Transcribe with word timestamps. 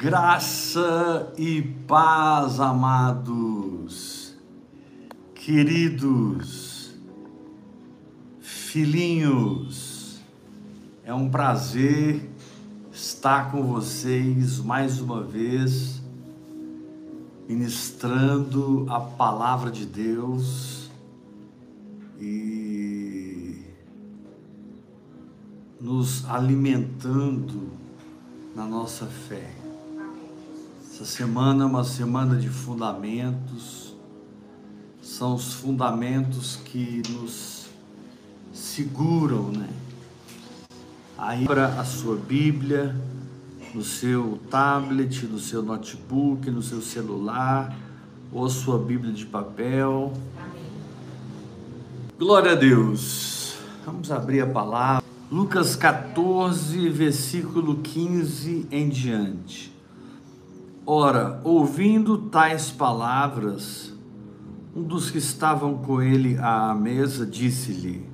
Graça 0.00 1.30
e 1.36 1.60
paz, 1.60 2.58
amados, 2.58 4.34
queridos, 5.34 6.94
filhinhos, 8.40 10.22
é 11.04 11.12
um 11.12 11.28
prazer 11.28 12.30
estar 12.90 13.52
com 13.52 13.62
vocês 13.62 14.58
mais 14.58 15.02
uma 15.02 15.22
vez, 15.22 16.00
ministrando 17.46 18.86
a 18.88 19.00
palavra 19.00 19.70
de 19.70 19.84
Deus 19.84 20.90
e 22.18 23.66
nos 25.78 26.26
alimentando 26.26 27.68
na 28.56 28.64
nossa 28.64 29.04
fé. 29.04 29.69
Essa 31.00 31.12
semana 31.12 31.64
é 31.64 31.66
uma 31.66 31.82
semana 31.82 32.36
de 32.36 32.50
fundamentos, 32.50 33.96
são 35.00 35.34
os 35.34 35.54
fundamentos 35.54 36.56
que 36.56 37.00
nos 37.08 37.70
seguram, 38.52 39.50
né? 39.50 39.70
Aí 41.16 41.46
para 41.46 41.68
a 41.80 41.84
sua 41.86 42.16
Bíblia, 42.16 42.94
no 43.74 43.82
seu 43.82 44.38
tablet, 44.50 45.24
no 45.24 45.38
seu 45.38 45.62
notebook, 45.62 46.50
no 46.50 46.62
seu 46.62 46.82
celular, 46.82 47.74
ou 48.30 48.44
a 48.44 48.50
sua 48.50 48.78
Bíblia 48.78 49.14
de 49.14 49.24
papel. 49.24 50.12
Glória 52.18 52.52
a 52.52 52.56
Deus. 52.56 53.54
Vamos 53.86 54.10
abrir 54.10 54.42
a 54.42 54.46
palavra. 54.46 55.02
Lucas 55.32 55.74
14, 55.76 56.90
versículo 56.90 57.76
15 57.76 58.68
em 58.70 58.90
diante. 58.90 59.69
Ora, 60.92 61.40
ouvindo 61.44 62.18
tais 62.18 62.68
palavras, 62.68 63.94
um 64.74 64.82
dos 64.82 65.08
que 65.08 65.18
estavam 65.18 65.78
com 65.78 66.02
ele 66.02 66.36
à 66.36 66.74
mesa 66.74 67.24
disse-lhe: 67.24 68.04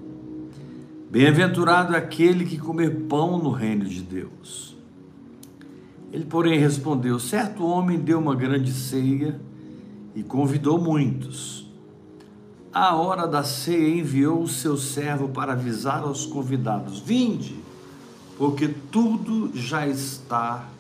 Bem-aventurado 1.11 1.95
é 1.95 1.97
aquele 1.97 2.45
que 2.45 2.59
comer 2.59 3.07
pão 3.09 3.39
no 3.39 3.51
reino 3.51 3.87
de 3.87 4.03
Deus. 4.03 4.77
Ele, 6.13 6.27
porém, 6.27 6.59
respondeu: 6.59 7.19
Certo 7.19 7.65
homem 7.65 7.99
deu 7.99 8.19
uma 8.19 8.35
grande 8.35 8.75
ceia 8.75 9.41
e 10.15 10.23
convidou 10.23 10.79
muitos. 10.79 11.67
À 12.71 12.95
hora 12.95 13.27
da 13.27 13.43
ceia, 13.43 14.01
enviou 14.01 14.43
o 14.43 14.49
seu 14.49 14.77
servo 14.77 15.31
para 15.31 15.55
avisar 15.55 16.03
aos 16.03 16.27
convidados: 16.27 17.01
Vinde, 17.01 17.57
porque 18.37 18.69
tudo 18.69 19.51
já 19.55 19.89
está 19.89 20.76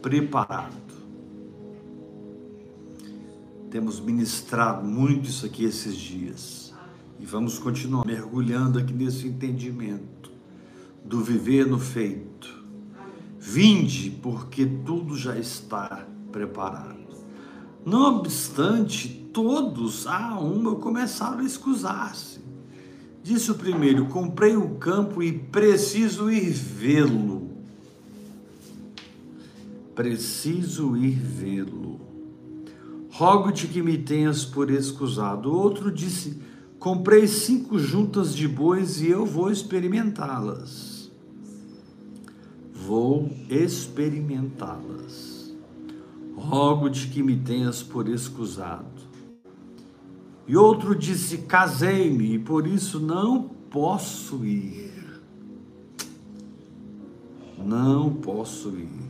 preparado. 0.00 0.74
Temos 3.70 4.00
ministrado 4.00 4.86
muito 4.86 5.28
isso 5.28 5.44
aqui 5.44 5.64
esses 5.64 5.96
dias 5.96 6.74
e 7.18 7.26
vamos 7.26 7.58
continuar 7.58 8.06
mergulhando 8.06 8.78
aqui 8.78 8.92
nesse 8.92 9.26
entendimento 9.26 10.30
do 11.04 11.22
viver 11.22 11.66
no 11.66 11.78
feito. 11.78 12.64
Vinde, 13.38 14.10
porque 14.22 14.66
tudo 14.66 15.16
já 15.16 15.38
está 15.38 16.06
preparado. 16.32 16.96
Não 17.84 18.16
obstante, 18.16 19.08
todos 19.32 20.06
a 20.06 20.38
uma 20.40 20.74
começaram 20.74 21.38
a 21.38 21.44
escusar-se. 21.44 22.40
Disse 23.22 23.50
o 23.50 23.54
primeiro: 23.54 24.06
Comprei 24.06 24.56
o 24.56 24.76
campo 24.76 25.22
e 25.22 25.32
preciso 25.32 26.30
ir 26.30 26.50
vê-lo 26.50 27.35
preciso 29.96 30.94
ir 30.94 31.18
vê-lo. 31.18 31.98
Rogo-te 33.10 33.66
que 33.66 33.82
me 33.82 33.96
tenhas 33.96 34.44
por 34.44 34.70
escusado. 34.70 35.50
Outro 35.50 35.90
disse: 35.90 36.38
Comprei 36.78 37.26
cinco 37.26 37.78
juntas 37.78 38.36
de 38.36 38.46
bois 38.46 39.00
e 39.00 39.08
eu 39.08 39.24
vou 39.24 39.50
experimentá-las. 39.50 41.10
Vou 42.74 43.30
experimentá-las. 43.48 45.56
Rogo-te 46.36 47.08
que 47.08 47.22
me 47.22 47.38
tenhas 47.38 47.82
por 47.82 48.06
escusado. 48.06 48.84
E 50.46 50.54
outro 50.54 50.94
disse: 50.94 51.38
Casei-me 51.38 52.34
e 52.34 52.38
por 52.38 52.66
isso 52.66 53.00
não 53.00 53.44
posso 53.70 54.44
ir. 54.44 54.92
Não 57.58 58.12
posso 58.12 58.68
ir. 58.76 59.05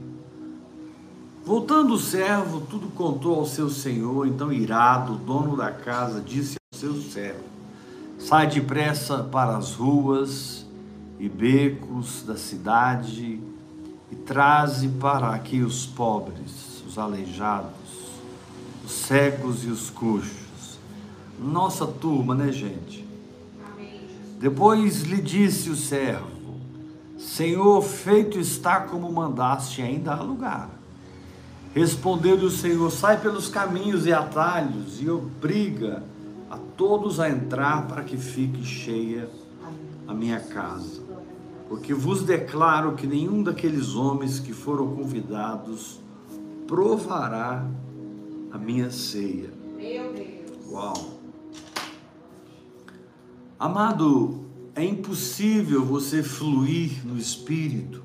Voltando 1.47 1.95
o 1.95 1.99
servo, 1.99 2.62
tudo 2.62 2.89
contou 2.89 3.39
ao 3.39 3.47
seu 3.47 3.71
senhor, 3.71 4.27
então 4.27 4.53
irado, 4.53 5.12
o 5.12 5.17
dono 5.17 5.57
da 5.57 5.71
casa 5.71 6.21
disse 6.21 6.57
ao 6.75 6.81
seu 6.81 7.01
servo: 7.01 7.45
Sai 8.19 8.49
depressa 8.49 9.23
para 9.23 9.56
as 9.56 9.75
ruas 9.75 10.67
e 11.21 11.29
becos 11.29 12.25
da 12.25 12.37
cidade 12.37 13.41
e 14.11 14.17
traze 14.17 14.89
para 14.89 15.29
aqui 15.29 15.62
os 15.62 15.87
pobres, 15.87 16.83
os 16.85 16.99
aleijados, 16.99 17.71
os 18.85 18.91
cegos 18.91 19.62
e 19.62 19.69
os 19.69 19.89
coxos. 19.89 20.81
Nossa 21.39 21.87
turma, 21.87 22.35
né, 22.35 22.51
gente? 22.51 23.06
Depois 24.41 25.03
lhe 25.03 25.23
disse 25.23 25.71
o 25.71 25.77
servo: 25.77 26.59
Senhor, 27.17 27.81
feito 27.83 28.37
está 28.37 28.81
como 28.81 29.12
mandaste, 29.12 29.81
ainda 29.81 30.12
há 30.12 30.21
lugar. 30.21 30.75
Respondeu-lhe 31.76 32.47
o 32.47 32.50
Senhor: 32.50 32.91
Sai 32.91 33.20
pelos 33.20 33.50
caminhos 33.50 34.06
e 34.06 34.12
atalhos 34.12 34.98
e 35.03 35.10
obriga 35.10 36.03
a 36.50 36.56
todos 36.56 37.20
a 37.20 37.28
entrar 37.28 37.87
para 37.87 38.03
que 38.03 38.16
fique 38.16 38.64
cheia 38.64 39.28
a 40.09 40.14
minha 40.14 40.41
casa. 40.41 41.03
Porque 41.69 41.92
vos 41.92 42.22
declaro 42.22 42.94
que 42.94 43.06
nenhum 43.06 43.42
daqueles 43.42 43.94
homens 43.94 44.41
que 44.41 44.54
foram 44.54 44.97
convidados 44.97 46.00
provará 46.66 47.69
a 48.50 48.56
minha 48.56 48.91
ceia. 48.91 49.50
Meu 49.76 50.14
Deus. 50.14 50.70
Uau. 50.70 51.19
Amado, 53.58 54.47
é 54.75 54.82
impossível 54.82 55.84
você 55.84 56.22
fluir 56.22 57.06
no 57.06 57.19
espírito 57.19 58.03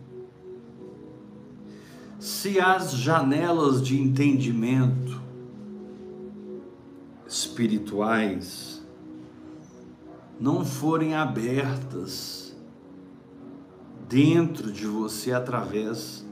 se 2.41 2.59
as 2.59 2.94
janelas 2.94 3.84
de 3.84 4.02
entendimento 4.02 5.22
espirituais 7.28 8.81
não 10.40 10.66
forem 10.66 11.13
abertas 11.13 12.57
dentro 14.09 14.72
de 14.72 14.88
você 14.88 15.31
através 15.31 16.25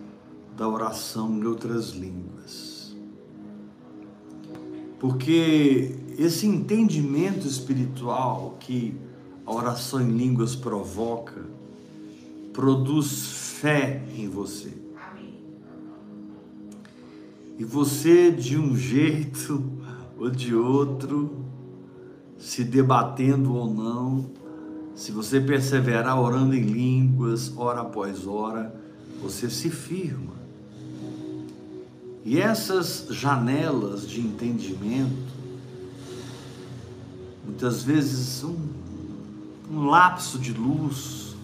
da 0.58 0.68
oração 0.68 1.31
em 1.31 1.46
outras 1.46 1.92
línguas. 1.92 2.98
Porque 5.00 5.96
esse 6.18 6.48
entendimento 6.48 7.46
espiritual 7.46 8.58
que 8.59 8.98
a 9.46 9.53
oração 9.53 10.02
em 10.02 10.09
línguas 10.09 10.56
provoca 10.56 11.46
produz 12.52 13.28
fé 13.62 14.03
em 14.18 14.28
você 14.28 14.88
e 17.59 17.66
você, 17.66 18.31
de 18.31 18.58
um 18.58 18.74
jeito 18.74 19.62
ou 20.18 20.30
de 20.30 20.56
outro, 20.56 21.44
se 22.38 22.64
debatendo 22.64 23.53
ou 23.53 23.70
não, 23.70 24.31
se 24.96 25.12
você 25.12 25.42
perseverar 25.42 26.18
orando 26.18 26.56
em 26.56 26.62
línguas, 26.62 27.52
hora 27.58 27.81
após 27.81 28.25
hora, 28.25 28.74
você 29.22 29.50
se 29.50 29.69
firma. 29.69 30.39
E 32.24 32.39
essas 32.39 33.07
janelas 33.10 34.07
de 34.07 34.22
entendimento, 34.22 35.33
muitas 37.45 37.83
vezes 37.83 38.42
um, 38.42 38.56
um 39.69 39.86
lapso 39.86 40.39
de 40.39 40.54
luz, 40.54 41.36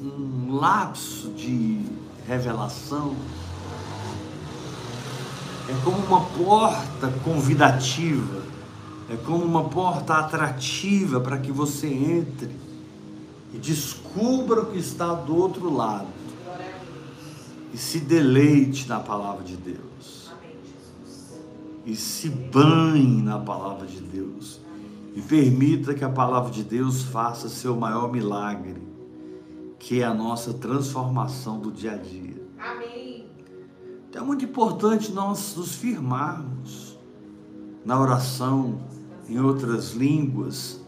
um 0.00 0.54
lapso 0.54 1.30
de 1.30 1.84
revelação, 2.24 3.16
é 5.74 5.84
como 5.84 5.98
uma 5.98 6.24
porta 6.26 7.12
convidativa, 7.24 8.42
é 9.10 9.16
como 9.16 9.44
uma 9.44 9.64
porta 9.64 10.14
atrativa 10.14 11.20
para 11.20 11.38
que 11.38 11.50
você 11.50 11.88
entre 11.88 12.50
e 13.52 13.58
descubra 13.58 14.62
o 14.62 14.66
que 14.66 14.78
está 14.78 15.12
do 15.14 15.36
outro 15.36 15.72
lado 15.72 16.06
e 17.72 17.76
se 17.76 17.98
deleite 17.98 18.88
na 18.88 19.00
palavra 19.00 19.42
de 19.42 19.56
Deus 19.56 20.30
e 21.84 21.96
se 21.96 22.28
banhe 22.28 23.20
na 23.20 23.38
palavra 23.38 23.86
de 23.86 24.00
Deus 24.00 24.60
e 25.14 25.20
permita 25.20 25.92
que 25.92 26.04
a 26.04 26.08
palavra 26.08 26.50
de 26.50 26.62
Deus 26.62 27.02
faça 27.02 27.48
seu 27.48 27.76
maior 27.76 28.10
milagre, 28.10 28.80
que 29.78 30.00
é 30.00 30.04
a 30.04 30.14
nossa 30.14 30.54
transformação 30.54 31.58
do 31.58 31.70
dia 31.70 31.92
a 31.92 31.96
dia. 31.96 32.43
Então 34.14 34.22
é 34.22 34.26
muito 34.28 34.44
importante 34.44 35.10
nós 35.10 35.56
nos 35.56 35.74
firmarmos 35.74 36.96
na 37.84 38.00
oração, 38.00 38.78
em 39.28 39.40
outras 39.40 39.90
línguas, 39.90 40.80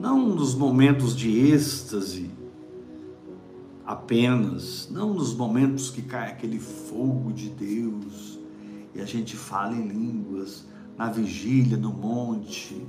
não 0.00 0.34
nos 0.34 0.52
momentos 0.56 1.14
de 1.14 1.30
êxtase 1.52 2.28
apenas, 3.86 4.88
não 4.90 5.14
nos 5.14 5.32
momentos 5.32 5.90
que 5.90 6.02
cai 6.02 6.32
aquele 6.32 6.58
fogo 6.58 7.32
de 7.32 7.50
Deus 7.50 8.40
e 8.92 9.00
a 9.00 9.04
gente 9.04 9.36
fala 9.36 9.76
em 9.76 9.86
línguas, 9.86 10.66
na 10.98 11.08
vigília, 11.08 11.76
no 11.76 11.92
monte, 11.92 12.84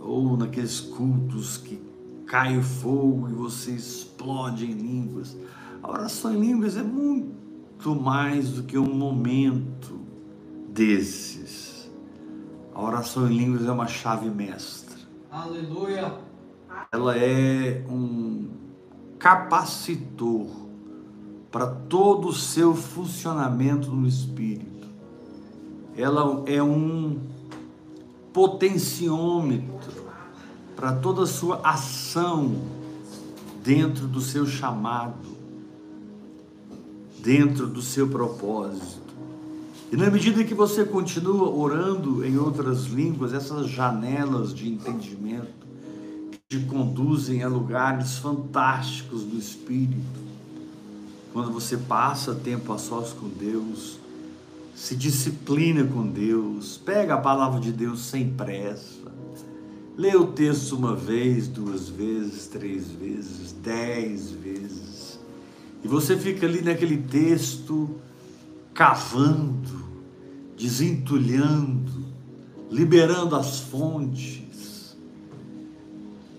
ou 0.00 0.36
naqueles 0.36 0.78
cultos 0.78 1.56
que 1.56 1.82
cai 2.24 2.56
o 2.56 2.62
fogo 2.62 3.28
e 3.30 3.32
você 3.32 3.72
explode 3.72 4.64
em 4.64 4.74
línguas. 4.74 5.36
A 5.82 5.90
oração 5.90 6.32
em 6.32 6.40
línguas 6.40 6.76
é 6.76 6.84
muito 6.84 7.39
mais 7.88 8.50
do 8.50 8.62
que 8.62 8.76
um 8.76 8.94
momento 8.94 10.00
desses. 10.68 11.90
A 12.74 12.82
oração 12.82 13.30
em 13.30 13.36
línguas 13.36 13.66
é 13.66 13.72
uma 13.72 13.86
chave 13.86 14.28
mestra. 14.30 14.98
Aleluia. 15.30 16.14
Ela 16.92 17.16
é 17.16 17.84
um 17.88 18.48
capacitor 19.18 20.48
para 21.50 21.66
todo 21.66 22.28
o 22.28 22.32
seu 22.32 22.74
funcionamento 22.74 23.90
no 23.90 24.06
espírito. 24.06 24.88
Ela 25.96 26.42
é 26.46 26.62
um 26.62 27.18
potenciômetro 28.32 30.04
para 30.76 30.92
toda 30.94 31.24
a 31.24 31.26
sua 31.26 31.60
ação 31.62 32.54
dentro 33.62 34.06
do 34.06 34.20
seu 34.20 34.46
chamado, 34.46 35.29
dentro 37.22 37.66
do 37.66 37.82
seu 37.82 38.08
propósito. 38.08 39.00
E 39.92 39.96
na 39.96 40.10
medida 40.10 40.44
que 40.44 40.54
você 40.54 40.84
continua 40.84 41.48
orando 41.48 42.24
em 42.24 42.38
outras 42.38 42.84
línguas, 42.84 43.34
essas 43.34 43.68
janelas 43.68 44.54
de 44.54 44.68
entendimento 44.68 45.60
te 46.48 46.60
conduzem 46.60 47.42
a 47.42 47.48
lugares 47.48 48.18
fantásticos 48.18 49.22
do 49.22 49.36
Espírito. 49.38 50.20
Quando 51.32 51.52
você 51.52 51.76
passa 51.76 52.34
tempo 52.34 52.72
a 52.72 52.78
sós 52.78 53.12
com 53.12 53.28
Deus, 53.28 53.98
se 54.74 54.96
disciplina 54.96 55.84
com 55.84 56.06
Deus, 56.06 56.76
pega 56.76 57.14
a 57.14 57.20
palavra 57.20 57.60
de 57.60 57.70
Deus 57.70 58.00
sem 58.00 58.30
pressa, 58.30 59.12
lê 59.96 60.16
o 60.16 60.28
texto 60.28 60.72
uma 60.74 60.96
vez, 60.96 61.46
duas 61.46 61.88
vezes, 61.88 62.46
três 62.46 62.90
vezes, 62.90 63.52
dez 63.52 64.30
vezes, 64.30 64.39
e 65.82 65.88
você 65.88 66.16
fica 66.16 66.46
ali 66.46 66.62
naquele 66.62 66.98
texto 66.98 67.90
cavando, 68.74 69.84
desentulhando, 70.56 72.04
liberando 72.70 73.34
as 73.34 73.60
fontes, 73.60 74.96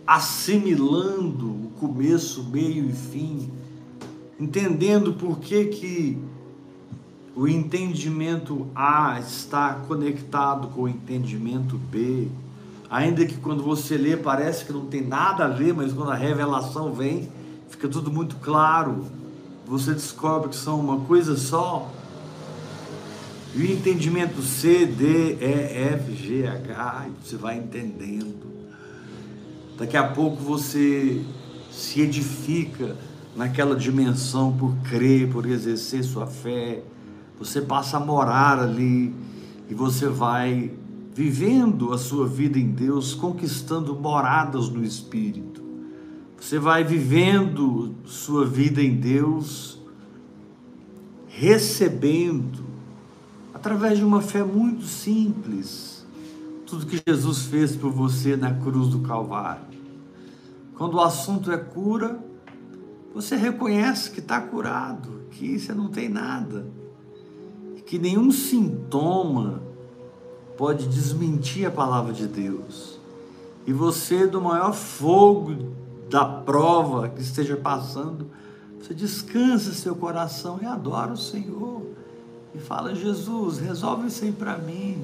assimilando 0.05 1.47
o 1.47 1.71
começo, 1.79 2.43
meio 2.43 2.89
e 2.89 2.93
fim, 2.93 3.49
entendendo 4.39 5.13
por 5.13 5.39
que 5.39 5.65
que 5.65 6.17
o 7.35 7.47
entendimento 7.47 8.67
A 8.75 9.19
está 9.19 9.73
conectado 9.87 10.67
com 10.69 10.81
o 10.81 10.89
entendimento 10.89 11.77
B, 11.77 12.27
ainda 12.89 13.25
que 13.25 13.37
quando 13.37 13.63
você 13.63 13.97
lê 13.97 14.17
parece 14.17 14.65
que 14.65 14.73
não 14.73 14.85
tem 14.85 15.01
nada 15.01 15.45
a 15.45 15.47
ver, 15.47 15.73
mas 15.73 15.93
quando 15.93 16.11
a 16.11 16.15
revelação 16.15 16.93
vem, 16.93 17.29
fica 17.69 17.87
tudo 17.87 18.11
muito 18.11 18.35
claro. 18.37 19.05
Você 19.71 19.93
descobre 19.93 20.49
que 20.49 20.57
são 20.57 20.81
uma 20.81 20.99
coisa 21.05 21.37
só. 21.37 21.89
E 23.55 23.61
o 23.61 23.71
entendimento 23.71 24.41
C, 24.41 24.85
D, 24.85 25.37
E, 25.39 25.93
F, 25.93 26.13
G, 26.13 26.45
H, 26.45 27.07
você 27.23 27.37
vai 27.37 27.57
entendendo. 27.57 28.51
Daqui 29.77 29.95
a 29.95 30.05
pouco 30.05 30.43
você 30.43 31.23
se 31.71 32.01
edifica 32.01 32.97
naquela 33.33 33.73
dimensão 33.73 34.51
por 34.51 34.75
crer, 34.89 35.31
por 35.31 35.45
exercer 35.45 36.03
sua 36.03 36.27
fé. 36.27 36.83
Você 37.39 37.61
passa 37.61 37.95
a 37.95 37.99
morar 38.01 38.59
ali 38.59 39.15
e 39.69 39.73
você 39.73 40.09
vai 40.09 40.69
vivendo 41.15 41.93
a 41.93 41.97
sua 41.97 42.27
vida 42.27 42.59
em 42.59 42.71
Deus, 42.71 43.13
conquistando 43.13 43.95
moradas 43.95 44.67
no 44.67 44.83
Espírito. 44.83 45.50
Você 46.41 46.57
vai 46.57 46.83
vivendo 46.83 47.93
sua 48.03 48.47
vida 48.47 48.81
em 48.81 48.95
Deus, 48.95 49.79
recebendo, 51.27 52.65
através 53.53 53.99
de 53.99 54.03
uma 54.03 54.21
fé 54.21 54.43
muito 54.43 54.83
simples, 54.85 56.03
tudo 56.65 56.87
que 56.87 56.99
Jesus 57.07 57.43
fez 57.43 57.75
por 57.75 57.91
você 57.91 58.35
na 58.35 58.55
cruz 58.55 58.87
do 58.87 59.01
Calvário. 59.01 59.67
Quando 60.75 60.95
o 60.95 61.01
assunto 61.01 61.51
é 61.51 61.57
cura, 61.57 62.19
você 63.13 63.35
reconhece 63.35 64.09
que 64.09 64.19
está 64.19 64.41
curado, 64.41 65.21
que 65.29 65.59
você 65.59 65.75
não 65.75 65.89
tem 65.89 66.09
nada, 66.09 66.65
que 67.85 67.99
nenhum 67.99 68.31
sintoma 68.31 69.61
pode 70.57 70.87
desmentir 70.87 71.67
a 71.67 71.71
palavra 71.71 72.11
de 72.11 72.25
Deus. 72.25 72.99
E 73.67 73.71
você, 73.71 74.25
do 74.25 74.41
maior 74.41 74.73
fogo 74.73 75.79
da 76.11 76.25
prova 76.25 77.07
que 77.07 77.21
esteja 77.21 77.55
passando, 77.55 78.27
você 78.77 78.93
descansa 78.93 79.71
seu 79.71 79.95
coração 79.95 80.59
e 80.61 80.65
adora 80.65 81.13
o 81.13 81.17
Senhor. 81.17 81.83
E 82.53 82.59
fala, 82.59 82.93
Jesus, 82.93 83.59
resolve 83.59 84.07
isso 84.07 84.25
aí 84.25 84.31
para 84.31 84.57
mim. 84.57 85.01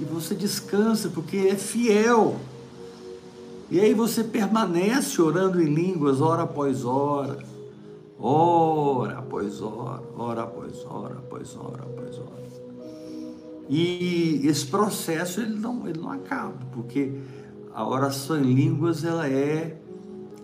E 0.00 0.04
você 0.04 0.34
descansa 0.34 1.08
porque 1.08 1.36
é 1.36 1.54
fiel. 1.54 2.36
E 3.70 3.78
aí 3.78 3.94
você 3.94 4.24
permanece 4.24 5.22
orando 5.22 5.62
em 5.62 5.72
línguas, 5.72 6.20
hora 6.20 6.42
após 6.42 6.84
hora, 6.84 7.38
hora 8.18 9.18
após 9.18 9.62
hora, 9.62 10.02
hora 10.18 10.42
após 10.42 10.84
hora, 10.84 11.14
após 11.14 11.56
hora, 11.56 11.82
após 11.82 12.18
hora. 12.18 12.46
E 13.68 14.42
esse 14.44 14.66
processo 14.66 15.40
ele 15.40 15.54
não, 15.54 15.86
ele 15.88 16.00
não 16.00 16.10
acaba, 16.10 16.58
porque 16.72 17.12
a 17.74 17.86
oração 17.86 18.38
em 18.38 18.54
línguas 18.54 19.04
ela 19.04 19.28
é 19.28 19.76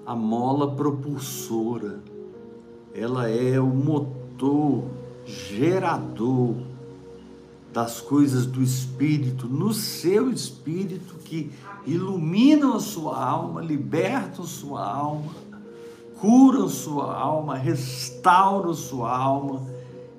a 0.05 0.15
mola 0.15 0.75
propulsora, 0.75 2.01
ela 2.95 3.29
é 3.29 3.61
o 3.61 3.67
motor 3.67 4.85
gerador 5.25 6.57
das 7.73 8.01
coisas 8.01 8.45
do 8.45 8.63
Espírito, 8.63 9.47
no 9.47 9.73
seu 9.73 10.31
Espírito, 10.31 11.15
que 11.25 11.51
iluminam 11.87 12.75
a 12.75 12.81
sua 12.81 13.25
alma, 13.25 13.63
libertam 13.63 14.45
sua 14.45 14.85
alma, 14.85 15.33
curam 16.21 16.69
sua 16.69 17.17
alma, 17.17 17.57
restauram 17.57 18.75
sua 18.75 19.17
alma, 19.17 19.67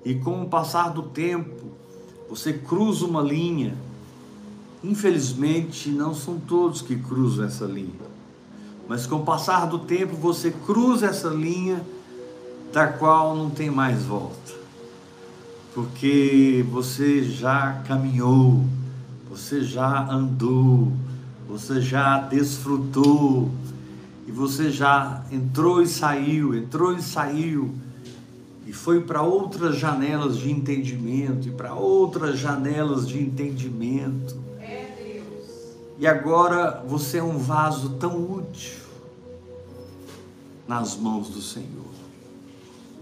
e 0.03 0.15
com 0.15 0.41
o 0.41 0.49
passar 0.49 0.89
do 0.89 1.03
tempo, 1.03 1.71
você 2.29 2.53
cruza 2.53 3.05
uma 3.05 3.21
linha. 3.21 3.77
Infelizmente, 4.83 5.89
não 5.89 6.13
são 6.13 6.39
todos 6.39 6.81
que 6.81 6.95
cruzam 6.97 7.45
essa 7.45 7.65
linha, 7.65 8.12
mas 8.87 9.05
com 9.05 9.17
o 9.17 9.23
passar 9.23 9.65
do 9.67 9.79
tempo, 9.79 10.15
você 10.15 10.51
cruza 10.51 11.07
essa 11.07 11.29
linha 11.29 11.81
da 12.71 12.87
qual 12.87 13.35
não 13.35 13.49
tem 13.49 13.69
mais 13.69 14.03
volta 14.03 14.63
porque 15.73 16.63
você 16.69 17.23
já 17.23 17.81
caminhou, 17.87 18.63
você 19.29 19.63
já 19.63 20.07
andou, 20.07 20.91
você 21.47 21.81
já 21.81 22.19
desfrutou, 22.19 23.49
e 24.27 24.31
você 24.31 24.69
já 24.69 25.23
entrou 25.31 25.81
e 25.81 25.87
saiu, 25.87 26.53
entrou 26.55 26.93
e 26.93 27.01
saiu, 27.01 27.73
e 28.67 28.71
foi 28.71 29.01
para 29.01 29.23
outras 29.23 29.77
janelas 29.77 30.37
de 30.37 30.51
entendimento, 30.51 31.47
e 31.47 31.51
para 31.51 31.73
outras 31.73 32.37
janelas 32.37 33.07
de 33.07 33.19
entendimento. 33.19 34.42
E 35.97 36.07
agora 36.07 36.83
você 36.87 37.19
é 37.19 37.23
um 37.23 37.37
vaso 37.37 37.91
tão 37.91 38.19
útil 38.19 38.79
nas 40.67 40.97
mãos 40.97 41.29
do 41.29 41.41
Senhor. 41.41 41.93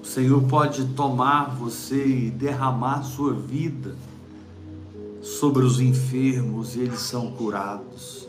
O 0.02 0.06
Senhor 0.06 0.44
pode 0.44 0.86
tomar 0.94 1.56
você 1.56 2.06
e 2.06 2.32
derramar 2.32 3.04
sua 3.04 3.34
vida 3.34 3.96
sobre 5.22 5.64
os 5.64 5.80
enfermos 5.80 6.76
e 6.76 6.82
eles 6.82 7.00
são 7.00 7.32
curados. 7.32 8.28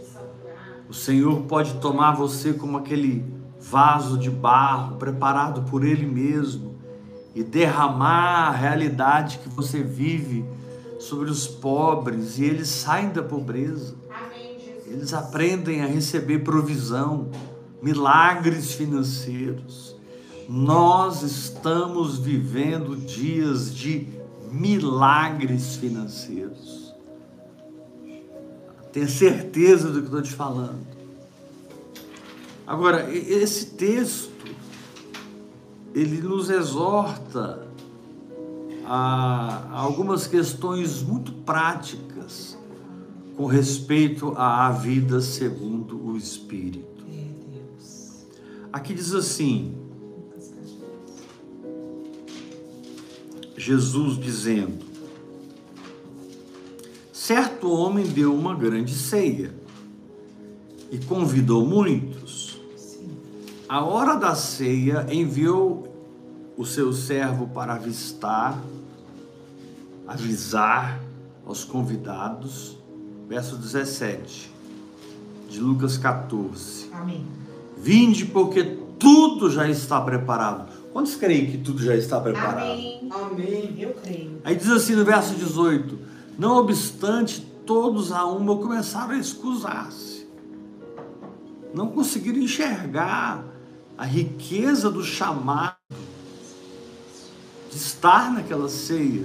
O 0.89 0.95
Senhor 0.95 1.43
pode 1.43 1.75
tomar 1.81 2.13
você 2.13 2.53
como 2.53 2.77
aquele 2.77 3.25
vaso 3.59 4.19
de 4.19 4.31
barro 4.31 4.97
preparado 4.97 5.63
por 5.63 5.85
Ele 5.85 6.07
mesmo 6.07 6.77
e 7.35 7.43
derramar 7.43 8.49
a 8.49 8.51
realidade 8.51 9.39
que 9.39 9.49
você 9.49 9.83
vive 9.83 10.45
sobre 11.01 11.31
os 11.31 11.49
pobres 11.49 12.39
e 12.39 12.45
eles 12.45 12.69
saem 12.69 13.09
da 13.11 13.23
pobreza. 13.23 13.95
Eles 14.93 15.15
aprendem 15.15 15.81
a 15.81 15.87
receber 15.87 16.41
provisão, 16.41 17.31
milagres 17.81 18.73
financeiros. 18.75 19.97
Nós 20.47 21.23
estamos 21.23 22.19
vivendo 22.19 22.95
dias 22.95 23.75
de 23.75 24.07
milagres 24.51 25.77
financeiros. 25.77 26.95
Tenha 28.93 29.09
certeza 29.09 29.91
do 29.91 30.01
que 30.01 30.09
estou 30.09 30.21
te 30.21 30.33
falando. 30.33 30.87
Agora, 32.67 33.11
esse 33.15 33.65
texto, 33.65 34.31
ele 35.95 36.21
nos 36.21 36.51
exorta 36.51 37.67
a 38.85 39.71
algumas 39.73 40.27
questões 40.27 41.03
muito 41.03 41.33
práticas 41.33 42.59
com 43.43 43.47
respeito 43.47 44.35
à 44.37 44.71
vida 44.71 45.21
segundo 45.21 46.01
o 46.01 46.17
Espírito. 46.17 47.05
Aqui 48.73 48.95
diz 48.95 49.13
assim, 49.13 49.75
Jesus 53.57 54.17
dizendo: 54.17 54.85
Certo 57.13 57.69
homem 57.69 58.07
deu 58.07 58.33
uma 58.33 58.55
grande 58.55 58.95
ceia 58.95 59.53
e 60.89 60.99
convidou 60.99 61.67
muitos. 61.67 62.61
A 63.69 63.85
hora 63.85 64.15
da 64.15 64.37
ceia 64.37 65.05
enviou 65.11 65.93
o 66.57 66.65
seu 66.65 66.93
servo 66.93 67.49
para 67.49 67.75
avistar, 67.75 68.63
avisar 70.07 71.03
aos 71.45 71.65
convidados. 71.65 72.81
Verso 73.29 73.57
17 73.57 74.51
de 75.49 75.61
Lucas 75.61 75.97
14. 75.99 76.89
Amém. 76.93 77.27
Vinde, 77.77 78.25
porque 78.27 78.79
tudo 78.99 79.51
já 79.51 79.69
está 79.69 80.01
preparado. 80.01 80.71
Quantos 80.93 81.17
creem 81.17 81.51
que 81.51 81.59
tudo 81.59 81.83
já 81.83 81.97
está 81.97 82.21
preparado? 82.21 82.71
Amém. 82.71 83.09
Amém. 83.11 83.75
Eu 83.79 83.95
creio. 83.95 84.41
Aí 84.45 84.55
diz 84.55 84.71
assim 84.71 84.95
no 84.95 85.05
verso 85.05 85.35
18: 85.35 85.99
Não 86.39 86.57
obstante, 86.57 87.41
todos 87.67 88.13
a 88.13 88.25
uma 88.27 88.57
começaram 88.57 89.13
a 89.13 89.19
excusar-se. 89.19 90.27
Não 91.75 91.89
conseguiram 91.89 92.39
enxergar 92.39 93.45
a 93.97 94.05
riqueza 94.05 94.91
do 94.91 95.03
chamado 95.03 95.77
de 97.71 97.77
estar 97.77 98.31
naquela 98.31 98.69
ceia, 98.69 99.25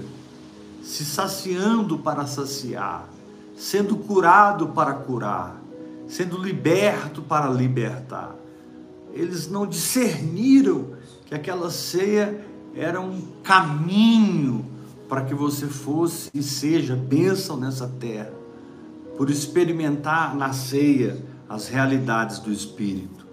se 0.82 1.04
saciando 1.04 2.00
para 2.00 2.26
saciar, 2.26 3.10
sendo 3.58 3.98
curado 3.98 4.68
para 4.68 4.94
curar, 4.94 5.60
sendo 6.08 6.38
liberto 6.38 7.22
para 7.22 7.50
libertar. 7.50 8.36
Eles 9.14 9.50
não 9.50 9.66
discerniram 9.66 10.92
que 11.26 11.34
aquela 11.34 11.72
ceia 11.72 12.46
era 12.76 13.02
um 13.02 13.20
caminho 13.44 14.64
para 15.10 15.24
que 15.24 15.34
você 15.34 15.66
fosse 15.66 16.30
e 16.34 16.44
seja 16.44 16.96
bênção 16.96 17.58
nessa 17.58 17.88
terra, 17.88 18.34
por 19.18 19.30
experimentar 19.30 20.36
na 20.36 20.54
ceia 20.54 21.18
as 21.50 21.68
realidades 21.68 22.40
do 22.40 22.52
Espírito. 22.52 23.26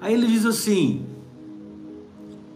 Aí 0.00 0.12
ele 0.12 0.26
diz 0.26 0.44
assim: 0.44 1.06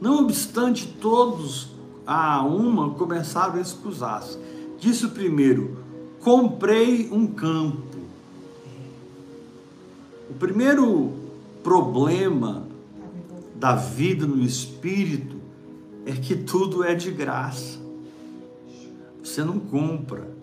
não 0.01 0.25
obstante, 0.25 0.87
todos 1.01 1.69
a 2.07 2.43
uma 2.43 2.91
começaram 2.91 3.55
a 3.55 3.61
excusar-se. 3.61 4.39
Disse 4.81 5.05
o 5.05 5.11
primeiro: 5.11 5.77
comprei 6.21 7.11
um 7.13 7.27
campo. 7.27 7.99
O 10.31 10.35
primeiro 10.35 11.13
problema 11.63 12.67
da 13.55 13.75
vida 13.75 14.27
no 14.27 14.43
espírito 14.43 15.37
é 16.07 16.13
que 16.13 16.35
tudo 16.35 16.83
é 16.83 16.95
de 16.95 17.11
graça. 17.11 17.79
Você 19.23 19.45
não 19.45 19.61
compra. 19.61 20.35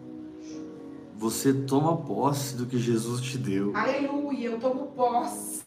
Você 1.17 1.51
toma 1.51 1.98
posse 1.98 2.56
do 2.56 2.67
que 2.67 2.77
Jesus 2.77 3.22
te 3.22 3.39
deu. 3.39 3.75
Aleluia, 3.75 4.51
eu 4.51 4.60
tomo 4.60 4.86
posse. 4.96 5.62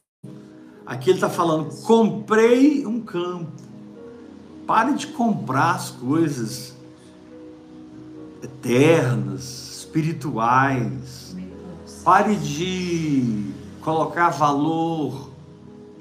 Aqui 0.87 1.11
ele 1.11 1.17
está 1.17 1.29
falando: 1.29 1.75
comprei 1.83 2.87
um 2.87 3.01
campo. 3.01 3.51
Pare 4.65 4.95
de 4.95 5.09
comprar 5.09 5.75
as 5.75 5.91
coisas 5.91 6.77
eternas, 8.43 9.79
espirituais. 9.79 11.37
Pare 12.05 12.35
de 12.37 13.53
colocar 13.81 14.31
valor 14.31 15.31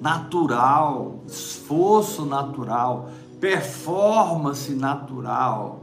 natural, 0.02 1.20
esforço 1.28 2.26
natural, 2.26 3.12
performance 3.40 4.72
natural 4.72 5.82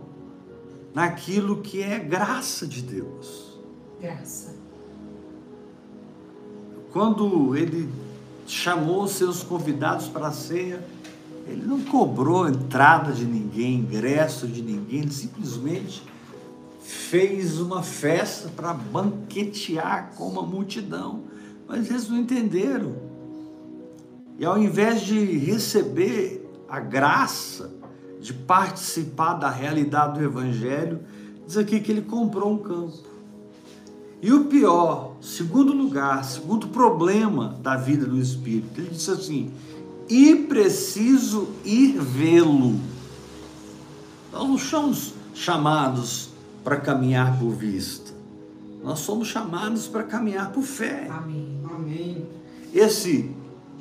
naquilo 0.95 1.61
que 1.61 1.83
é 1.83 1.99
graça 1.99 2.67
de 2.67 2.81
Deus. 2.83 3.59
Graça. 4.01 4.55
Quando 6.93 7.55
ele 7.55 7.93
chamou 8.47 9.07
seus 9.07 9.43
convidados 9.43 10.09
para 10.09 10.29
a 10.29 10.33
ceia, 10.33 10.83
ele 11.47 11.65
não 11.67 11.81
cobrou 11.83 12.49
entrada 12.49 13.13
de 13.13 13.27
ninguém, 13.27 13.75
ingresso 13.75 14.49
de 14.49 14.63
ninguém, 14.63 15.01
ele 15.01 15.13
simplesmente 15.13 16.03
fez 16.87 17.61
uma 17.61 17.83
festa 17.83 18.49
para 18.49 18.73
banquetear 18.73 20.13
com 20.17 20.29
uma 20.29 20.43
multidão. 20.43 21.25
Mas 21.67 21.91
eles 21.91 22.09
não 22.09 22.19
entenderam. 22.19 22.95
E 24.39 24.45
ao 24.45 24.57
invés 24.57 25.01
de 25.01 25.19
receber 25.19 26.49
a 26.69 26.79
graça 26.79 27.73
de 28.21 28.33
participar 28.33 29.35
da 29.35 29.51
realidade 29.51 30.19
do 30.19 30.25
Evangelho, 30.25 31.01
diz 31.45 31.57
aqui 31.57 31.81
que 31.81 31.91
ele 31.91 32.03
comprou 32.03 32.53
um 32.53 32.59
campo. 32.59 32.99
E 34.23 34.33
o 34.33 34.45
pior, 34.45 35.17
segundo 35.21 35.73
lugar, 35.73 36.25
segundo 36.25 36.69
problema 36.69 37.59
da 37.63 37.77
vida 37.77 38.07
do 38.07 38.19
Espírito, 38.19 38.81
ele 38.81 38.91
disse 38.91 39.11
assim: 39.11 39.51
e 40.09 40.37
preciso 40.37 41.49
ir 41.65 41.99
vê-lo. 42.01 42.79
Nós 44.33 44.49
não 44.49 44.59
somos 44.59 45.15
chamados 45.35 46.36
para 46.67 46.79
caminhar 46.79 47.39
por 47.39 47.51
vista, 47.51 48.13
nós 48.83 48.99
somos 48.99 49.29
chamados 49.29 49.87
para 49.87 50.03
caminhar 50.03 50.51
por 50.51 50.65
fé. 50.65 51.07
Amém. 51.09 51.61
Amém. 51.73 52.27
Esse 52.75 53.31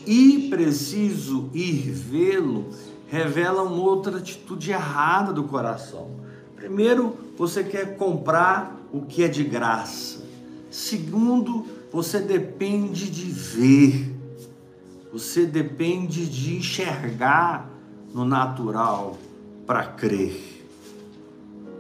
e 0.06 0.48
preciso 0.52 1.50
ir 1.52 1.92
vê-lo 1.92 2.70
revela 3.08 3.64
uma 3.64 3.82
outra 3.82 4.20
atitude 4.20 4.70
errada 4.70 5.34
do 5.34 5.46
coração. 5.46 6.12
Primeiro, 6.56 7.18
você 7.36 7.64
quer 7.64 7.98
comprar 7.98 8.80
o 8.94 9.02
que 9.02 9.24
é 9.24 9.28
de 9.28 9.44
graça. 9.44 10.24
Segundo, 10.70 11.66
você 11.92 12.20
depende 12.20 13.10
de 13.10 13.26
ver. 13.32 14.16
Você 15.12 15.48
depende 15.48 16.30
de 16.30 16.58
enxergar 16.58 17.68
no 18.14 18.24
natural 18.24 19.18
para 19.66 19.88
crer, 19.88 20.55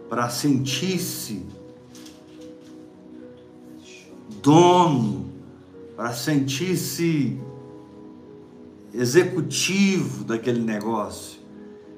para 0.10 0.30
sentir-se 0.30 1.46
dono, 4.42 5.26
para 5.96 6.14
sentir-se 6.14 7.40
executivo 8.94 10.24
daquele 10.24 10.62
negócio, 10.62 11.40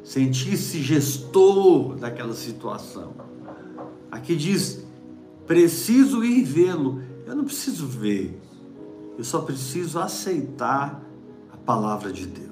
sentir-se 0.03 0.81
gestor 0.81 1.95
daquela 1.95 2.33
situação. 2.33 3.13
Aqui 4.09 4.35
diz: 4.35 4.85
preciso 5.45 6.23
ir 6.23 6.43
vê-lo. 6.43 7.01
Eu 7.25 7.35
não 7.35 7.43
preciso 7.43 7.85
ver, 7.85 8.39
eu 9.17 9.23
só 9.23 9.41
preciso 9.41 9.99
aceitar 9.99 11.03
a 11.51 11.57
palavra 11.57 12.13
de 12.13 12.25
Deus. 12.25 12.46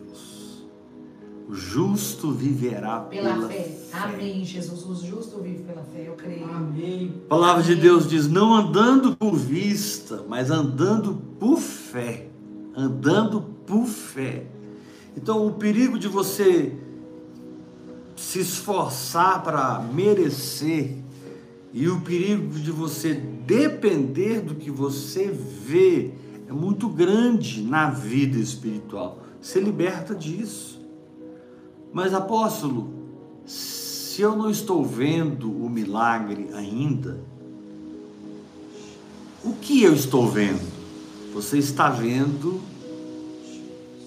O 1.48 1.54
justo 1.54 2.32
viverá 2.32 3.02
Pela, 3.02 3.34
pela, 3.36 3.48
fé. 3.48 3.54
fé. 3.54 3.98
Amém, 4.00 4.44
Jesus. 4.44 4.84
O 4.84 5.06
justo 5.06 5.40
vive 5.40 5.64
pela 5.64 5.84
fé, 5.84 6.08
eu 6.08 6.14
creio. 6.14 6.46
Amém. 6.46 7.14
A 7.26 7.30
palavra 7.30 7.62
de 7.62 7.74
Amém. 7.74 7.84
Deus 7.84 8.10
diz: 8.10 8.28
não 8.28 8.54
andando 8.54 9.16
por 9.16 9.36
vista, 9.36 10.26
mas 10.28 10.50
andando 10.50 11.22
por 11.40 11.60
fé. 11.60 12.30
Andando 12.76 13.42
por 13.66 13.86
fé. 13.86 14.48
Então, 15.16 15.46
o 15.46 15.54
perigo 15.54 16.00
de 16.00 16.08
você 16.08 16.74
se 18.16 18.40
esforçar 18.40 19.44
para 19.44 19.80
merecer 19.94 20.98
e 21.74 21.88
o 21.90 22.02
perigo 22.02 22.58
de 22.58 22.72
você 22.72 23.14
depender 23.14 24.42
do 24.42 24.56
que 24.56 24.72
você 24.72 25.28
vê 25.28 26.12
é 26.48 26.54
muito 26.54 26.88
grande 26.88 27.62
na 27.62 27.90
vida 27.90 28.38
espiritual. 28.38 29.20
Se 29.42 29.60
liberta 29.60 30.16
disso. 30.16 30.75
Mas, 31.96 32.14
apóstolo, 32.14 32.90
se 33.46 34.22
eu 34.22 34.36
não 34.36 34.50
estou 34.50 34.84
vendo 34.84 35.50
o 35.50 35.70
milagre 35.70 36.50
ainda, 36.54 37.22
o 39.42 39.54
que 39.54 39.82
eu 39.82 39.94
estou 39.94 40.28
vendo? 40.28 40.70
Você 41.34 41.58
está 41.58 41.90
vendo 41.90 42.60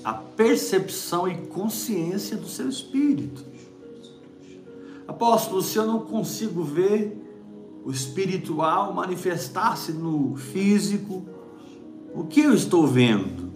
a 0.04 0.12
percepção 0.12 1.26
e 1.26 1.34
consciência 1.46 2.36
do 2.36 2.46
seu 2.46 2.68
espírito. 2.68 3.42
Apóstolo, 5.06 5.62
se 5.62 5.78
eu 5.78 5.86
não 5.86 6.00
consigo 6.00 6.62
ver 6.62 7.16
o 7.86 7.90
espiritual 7.90 8.92
manifestar-se 8.92 9.92
no 9.92 10.36
físico, 10.36 11.24
o 12.14 12.24
que 12.24 12.40
eu 12.40 12.52
estou 12.52 12.86
vendo? 12.86 13.50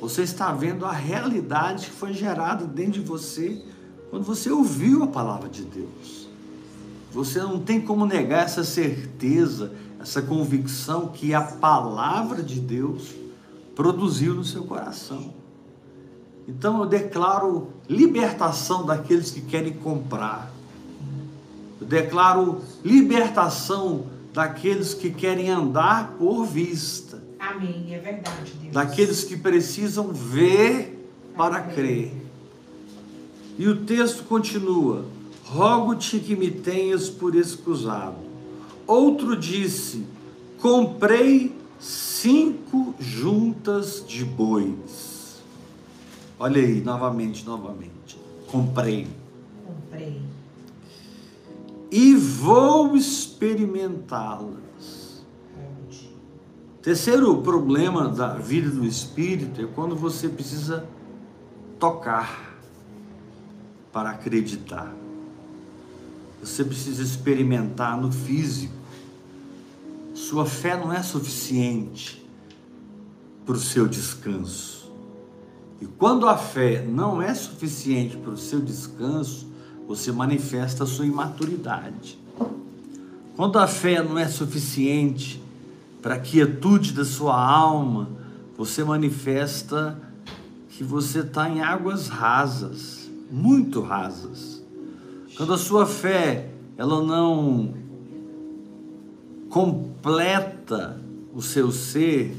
Você 0.00 0.22
está 0.22 0.50
vendo 0.50 0.84
a 0.84 0.90
realidade 0.90 1.86
que 1.86 1.92
foi 1.92 2.12
gerada 2.12 2.64
dentro 2.64 3.00
de 3.00 3.06
você 3.06 3.62
quando 4.16 4.24
você 4.24 4.50
ouviu 4.50 5.02
a 5.02 5.06
palavra 5.08 5.46
de 5.46 5.62
Deus. 5.62 6.26
Você 7.12 7.38
não 7.38 7.60
tem 7.60 7.82
como 7.82 8.06
negar 8.06 8.46
essa 8.46 8.64
certeza, 8.64 9.72
essa 10.00 10.22
convicção 10.22 11.08
que 11.08 11.34
a 11.34 11.42
palavra 11.42 12.42
de 12.42 12.58
Deus 12.58 13.10
produziu 13.74 14.34
no 14.34 14.42
seu 14.42 14.64
coração. 14.64 15.34
Então 16.48 16.80
eu 16.80 16.86
declaro 16.86 17.68
libertação 17.86 18.86
daqueles 18.86 19.30
que 19.30 19.42
querem 19.42 19.74
comprar. 19.74 20.50
Eu 21.78 21.86
declaro 21.86 22.62
libertação 22.82 24.06
daqueles 24.32 24.94
que 24.94 25.10
querem 25.10 25.50
andar 25.50 26.12
por 26.12 26.46
vista. 26.46 27.22
Amém. 27.38 27.94
É 27.94 27.98
verdade, 27.98 28.54
Deus. 28.62 28.72
Daqueles 28.72 29.24
que 29.24 29.36
precisam 29.36 30.08
ver 30.10 31.06
para 31.36 31.58
Amém. 31.58 31.74
crer. 31.74 32.25
E 33.58 33.68
o 33.68 33.84
texto 33.84 34.24
continua: 34.24 35.04
Rogo-te 35.44 36.18
que 36.18 36.36
me 36.36 36.50
tenhas 36.50 37.08
por 37.08 37.34
excusado. 37.34 38.16
Outro 38.86 39.36
disse: 39.36 40.06
Comprei 40.60 41.56
cinco 41.78 42.94
juntas 42.98 44.04
de 44.06 44.24
bois. 44.24 45.42
Olha 46.38 46.60
aí, 46.60 46.82
novamente, 46.82 47.46
novamente. 47.46 48.18
Comprei. 48.46 49.06
Comprei. 49.66 50.20
E 51.90 52.14
vou 52.14 52.96
experimentá-las. 52.96 55.24
Terceiro 56.82 57.42
problema 57.42 58.08
da 58.08 58.34
vida 58.34 58.70
do 58.70 58.84
espírito 58.84 59.60
é 59.60 59.66
quando 59.66 59.96
você 59.96 60.28
precisa 60.28 60.86
tocar 61.80 62.55
para 63.96 64.10
acreditar. 64.10 64.94
Você 66.42 66.62
precisa 66.62 67.02
experimentar 67.02 67.98
no 67.98 68.12
físico. 68.12 68.74
Sua 70.14 70.44
fé 70.44 70.76
não 70.76 70.92
é 70.92 71.02
suficiente 71.02 72.22
para 73.46 73.54
o 73.54 73.58
seu 73.58 73.88
descanso. 73.88 74.92
E 75.80 75.86
quando 75.86 76.28
a 76.28 76.36
fé 76.36 76.84
não 76.84 77.22
é 77.22 77.32
suficiente 77.32 78.18
para 78.18 78.32
o 78.32 78.36
seu 78.36 78.60
descanso, 78.60 79.46
você 79.88 80.12
manifesta 80.12 80.84
a 80.84 80.86
sua 80.86 81.06
imaturidade. 81.06 82.18
Quando 83.34 83.58
a 83.58 83.66
fé 83.66 84.02
não 84.02 84.18
é 84.18 84.28
suficiente 84.28 85.42
para 86.02 86.16
a 86.16 86.20
quietude 86.20 86.92
da 86.92 87.04
sua 87.06 87.42
alma, 87.42 88.10
você 88.58 88.84
manifesta 88.84 89.98
que 90.68 90.84
você 90.84 91.20
está 91.20 91.48
em 91.48 91.62
águas 91.62 92.08
rasas, 92.08 93.05
muito 93.30 93.80
rasas. 93.80 94.62
Quando 95.36 95.52
a 95.52 95.58
sua 95.58 95.86
fé 95.86 96.50
ela 96.76 97.02
não 97.02 97.74
completa 99.48 101.00
o 101.34 101.40
seu 101.40 101.70
ser, 101.70 102.36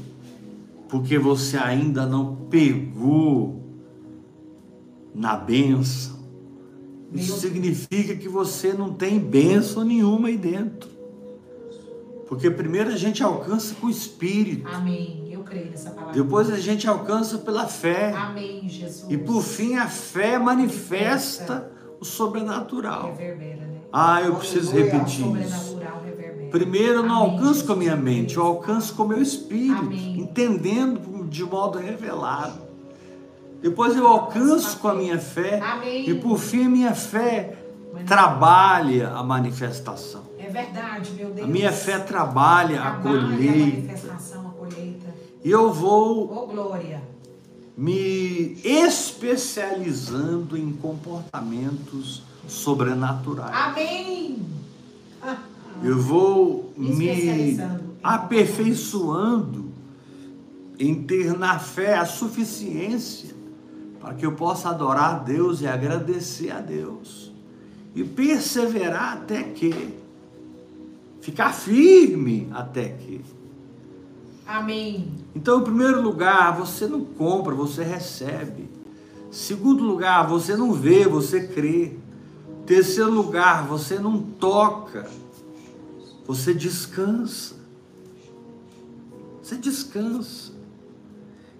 porque 0.88 1.18
você 1.18 1.56
ainda 1.56 2.06
não 2.06 2.36
pegou 2.48 3.62
na 5.14 5.36
bênção, 5.36 6.18
isso 7.12 7.38
significa 7.40 8.14
que 8.14 8.28
você 8.28 8.72
não 8.72 8.92
tem 8.92 9.18
bênção 9.18 9.84
nenhuma 9.84 10.28
aí 10.28 10.36
dentro. 10.36 10.88
Porque 12.28 12.50
primeiro 12.50 12.90
a 12.90 12.96
gente 12.96 13.22
alcança 13.22 13.74
com 13.76 13.86
o 13.86 13.90
espírito, 13.90 14.68
Amém. 14.68 15.27
Creio 15.58 15.70
nessa 15.70 15.90
palavra. 15.90 16.12
depois 16.14 16.50
a 16.50 16.58
gente 16.58 16.88
alcança 16.88 17.38
pela 17.38 17.66
fé. 17.66 18.12
Amém, 18.12 18.68
Jesus. 18.68 19.06
E 19.10 19.16
por 19.18 19.42
fim 19.42 19.76
a 19.76 19.86
fé 19.86 20.38
manifesta 20.38 21.70
o 22.00 22.04
sobrenatural. 22.04 23.14
Reverbera, 23.16 23.66
né? 23.66 23.78
Ah, 23.92 24.22
eu 24.22 24.36
preciso 24.36 24.72
repetir 24.72 25.26
isso. 25.40 25.78
Reverbera. 26.04 26.50
Primeiro 26.50 26.94
eu 26.94 27.02
não 27.02 27.22
Amém, 27.24 27.32
alcanço 27.38 27.66
com 27.66 27.72
a 27.72 27.76
minha 27.76 27.96
mente, 27.96 28.36
eu 28.36 28.42
alcanço 28.42 28.94
com 28.94 29.02
o 29.02 29.08
meu 29.08 29.20
espírito, 29.20 29.80
Amém. 29.80 30.20
entendendo 30.20 31.26
de 31.28 31.44
modo 31.44 31.78
revelado. 31.78 32.68
Depois 33.60 33.96
eu 33.96 34.06
alcanço 34.06 34.78
com 34.78 34.88
a 34.88 34.94
minha 34.94 35.18
fé 35.18 35.60
Amém. 35.60 36.08
e 36.08 36.14
por 36.14 36.38
fim 36.38 36.66
a 36.66 36.68
minha 36.68 36.94
fé 36.94 37.58
trabalha 38.06 39.10
a 39.10 39.22
manifestação. 39.22 40.22
É 40.38 40.48
verdade, 40.48 41.12
meu 41.12 41.30
Deus. 41.30 41.46
A 41.46 41.50
minha 41.50 41.72
fé 41.72 41.98
trabalha 41.98 42.80
a 42.80 42.90
Trabalha 42.92 43.20
a 43.20 43.22
colheita. 43.26 43.94
Eu 45.44 45.72
vou 45.72 46.46
glória. 46.48 47.02
me 47.76 48.58
especializando 48.64 50.56
em 50.56 50.72
comportamentos 50.72 52.22
sobrenaturais. 52.46 53.54
Amém. 53.54 54.38
Eu 55.82 56.00
vou 56.00 56.72
me 56.76 57.56
aperfeiçoando 58.02 59.68
em 60.78 61.02
ter 61.02 61.36
na 61.36 61.58
fé 61.58 61.96
a 61.96 62.06
suficiência 62.06 63.36
para 64.00 64.14
que 64.14 64.24
eu 64.24 64.32
possa 64.32 64.70
adorar 64.70 65.14
a 65.14 65.18
Deus 65.18 65.60
e 65.60 65.66
agradecer 65.66 66.50
a 66.50 66.60
Deus 66.60 67.32
e 67.94 68.04
perseverar 68.04 69.14
até 69.14 69.42
que 69.42 69.94
ficar 71.20 71.52
firme 71.52 72.48
até 72.52 72.88
que. 72.90 73.20
Amém. 74.46 75.12
Então, 75.38 75.60
em 75.60 75.62
primeiro 75.62 76.02
lugar, 76.02 76.58
você 76.58 76.88
não 76.88 77.04
compra, 77.04 77.54
você 77.54 77.84
recebe. 77.84 78.68
Segundo 79.30 79.84
lugar, 79.84 80.26
você 80.26 80.56
não 80.56 80.72
vê, 80.72 81.06
você 81.06 81.46
crê. 81.46 81.92
Terceiro 82.66 83.12
lugar, 83.12 83.64
você 83.64 84.00
não 84.00 84.20
toca, 84.20 85.08
você 86.26 86.52
descansa. 86.52 87.54
Você 89.40 89.54
descansa. 89.54 90.50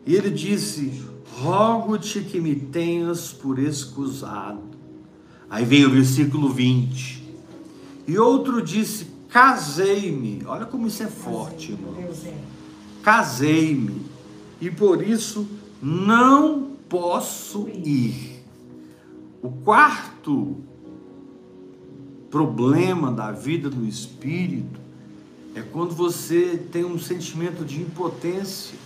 E 0.05 0.17
ele 0.17 0.31
disse: 0.31 1.05
Rogo-te 1.41 2.23
que 2.23 2.41
me 2.41 2.57
tenhas 2.57 3.33
por 3.33 3.61
escusado. 3.61 4.61
Aí 5.49 5.65
vem 5.65 5.87
o 5.87 5.91
versículo 5.91 6.49
20. 6.49 7.33
E 8.09 8.19
outro 8.19 8.61
disse: 8.61 9.07
Casei-me. 9.29 10.43
Olha 10.47 10.67
como 10.67 10.89
isso 10.89 11.05
é 11.05 11.07
forte, 11.07 11.71
irmão. 11.71 11.95
Casei-me 13.03 14.07
e 14.61 14.71
por 14.71 15.03
isso 15.03 15.47
não 15.83 16.73
posso 16.89 17.69
ir. 17.69 18.43
O 19.43 19.51
quarto 19.51 20.57
problema 22.31 23.13
da 23.13 23.31
vida 23.33 23.71
do 23.71 23.87
espírito 23.87 24.81
é 25.55 25.63
quando 25.63 25.95
você 25.95 26.63
tem 26.71 26.85
um 26.85 26.99
sentimento 26.99 27.65
de 27.65 27.81
impotência 27.81 28.77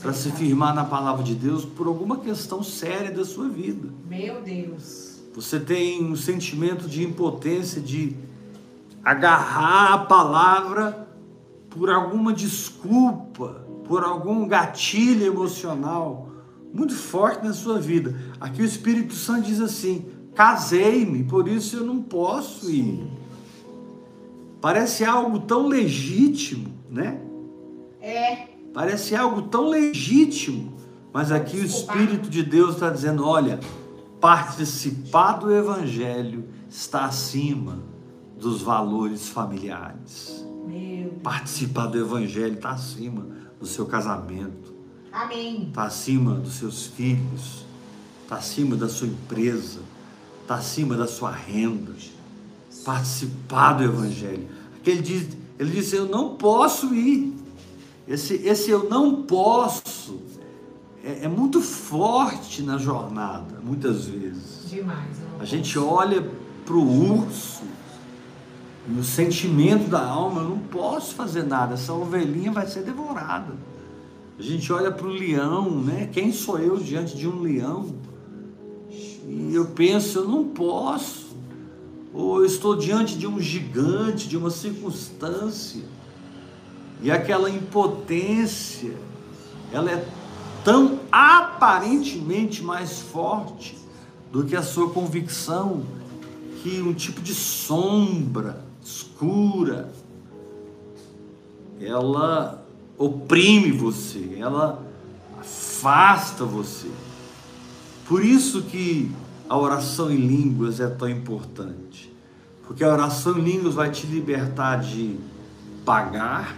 para 0.00 0.12
se 0.12 0.30
firmar 0.32 0.74
na 0.74 0.84
palavra 0.84 1.22
de 1.22 1.34
Deus 1.34 1.64
por 1.64 1.86
alguma 1.86 2.18
questão 2.18 2.62
séria 2.62 3.10
da 3.10 3.24
sua 3.24 3.48
vida. 3.48 3.88
Meu 4.08 4.40
Deus. 4.42 5.22
Você 5.34 5.58
tem 5.60 6.04
um 6.04 6.16
sentimento 6.16 6.88
de 6.88 7.02
impotência 7.02 7.80
de 7.80 8.16
agarrar 9.04 9.92
a 9.92 9.98
palavra 9.98 11.03
por 11.76 11.90
alguma 11.90 12.32
desculpa, 12.32 13.66
por 13.84 14.04
algum 14.04 14.46
gatilho 14.46 15.26
emocional 15.26 16.28
muito 16.72 16.94
forte 16.94 17.44
na 17.44 17.52
sua 17.52 17.80
vida. 17.80 18.16
Aqui 18.40 18.62
o 18.62 18.64
Espírito 18.64 19.12
Santo 19.12 19.42
diz 19.42 19.60
assim: 19.60 20.06
casei-me, 20.34 21.24
por 21.24 21.48
isso 21.48 21.76
eu 21.76 21.84
não 21.84 22.00
posso 22.00 22.70
ir. 22.70 23.04
Parece 24.60 25.04
algo 25.04 25.40
tão 25.40 25.66
legítimo, 25.66 26.72
né? 26.88 27.20
É. 28.00 28.48
Parece 28.72 29.14
algo 29.14 29.42
tão 29.42 29.68
legítimo, 29.68 30.74
mas 31.12 31.30
aqui 31.30 31.56
o 31.56 31.64
Espírito 31.64 32.30
de 32.30 32.42
Deus 32.42 32.74
está 32.74 32.88
dizendo: 32.88 33.26
olha, 33.26 33.58
participar 34.20 35.34
do 35.34 35.52
Evangelho 35.52 36.44
está 36.68 37.04
acima 37.04 37.82
dos 38.38 38.62
valores 38.62 39.28
familiares. 39.28 40.44
Participar 41.24 41.86
do 41.86 41.98
Evangelho 41.98 42.54
está 42.54 42.70
acima 42.70 43.26
do 43.58 43.66
seu 43.66 43.86
casamento, 43.86 44.74
Amém. 45.10 45.68
está 45.68 45.84
acima 45.84 46.34
dos 46.34 46.54
seus 46.54 46.86
filhos, 46.86 47.64
está 48.22 48.36
acima 48.36 48.76
da 48.76 48.88
sua 48.88 49.08
empresa, 49.08 49.80
está 50.42 50.56
acima 50.56 50.96
da 50.96 51.06
sua 51.06 51.32
renda. 51.32 51.92
Participar 52.84 53.72
do 53.72 53.84
Evangelho. 53.84 54.46
Aqui 54.76 54.90
ele 54.90 55.02
diz, 55.02 55.28
ele 55.58 55.70
disse: 55.70 55.96
Eu 55.96 56.06
não 56.06 56.36
posso 56.36 56.94
ir. 56.94 57.34
Esse, 58.06 58.34
esse 58.34 58.70
eu 58.70 58.90
não 58.90 59.22
posso 59.22 60.20
é, 61.04 61.24
é 61.24 61.28
muito 61.28 61.60
forte 61.60 62.62
na 62.62 62.78
jornada, 62.78 63.60
muitas 63.62 64.06
vezes. 64.06 64.68
Demais. 64.70 65.16
A 65.38 65.44
gente 65.44 65.78
olha 65.78 66.26
para 66.64 66.74
o 66.74 67.20
urso 67.20 67.62
e 68.86 68.98
o 68.98 69.04
sentimento 69.04 69.88
da 69.88 70.04
alma, 70.04 70.42
eu 70.42 70.50
não 70.50 70.58
posso 70.58 71.14
fazer 71.14 71.42
nada, 71.44 71.74
essa 71.74 71.92
ovelhinha 71.92 72.52
vai 72.52 72.66
ser 72.66 72.82
devorada. 72.82 73.54
A 74.38 74.42
gente 74.42 74.70
olha 74.72 74.90
para 74.90 75.06
o 75.06 75.10
leão, 75.10 75.70
né? 75.70 76.08
Quem 76.12 76.32
sou 76.32 76.58
eu 76.58 76.76
diante 76.76 77.16
de 77.16 77.26
um 77.26 77.40
leão? 77.40 77.94
E 79.26 79.54
eu 79.54 79.66
penso, 79.66 80.18
eu 80.18 80.28
não 80.28 80.44
posso. 80.44 81.34
Ou 82.12 82.40
eu 82.40 82.44
estou 82.44 82.76
diante 82.76 83.16
de 83.16 83.26
um 83.26 83.40
gigante, 83.40 84.28
de 84.28 84.36
uma 84.36 84.50
circunstância. 84.50 85.82
E 87.00 87.10
aquela 87.10 87.48
impotência, 87.48 88.96
ela 89.72 89.90
é 89.90 90.06
tão 90.62 91.00
aparentemente 91.10 92.62
mais 92.62 93.00
forte 93.00 93.78
do 94.30 94.44
que 94.44 94.56
a 94.56 94.62
sua 94.62 94.90
convicção 94.90 95.84
que 96.62 96.80
um 96.80 96.92
tipo 96.92 97.20
de 97.20 97.34
sombra 97.34 98.64
escura 98.84 99.90
ela 101.80 102.64
oprime 102.96 103.72
você, 103.72 104.36
ela 104.38 104.84
afasta 105.40 106.44
você. 106.44 106.90
Por 108.06 108.24
isso 108.24 108.62
que 108.62 109.10
a 109.48 109.56
oração 109.56 110.10
em 110.10 110.16
línguas 110.16 110.80
é 110.80 110.86
tão 110.86 111.08
importante. 111.08 112.12
Porque 112.66 112.84
a 112.84 112.88
oração 112.92 113.38
em 113.38 113.42
línguas 113.42 113.74
vai 113.74 113.90
te 113.90 114.06
libertar 114.06 114.80
de 114.80 115.18
pagar, 115.84 116.56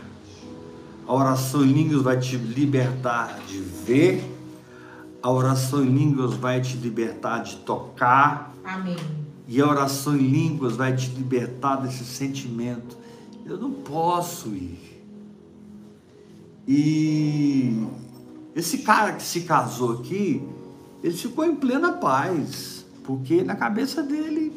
a 1.06 1.14
oração 1.14 1.64
em 1.64 1.72
línguas 1.72 2.02
vai 2.02 2.18
te 2.18 2.36
libertar 2.36 3.40
de 3.46 3.58
ver, 3.58 4.32
a 5.22 5.30
oração 5.30 5.82
em 5.82 5.88
línguas 5.88 6.34
vai 6.34 6.60
te 6.60 6.76
libertar 6.76 7.42
de 7.42 7.56
tocar, 7.56 8.54
Amém. 8.64 9.25
E 9.48 9.60
a 9.60 9.68
oração 9.68 10.16
em 10.16 10.28
línguas 10.28 10.76
vai 10.76 10.94
te 10.94 11.08
libertar 11.10 11.76
desse 11.76 12.04
sentimento. 12.04 12.96
Eu 13.44 13.56
não 13.56 13.70
posso 13.70 14.48
ir. 14.48 15.04
E 16.66 17.86
esse 18.54 18.78
cara 18.78 19.12
que 19.12 19.22
se 19.22 19.42
casou 19.42 19.92
aqui, 19.92 20.42
ele 21.02 21.16
ficou 21.16 21.44
em 21.44 21.54
plena 21.54 21.92
paz, 21.92 22.84
porque 23.04 23.44
na 23.44 23.54
cabeça 23.54 24.02
dele, 24.02 24.52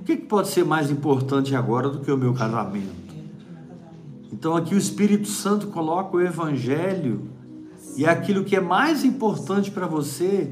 o 0.00 0.04
que 0.04 0.16
pode 0.16 0.48
ser 0.48 0.64
mais 0.64 0.90
importante 0.90 1.54
agora 1.54 1.88
do 1.88 2.00
que 2.00 2.10
o 2.10 2.16
meu 2.16 2.34
casamento? 2.34 3.02
Então 4.32 4.56
aqui 4.56 4.74
o 4.74 4.78
Espírito 4.78 5.28
Santo 5.28 5.68
coloca 5.68 6.16
o 6.16 6.20
Evangelho 6.20 7.28
e 7.96 8.04
é 8.04 8.08
aquilo 8.08 8.42
que 8.42 8.56
é 8.56 8.60
mais 8.60 9.04
importante 9.04 9.70
para 9.70 9.86
você 9.86 10.50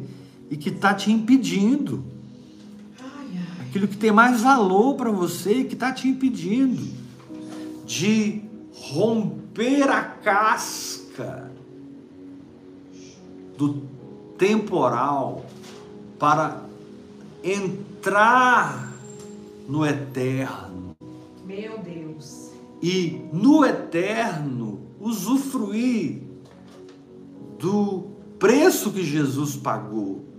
e 0.49 0.57
que 0.57 0.68
está 0.68 0.94
te 0.94 1.11
impedindo. 1.11 2.05
Aquilo 3.71 3.87
que 3.87 3.97
tem 3.97 4.11
mais 4.11 4.41
valor 4.41 4.97
para 4.97 5.13
você 5.13 5.59
e 5.59 5.65
que 5.65 5.75
está 5.75 5.93
te 5.93 6.09
impedindo 6.09 6.93
de 7.87 8.43
romper 8.73 9.89
a 9.89 10.03
casca 10.03 11.53
do 13.57 13.83
temporal 14.37 15.47
para 16.19 16.65
entrar 17.45 18.93
no 19.69 19.87
eterno 19.87 20.97
Meu 21.47 21.79
Deus. 21.79 22.51
e 22.83 23.23
no 23.33 23.65
eterno 23.65 24.81
usufruir 24.99 26.25
do 27.57 28.11
preço 28.37 28.91
que 28.91 29.05
Jesus 29.05 29.55
pagou. 29.55 30.30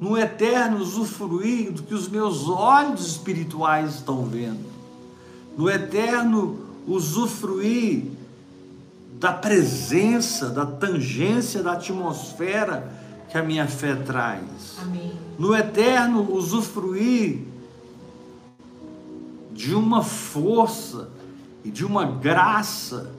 No 0.00 0.18
eterno 0.18 0.78
usufruir 0.78 1.72
do 1.72 1.82
que 1.82 1.94
os 1.94 2.08
meus 2.08 2.48
olhos 2.48 3.06
espirituais 3.06 3.96
estão 3.96 4.24
vendo. 4.24 4.64
No 5.56 5.70
eterno 5.70 6.58
usufruir 6.86 8.04
da 9.18 9.32
presença, 9.32 10.50
da 10.50 10.66
tangência 10.66 11.62
da 11.62 11.72
atmosfera 11.72 12.92
que 13.30 13.38
a 13.38 13.42
minha 13.42 13.66
fé 13.66 13.94
traz 13.94 14.76
Amém. 14.82 15.12
no 15.38 15.56
eterno 15.56 16.30
usufruir 16.32 17.44
de 19.52 19.74
uma 19.74 20.02
força 20.02 21.08
e 21.64 21.70
de 21.70 21.84
uma 21.84 22.04
graça 22.04 23.10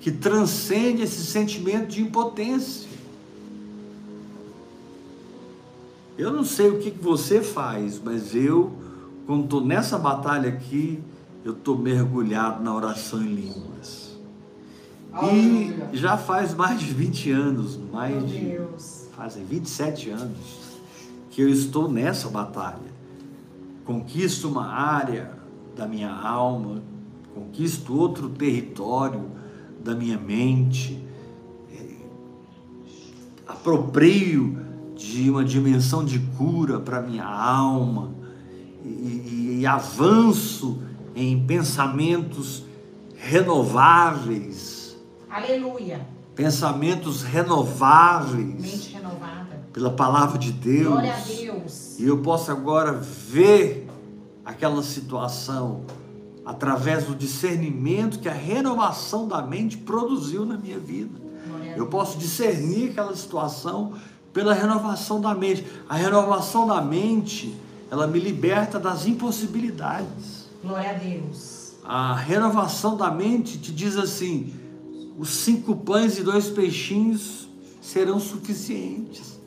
que 0.00 0.10
transcende 0.10 1.02
esse 1.02 1.26
sentimento 1.26 1.88
de 1.88 2.00
impotência. 2.00 2.88
Eu 6.18 6.32
não 6.32 6.44
sei 6.44 6.70
o 6.70 6.78
que 6.78 6.90
você 6.90 7.42
faz, 7.42 8.00
mas 8.02 8.34
eu, 8.34 8.72
quando 9.26 9.44
estou 9.44 9.64
nessa 9.64 9.98
batalha 9.98 10.48
aqui, 10.48 10.98
eu 11.44 11.52
estou 11.52 11.76
mergulhado 11.76 12.62
na 12.64 12.74
oração 12.74 13.22
em 13.22 13.34
línguas. 13.34 14.18
E 15.22 15.96
já 15.96 16.16
faz 16.16 16.54
mais 16.54 16.80
de 16.80 16.92
20 16.92 17.30
anos, 17.30 17.78
mais 17.92 18.26
de 18.28 18.38
Deus. 18.38 19.08
fazem 19.16 19.44
27 19.44 20.10
anos 20.10 20.36
que 21.30 21.40
eu 21.40 21.48
estou 21.48 21.90
nessa 21.90 22.28
batalha. 22.28 22.96
Conquisto 23.84 24.48
uma 24.48 24.66
área 24.66 25.32
da 25.76 25.86
minha 25.86 26.10
alma, 26.10 26.82
conquisto 27.34 27.96
outro 27.96 28.28
território 28.28 29.30
da 29.82 29.94
minha 29.94 30.18
mente, 30.18 31.02
eh, 31.70 31.94
aproprio 33.46 34.65
de 34.96 35.28
uma 35.30 35.44
dimensão 35.44 36.04
de 36.04 36.18
cura 36.18 36.80
para 36.80 37.02
minha 37.02 37.24
alma 37.24 38.10
e, 38.84 39.58
e- 39.60 39.66
avanço 39.66 40.80
em 41.14 41.44
pensamentos 41.46 42.64
renováveis, 43.16 44.96
Aleluia. 45.28 46.06
pensamentos 46.34 47.22
renováveis 47.22 48.60
Mente 48.60 48.92
renovada. 48.94 49.60
pela 49.72 49.90
palavra 49.90 50.38
de 50.38 50.52
Deus. 50.52 50.88
Glória 50.92 51.14
a 51.14 51.18
Deus. 51.20 51.98
E 51.98 52.04
eu 52.06 52.18
posso 52.18 52.50
agora 52.50 52.92
ver 52.92 53.88
aquela 54.44 54.82
situação 54.82 55.84
através 56.44 57.04
do 57.04 57.14
discernimento 57.14 58.20
que 58.20 58.28
a 58.28 58.32
renovação 58.32 59.26
da 59.26 59.42
mente 59.42 59.76
produziu 59.78 60.44
na 60.46 60.56
minha 60.56 60.78
vida. 60.78 61.26
Eu 61.76 61.86
posso 61.88 62.16
discernir 62.18 62.90
aquela 62.90 63.14
situação 63.16 63.92
pela 64.36 64.52
renovação 64.52 65.18
da 65.18 65.34
mente. 65.34 65.64
A 65.88 65.96
renovação 65.96 66.66
da 66.66 66.82
mente, 66.82 67.56
ela 67.90 68.06
me 68.06 68.20
liberta 68.20 68.78
das 68.78 69.06
impossibilidades. 69.06 70.50
Glória 70.62 70.90
a 70.90 70.92
Deus. 70.92 71.72
A 71.82 72.14
renovação 72.14 72.98
da 72.98 73.10
mente 73.10 73.56
te 73.56 73.72
diz 73.72 73.96
assim: 73.96 74.52
os 75.18 75.30
cinco 75.30 75.74
pães 75.74 76.18
e 76.18 76.22
dois 76.22 76.50
peixinhos 76.50 77.48
serão 77.80 78.20
suficientes. 78.20 79.40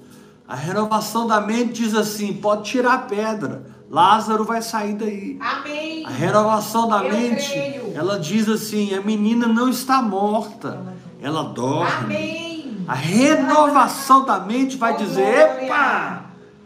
A 0.47 0.55
renovação 0.55 1.27
da 1.27 1.39
mente 1.39 1.83
diz 1.83 1.93
assim: 1.93 2.33
pode 2.33 2.63
tirar 2.63 2.93
a 2.93 2.97
pedra, 2.97 3.67
Lázaro 3.91 4.43
vai 4.43 4.63
sair 4.63 4.95
daí. 4.95 5.37
Amém. 5.39 6.03
A 6.03 6.09
renovação 6.09 6.87
da 6.87 7.05
Eu 7.05 7.13
mente, 7.13 7.51
creio. 7.51 7.91
ela 7.93 8.17
diz 8.17 8.49
assim: 8.49 8.95
a 8.95 9.01
menina 9.01 9.47
não 9.47 9.69
está 9.69 10.01
morta, 10.01 10.81
ela 11.21 11.43
dorme. 11.43 12.15
Amém. 12.15 12.48
A 12.89 12.95
renovação 12.95 14.25
da 14.25 14.39
mente 14.39 14.75
vai 14.75 14.97
dizer: 14.97 15.21
epa, 15.21 16.25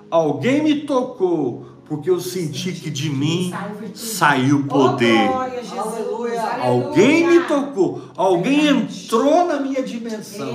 alguém 0.10 0.64
me 0.64 0.76
tocou, 0.84 1.66
porque 1.86 2.10
eu 2.10 2.18
senti 2.18 2.72
que 2.72 2.90
de 2.90 3.10
mim 3.10 3.54
saiu 3.94 4.66
poder. 4.66 5.30
Alguém 6.62 7.28
me 7.28 7.42
tocou, 7.42 8.04
alguém 8.16 8.68
entrou 8.70 9.46
na 9.46 9.60
minha 9.60 9.84
dimensão, 9.84 10.48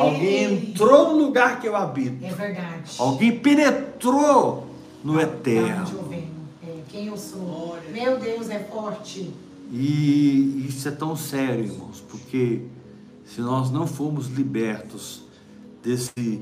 alguém 0.00 0.44
entrou 0.44 1.12
no 1.12 1.24
lugar 1.26 1.60
que 1.60 1.68
eu 1.68 1.76
habito, 1.76 2.24
É 2.24 2.32
verdade. 2.32 2.96
alguém 2.98 3.38
penetrou 3.38 4.66
no 5.04 5.20
eterno. 5.20 6.06
É, 6.66 6.68
quem 6.88 7.08
eu 7.08 7.18
sou. 7.18 7.76
Meu 7.92 8.16
Deus, 8.18 8.48
é 8.48 8.60
forte. 8.60 9.30
E 9.70 10.64
isso 10.66 10.88
é 10.88 10.90
tão 10.90 11.14
sério, 11.14 11.64
irmãos, 11.64 12.02
porque 12.08 12.62
se 13.36 13.42
nós 13.42 13.70
não 13.70 13.86
formos 13.86 14.28
libertos 14.28 15.20
desse 15.82 16.40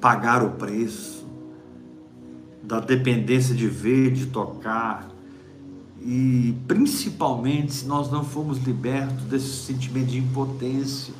pagar 0.00 0.42
o 0.42 0.50
preço, 0.50 1.24
da 2.60 2.80
dependência 2.80 3.54
de 3.54 3.68
ver, 3.68 4.10
de 4.10 4.26
tocar, 4.26 5.08
e 6.00 6.52
principalmente 6.66 7.72
se 7.72 7.86
nós 7.86 8.10
não 8.10 8.24
formos 8.24 8.58
libertos 8.58 9.22
desse 9.26 9.66
sentimento 9.66 10.08
de 10.08 10.18
impotência, 10.18 11.14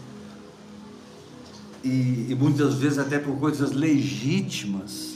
e, 1.85 2.27
e 2.29 2.37
muitas 2.37 2.75
vezes 2.75 2.99
até 2.99 3.21
por 3.21 3.37
coisas 3.37 3.71
legítimas, 3.71 5.12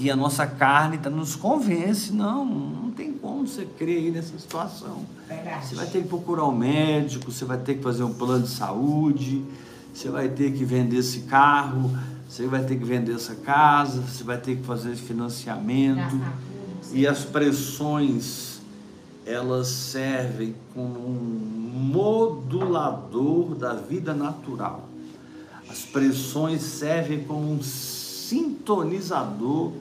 que 0.00 0.10
a 0.10 0.16
nossa 0.16 0.46
carne 0.46 0.96
tá, 0.96 1.10
nos 1.10 1.36
convence, 1.36 2.10
não, 2.10 2.42
não 2.42 2.90
tem 2.90 3.12
como 3.12 3.46
você 3.46 3.66
crer 3.66 3.98
aí 3.98 4.10
nessa 4.10 4.38
situação. 4.38 5.04
Verdade. 5.28 5.66
Você 5.66 5.74
vai 5.74 5.86
ter 5.88 6.00
que 6.00 6.08
procurar 6.08 6.46
um 6.46 6.56
médico, 6.56 7.30
você 7.30 7.44
vai 7.44 7.58
ter 7.58 7.74
que 7.74 7.82
fazer 7.82 8.02
um 8.02 8.14
plano 8.14 8.44
de 8.44 8.48
saúde, 8.48 9.44
você 9.92 10.08
vai 10.08 10.30
ter 10.30 10.52
que 10.52 10.64
vender 10.64 10.96
esse 10.96 11.20
carro, 11.20 11.94
você 12.26 12.46
vai 12.46 12.64
ter 12.64 12.78
que 12.78 12.84
vender 12.84 13.14
essa 13.14 13.34
casa, 13.34 14.00
você 14.00 14.24
vai 14.24 14.38
ter 14.38 14.56
que 14.56 14.62
fazer 14.62 14.92
esse 14.92 15.02
financiamento. 15.02 16.18
E 16.94 17.06
as 17.06 17.22
pressões, 17.22 18.62
elas 19.26 19.68
servem 19.68 20.54
como 20.72 20.98
um 20.98 21.90
modulador 21.92 23.54
da 23.54 23.74
vida 23.74 24.14
natural. 24.14 24.88
As 25.68 25.80
pressões 25.80 26.62
servem 26.62 27.22
como 27.22 27.52
um 27.52 27.62
sintonizador 27.62 29.72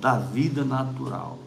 da 0.00 0.18
vida 0.18 0.64
natural. 0.64 1.38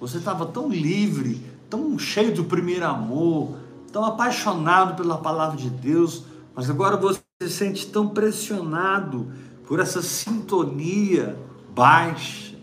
Você 0.00 0.18
estava 0.18 0.46
tão 0.46 0.68
livre, 0.68 1.40
tão 1.68 1.98
cheio 1.98 2.34
do 2.34 2.44
primeiro 2.44 2.86
amor, 2.86 3.56
tão 3.92 4.04
apaixonado 4.04 4.96
pela 4.96 5.18
palavra 5.18 5.56
de 5.56 5.70
Deus, 5.70 6.24
mas 6.54 6.70
agora 6.70 6.96
você 6.96 7.20
se 7.42 7.50
sente 7.50 7.86
tão 7.86 8.08
pressionado 8.08 9.26
por 9.66 9.80
essa 9.80 10.02
sintonia 10.02 11.38
baixa, 11.74 12.54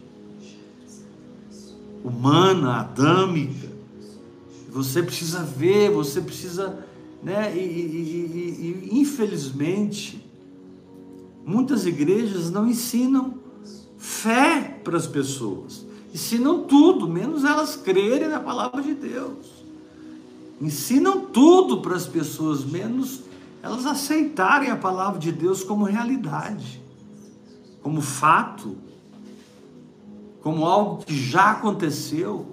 humana, 2.03 2.81
adâmica. 2.81 3.69
Você 4.69 5.01
precisa 5.01 5.41
ver, 5.43 5.89
você 5.89 6.19
precisa, 6.21 6.79
né? 7.23 7.55
E, 7.55 7.59
e- 7.59 7.61
e- 7.61 8.89
e, 8.91 8.99
infelizmente, 8.99 10.25
muitas 11.45 11.85
igrejas 11.85 12.51
não 12.51 12.67
ensinam 12.67 13.44
fé 13.97 14.79
para 14.83 14.97
as 14.97 15.07
pessoas. 15.07 15.85
Ensinam 16.13 16.63
tudo, 16.63 17.07
menos 17.07 17.43
elas 17.43 17.75
crerem 17.75 18.29
na 18.29 18.39
palavra 18.39 18.81
de 18.81 18.93
Deus. 18.93 19.47
Ensinam 20.61 21.25
tudo 21.25 21.81
para 21.81 21.95
as 21.95 22.07
pessoas, 22.07 22.63
menos 22.63 23.21
elas 23.61 23.85
aceitarem 23.85 24.69
a 24.69 24.77
palavra 24.77 25.19
de 25.19 25.31
Deus 25.31 25.63
como 25.63 25.83
realidade, 25.83 26.81
como 27.81 27.99
fato, 27.99 28.77
como 30.41 30.65
algo 30.65 31.03
que 31.03 31.15
já 31.15 31.51
aconteceu, 31.51 32.45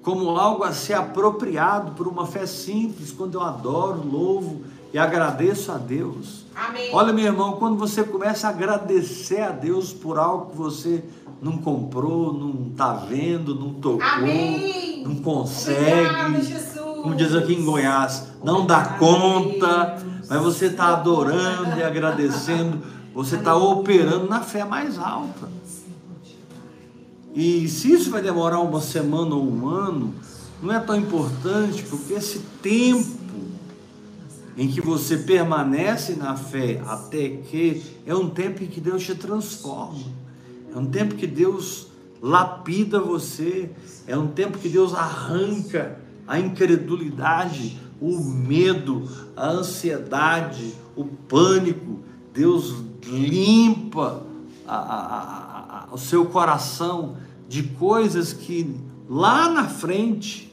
como 0.00 0.30
algo 0.30 0.62
a 0.62 0.72
ser 0.72 0.94
apropriado 0.94 1.92
por 1.92 2.06
uma 2.06 2.24
fé 2.24 2.46
simples, 2.46 3.10
quando 3.10 3.34
eu 3.34 3.42
adoro, 3.42 4.08
louvo 4.08 4.62
e 4.94 4.98
agradeço 4.98 5.72
a 5.72 5.76
Deus. 5.76 6.45
Amém. 6.56 6.88
Olha, 6.92 7.12
meu 7.12 7.26
irmão, 7.26 7.52
quando 7.52 7.76
você 7.76 8.02
começa 8.02 8.46
a 8.46 8.50
agradecer 8.50 9.42
a 9.42 9.50
Deus 9.50 9.92
por 9.92 10.18
algo 10.18 10.50
que 10.50 10.56
você 10.56 11.04
não 11.42 11.58
comprou, 11.58 12.32
não 12.32 12.68
está 12.70 12.94
vendo, 12.94 13.54
não 13.54 13.74
tocou, 13.74 14.02
Amém. 14.02 15.02
não 15.04 15.16
consegue, 15.16 16.06
Obrigada, 16.08 16.40
Jesus. 16.42 16.96
como 17.02 17.14
diz 17.14 17.34
aqui 17.34 17.52
em 17.52 17.62
Goiás, 17.64 18.28
não 18.42 18.64
dá 18.64 18.78
Obrigado, 18.78 18.98
conta, 18.98 19.84
Deus. 20.02 20.28
mas 20.30 20.42
você 20.42 20.66
está 20.66 20.88
adorando 20.94 21.78
e 21.78 21.82
agradecendo, 21.82 22.80
você 23.14 23.36
está 23.36 23.54
operando 23.54 24.26
na 24.26 24.40
fé 24.40 24.64
mais 24.64 24.98
alta. 24.98 25.48
E 27.34 27.68
se 27.68 27.92
isso 27.92 28.10
vai 28.10 28.22
demorar 28.22 28.60
uma 28.60 28.80
semana 28.80 29.34
ou 29.34 29.46
um 29.46 29.68
ano, 29.68 30.14
não 30.62 30.72
é 30.74 30.80
tão 30.80 30.96
importante, 30.96 31.82
porque 31.82 32.14
esse 32.14 32.38
tempo 32.62 33.15
em 34.56 34.68
que 34.68 34.80
você 34.80 35.18
permanece 35.18 36.14
na 36.14 36.34
fé 36.36 36.80
até 36.86 37.28
que 37.28 37.82
é 38.06 38.14
um 38.14 38.30
tempo 38.30 38.62
em 38.62 38.66
que 38.66 38.80
Deus 38.80 39.02
te 39.02 39.14
transforma. 39.14 40.04
É 40.74 40.78
um 40.78 40.86
tempo 40.86 41.14
que 41.14 41.26
Deus 41.26 41.88
lapida 42.22 42.98
você, 43.00 43.70
é 44.06 44.16
um 44.16 44.28
tempo 44.28 44.58
que 44.58 44.68
Deus 44.68 44.94
arranca 44.94 45.98
a 46.26 46.40
incredulidade, 46.40 47.78
o 48.00 48.18
medo, 48.18 49.08
a 49.36 49.48
ansiedade, 49.48 50.74
o 50.96 51.04
pânico. 51.04 51.98
Deus 52.32 52.74
limpa 53.06 54.22
a- 54.66 54.74
a- 54.76 55.86
a- 55.90 55.94
o 55.94 55.98
seu 55.98 56.26
coração 56.26 57.16
de 57.48 57.62
coisas 57.62 58.32
que 58.32 58.74
lá 59.08 59.48
na 59.50 59.68
frente 59.68 60.52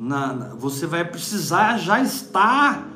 na- 0.00 0.54
você 0.58 0.86
vai 0.86 1.04
precisar 1.04 1.78
já 1.78 2.00
estar 2.00 2.88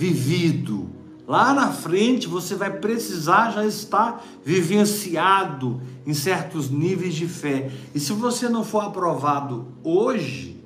vivido. 0.00 0.88
Lá 1.28 1.52
na 1.52 1.70
frente 1.70 2.26
você 2.26 2.54
vai 2.54 2.78
precisar 2.78 3.50
já 3.50 3.66
estar 3.66 4.24
vivenciado 4.42 5.80
em 6.06 6.14
certos 6.14 6.70
níveis 6.70 7.14
de 7.14 7.28
fé. 7.28 7.70
E 7.94 8.00
se 8.00 8.14
você 8.14 8.48
não 8.48 8.64
for 8.64 8.82
aprovado 8.82 9.68
hoje, 9.84 10.64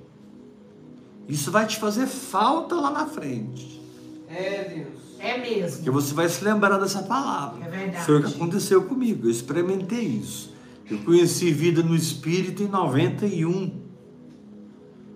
isso 1.28 1.50
vai 1.50 1.66
te 1.66 1.76
fazer 1.76 2.06
falta 2.06 2.76
lá 2.76 2.92
na 2.92 3.06
frente. 3.06 3.82
É, 4.28 4.64
Deus. 4.72 5.04
É 5.18 5.38
mesmo. 5.38 5.78
Porque 5.78 5.90
você 5.90 6.14
vai 6.14 6.28
se 6.28 6.44
lembrar 6.44 6.78
dessa 6.78 7.02
palavra. 7.02 7.64
É 7.64 7.68
verdade. 7.68 8.04
Foi 8.04 8.20
o 8.20 8.22
que 8.22 8.34
aconteceu 8.34 8.82
comigo. 8.84 9.26
Eu 9.26 9.30
experimentei 9.30 10.04
isso. 10.04 10.54
Eu 10.88 10.98
conheci 10.98 11.50
vida 11.50 11.82
no 11.82 11.96
Espírito 11.96 12.62
em 12.62 12.68
91. 12.68 13.82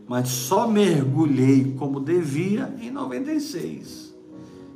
Mas 0.08 0.28
só 0.28 0.66
mergulhei 0.66 1.74
como 1.78 2.00
devia 2.00 2.74
em 2.80 2.90
96. 2.90 4.07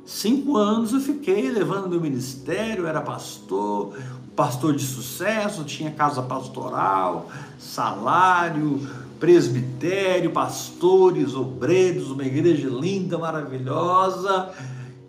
Cinco 0.05 0.57
anos 0.57 0.91
eu 0.91 0.99
fiquei 0.99 1.49
levando 1.49 1.89
meu 1.89 2.01
ministério, 2.01 2.85
era 2.85 3.01
pastor, 3.01 3.97
pastor 4.35 4.75
de 4.75 4.85
sucesso, 4.85 5.63
tinha 5.63 5.91
casa 5.91 6.21
pastoral, 6.21 7.29
salário, 7.57 8.81
presbitério, 9.17 10.31
pastores, 10.31 11.33
obreiros, 11.33 12.11
uma 12.11 12.25
igreja 12.25 12.67
linda, 12.67 13.17
maravilhosa, 13.17 14.49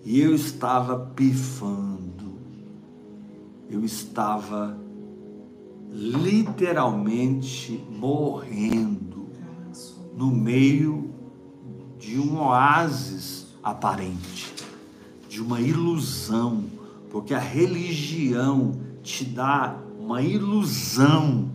e 0.04 0.20
eu 0.20 0.32
estava 0.32 1.10
pifando. 1.16 2.38
Eu 3.68 3.84
estava 3.84 4.78
literalmente 5.90 7.84
morrendo 7.90 9.28
no 10.16 10.28
meio 10.28 11.10
de 11.98 12.20
um 12.20 12.38
oásis 12.38 13.46
aparente, 13.62 14.53
de 15.34 15.42
uma 15.42 15.60
ilusão, 15.60 16.62
porque 17.10 17.34
a 17.34 17.40
religião 17.40 18.78
te 19.02 19.24
dá 19.24 19.76
uma 19.98 20.22
ilusão 20.22 21.50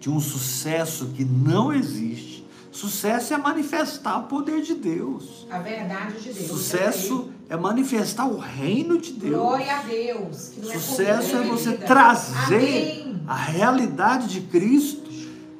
de 0.00 0.10
um 0.10 0.18
sucesso 0.18 1.06
que 1.14 1.24
não 1.24 1.72
existe. 1.72 2.44
Sucesso 2.72 3.32
é 3.32 3.36
manifestar 3.36 4.18
o 4.18 4.22
poder 4.24 4.60
de 4.60 4.74
Deus. 4.74 5.46
A 5.48 5.60
verdade 5.60 6.20
de 6.20 6.32
Deus. 6.32 6.48
Sucesso 6.48 7.28
é 7.48 7.56
manifestar 7.56 8.26
o 8.26 8.38
reino 8.38 8.98
de 9.00 9.12
Deus. 9.12 9.36
Glória 9.36 9.76
a 9.76 9.82
Deus. 9.82 10.58
é 10.58 10.76
Sucesso 10.76 11.36
é 11.36 11.38
comida. 11.38 11.56
você 11.56 11.72
trazer 11.76 13.02
Amém. 13.04 13.22
a 13.28 13.36
realidade 13.36 14.26
de 14.26 14.40
Cristo 14.40 15.08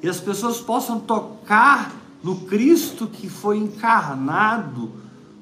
e 0.01 0.09
as 0.09 0.19
pessoas 0.19 0.59
possam 0.59 0.99
tocar 0.99 1.95
no 2.21 2.41
Cristo 2.41 3.07
que 3.07 3.29
foi 3.29 3.57
encarnado 3.57 4.91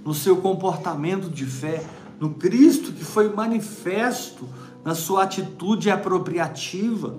no 0.05 0.13
seu 0.13 0.37
comportamento 0.37 1.27
de 1.27 1.47
fé, 1.47 1.83
no 2.21 2.35
Cristo 2.35 2.91
que 2.93 3.03
foi 3.03 3.33
manifesto 3.33 4.47
na 4.85 4.93
sua 4.93 5.23
atitude 5.23 5.89
apropriativa. 5.89 7.17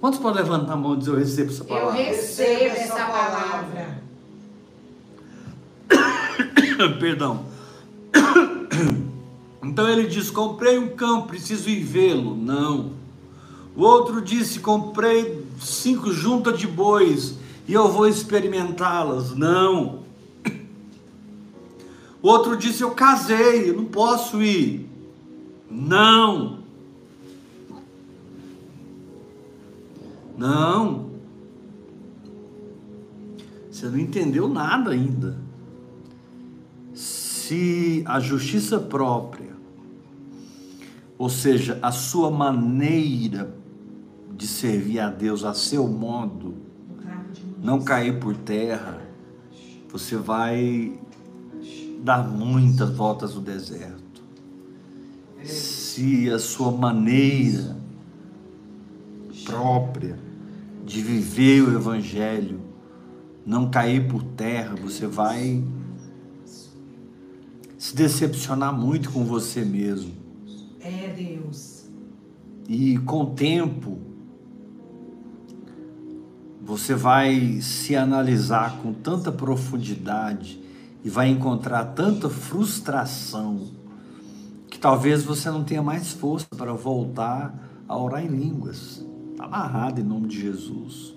Quantos 0.00 0.18
podem 0.18 0.42
levantar 0.42 0.72
a 0.72 0.76
mão 0.76 0.94
e 0.94 0.96
dizer 0.96 1.10
eu 1.10 1.18
recebo 1.18 1.50
essa 1.50 1.62
Eu 1.62 1.66
palavra? 1.66 1.92
recebo 1.92 2.76
essa 2.76 3.04
palavra. 3.04 4.02
Perdão. 6.98 7.44
Então 9.60 9.86
ele 9.88 10.06
diz: 10.08 10.30
Comprei 10.30 10.78
um 10.78 10.88
campo, 10.88 11.28
preciso 11.28 11.68
ir 11.68 11.82
vê-lo. 11.82 12.34
Não. 12.34 12.92
O 13.76 13.82
outro 13.82 14.22
disse: 14.22 14.60
Comprei 14.60 15.44
cinco 15.60 16.10
juntas 16.10 16.58
de 16.58 16.66
bois 16.66 17.34
e 17.66 17.74
eu 17.74 17.88
vou 17.88 18.08
experimentá-las. 18.08 19.36
Não. 19.36 20.00
O 22.22 22.28
outro 22.28 22.56
disse: 22.56 22.82
Eu 22.82 22.92
casei, 22.92 23.70
eu 23.70 23.76
não 23.76 23.84
posso 23.84 24.42
ir. 24.42 24.88
Não. 25.70 26.58
Não. 30.36 31.08
Você 33.70 33.86
não 33.86 33.98
entendeu 33.98 34.48
nada 34.48 34.90
ainda 34.90 35.48
se 37.48 38.02
a 38.04 38.20
justiça 38.20 38.78
própria, 38.78 39.56
ou 41.16 41.30
seja, 41.30 41.78
a 41.80 41.90
sua 41.90 42.30
maneira 42.30 43.56
de 44.36 44.46
servir 44.46 45.00
a 45.00 45.08
Deus 45.08 45.44
a 45.44 45.54
seu 45.54 45.88
modo, 45.88 46.56
não 47.62 47.80
cair 47.80 48.20
por 48.20 48.36
terra, 48.36 49.00
você 49.90 50.14
vai 50.14 50.92
dar 51.98 52.26
muitas 52.26 52.90
voltas 52.90 53.34
no 53.34 53.40
deserto. 53.40 54.22
Se 55.44 56.30
a 56.30 56.38
sua 56.38 56.70
maneira 56.70 57.76
própria 59.44 60.18
de 60.84 61.02
viver 61.02 61.62
o 61.62 61.74
Evangelho 61.74 62.60
não 63.44 63.70
cair 63.70 64.08
por 64.08 64.22
terra, 64.22 64.74
você 64.76 65.06
vai 65.06 65.64
se 67.78 67.94
decepcionar 67.94 68.76
muito 68.76 69.10
com 69.10 69.24
você 69.24 69.64
mesmo. 69.64 70.12
É 70.80 71.08
Deus. 71.08 71.88
E 72.68 72.98
com 72.98 73.22
o 73.22 73.26
tempo, 73.30 73.98
você 76.60 76.94
vai 76.94 77.60
se 77.62 77.96
analisar 77.96 78.78
com 78.82 78.92
tanta 78.92 79.32
profundidade 79.32 80.60
e 81.08 81.10
vai 81.10 81.30
encontrar 81.30 81.86
tanta 81.94 82.28
frustração 82.28 83.66
que 84.68 84.78
talvez 84.78 85.24
você 85.24 85.50
não 85.50 85.64
tenha 85.64 85.82
mais 85.82 86.12
força 86.12 86.46
para 86.54 86.74
voltar 86.74 87.82
a 87.88 87.96
orar 87.96 88.22
em 88.22 88.28
línguas. 88.28 89.02
Está 89.30 89.46
amarrado 89.46 90.02
em 90.02 90.04
nome 90.04 90.28
de 90.28 90.38
Jesus. 90.38 91.14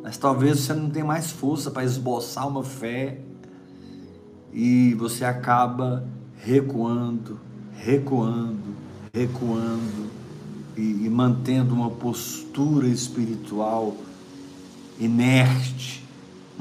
Mas 0.00 0.16
talvez 0.16 0.60
você 0.60 0.72
não 0.72 0.88
tenha 0.88 1.04
mais 1.04 1.32
força 1.32 1.72
para 1.72 1.82
esboçar 1.82 2.46
uma 2.46 2.62
fé 2.62 3.20
e 4.52 4.94
você 4.94 5.24
acaba 5.24 6.06
recuando, 6.36 7.40
recuando, 7.74 8.76
recuando 9.12 10.08
e, 10.76 11.04
e 11.04 11.10
mantendo 11.10 11.74
uma 11.74 11.90
postura 11.90 12.86
espiritual 12.86 13.96
inerte, 15.00 16.01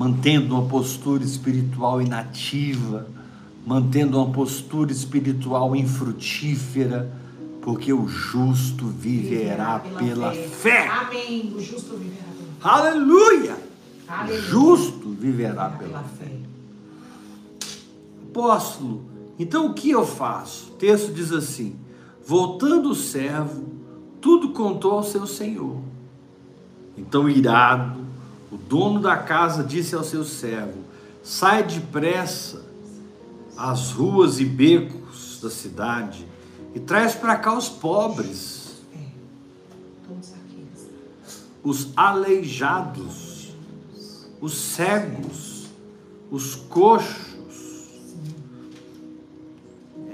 mantendo 0.02 0.56
uma 0.56 0.68
postura 0.68 1.24
espiritual 1.24 2.02
inativa, 2.02 3.06
mantendo 3.64 4.18
uma 4.18 4.32
postura 4.34 4.92
espiritual 4.92 5.76
infrutífera, 5.76 7.14
porque 7.62 7.94
o 7.94 8.08
justo 8.08 8.88
viverá, 8.88 9.78
pela, 9.78 10.00
pela 10.00 10.32
fé. 10.32 10.48
fé. 10.48 10.88
Amém. 10.88 11.54
O 11.56 11.62
justo 11.62 11.96
viverá 11.98 12.24
pela 12.36 12.50
fé. 12.50 12.90
Aleluia. 12.90 13.58
Aleluia. 14.08 14.40
O 14.40 14.42
justo 14.42 15.10
viverá, 15.12 15.70
pela, 15.70 15.78
pela 15.78 16.04
fé. 16.04 16.26
fé. 16.26 16.32
Apóstolo, 18.28 19.06
então 19.38 19.68
o 19.68 19.74
que 19.76 19.92
eu 19.92 20.04
faço? 20.04 20.72
O 20.72 20.76
texto 20.78 21.14
diz 21.14 21.32
assim: 21.32 21.76
voltando 22.26 22.90
o 22.90 22.96
servo, 22.96 23.66
tudo 24.20 24.50
contou 24.50 24.94
ao 24.94 25.04
seu 25.04 25.28
senhor. 25.28 25.78
Então, 26.98 27.30
irado, 27.30 28.01
dono 28.72 29.02
da 29.02 29.18
casa 29.18 29.66
disse 29.66 29.94
ao 29.94 30.04
seu 30.04 30.24
servo: 30.24 30.86
Sai 31.22 31.62
depressa 31.62 32.64
às 33.58 33.92
ruas 33.92 34.40
e 34.40 34.46
becos 34.46 35.40
da 35.42 35.50
cidade 35.50 36.26
e 36.74 36.80
traz 36.80 37.14
para 37.14 37.36
cá 37.36 37.54
os 37.54 37.68
pobres, 37.68 38.82
os 41.62 41.90
aleijados, 41.98 43.54
os 44.40 44.54
cegos, 44.54 45.68
os 46.32 46.56
coxos 46.56 47.32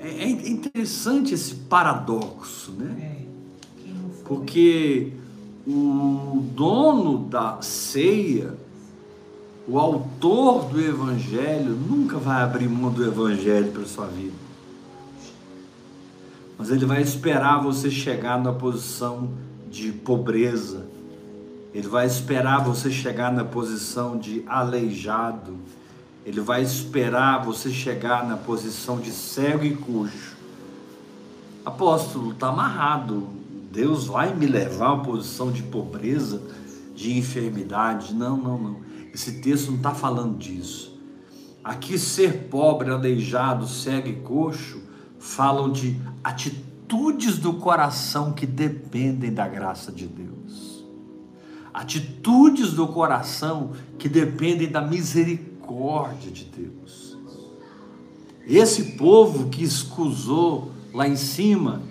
é, 0.02 0.24
é 0.24 0.30
interessante 0.30 1.36
esse 1.36 1.54
paradoxo, 1.54 2.72
né? 2.72 2.96
É. 3.00 3.28
Porque 4.26 5.13
o 5.67 6.43
dono 6.53 7.17
da 7.17 7.62
ceia, 7.62 8.53
o 9.67 9.77
autor 9.77 10.65
do 10.65 10.80
evangelho, 10.80 11.71
nunca 11.71 12.17
vai 12.17 12.41
abrir 12.41 12.69
mão 12.69 12.91
do 12.91 13.06
evangelho 13.06 13.71
para 13.71 13.86
sua 13.86 14.08
vida. 14.08 14.47
Mas 16.58 16.71
ele 16.71 16.86
vai 16.86 17.01
esperar 17.01 17.62
você 17.62 17.91
chegar 17.91 18.41
na 18.41 18.53
posição 18.53 19.30
de 19.69 19.91
pobreza. 19.91 20.86
Ele 21.73 21.88
vai 21.88 22.08
esperar 22.08 22.63
você 22.63 22.89
chegar 22.89 23.32
na 23.32 23.43
posição 23.43 24.17
de 24.17 24.43
aleijado 24.47 25.53
ele 26.27 26.41
vai 26.41 26.62
esperar 26.62 27.41
você 27.41 27.71
chegar 27.71 28.27
na 28.27 28.36
posição 28.36 28.99
de 28.99 29.12
cego 29.12 29.63
e 29.63 29.73
coxo. 29.73 30.36
Apóstolo, 31.63 32.34
está 32.34 32.49
amarrado. 32.49 33.30
Deus 33.78 34.08
vai 34.08 34.34
me 34.34 34.48
levar 34.48 34.88
a 34.88 34.94
uma 34.96 35.04
posição 35.04 35.52
de 35.52 35.62
pobreza, 35.62 36.42
de 36.96 37.16
enfermidade. 37.16 38.12
Não, 38.12 38.36
não, 38.36 38.58
não. 38.58 38.82
Esse 39.13 39.40
texto 39.40 39.68
não 39.68 39.78
está 39.78 39.94
falando 39.94 40.36
disso. 40.36 41.00
Aqui, 41.63 41.96
ser 42.00 42.48
pobre, 42.50 42.90
aleijado, 42.90 43.68
cego 43.68 44.08
e 44.08 44.16
coxo 44.16 44.82
falam 45.20 45.72
de 45.72 45.96
atitudes 46.24 47.38
do 47.38 47.54
coração 47.54 48.34
que 48.34 48.48
dependem 48.48 49.32
da 49.32 49.48
graça 49.48 49.92
de 49.92 50.08
Deus. 50.08 50.84
Atitudes 51.72 52.72
do 52.72 52.88
coração 52.88 53.74
que 54.00 54.10
dependem 54.10 54.72
da 54.72 54.82
misericórdia 54.82 56.32
de 56.32 56.46
Deus. 56.46 57.16
Esse 58.44 58.94
povo 58.98 59.50
que 59.50 59.63
escusou 59.63 60.72
lá 60.92 61.08
em 61.08 61.16
cima 61.16 61.84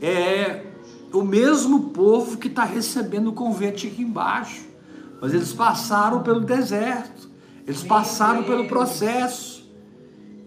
é 0.00 0.66
o 1.12 1.22
mesmo 1.22 1.90
povo 1.90 2.36
que 2.36 2.48
está 2.48 2.64
recebendo 2.64 3.28
o 3.28 3.32
convite 3.32 3.86
aqui 3.86 4.02
embaixo. 4.02 4.62
Mas 5.20 5.32
eles 5.32 5.52
passaram 5.52 6.22
pelo 6.22 6.40
deserto, 6.40 7.30
eles 7.66 7.82
passaram 7.84 8.42
pelo 8.42 8.66
processo. 8.66 9.62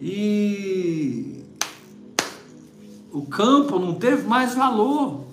E 0.01 1.43
o 3.11 3.21
campo 3.21 3.79
não 3.79 3.93
teve 3.93 4.27
mais 4.27 4.53
valor. 4.53 5.23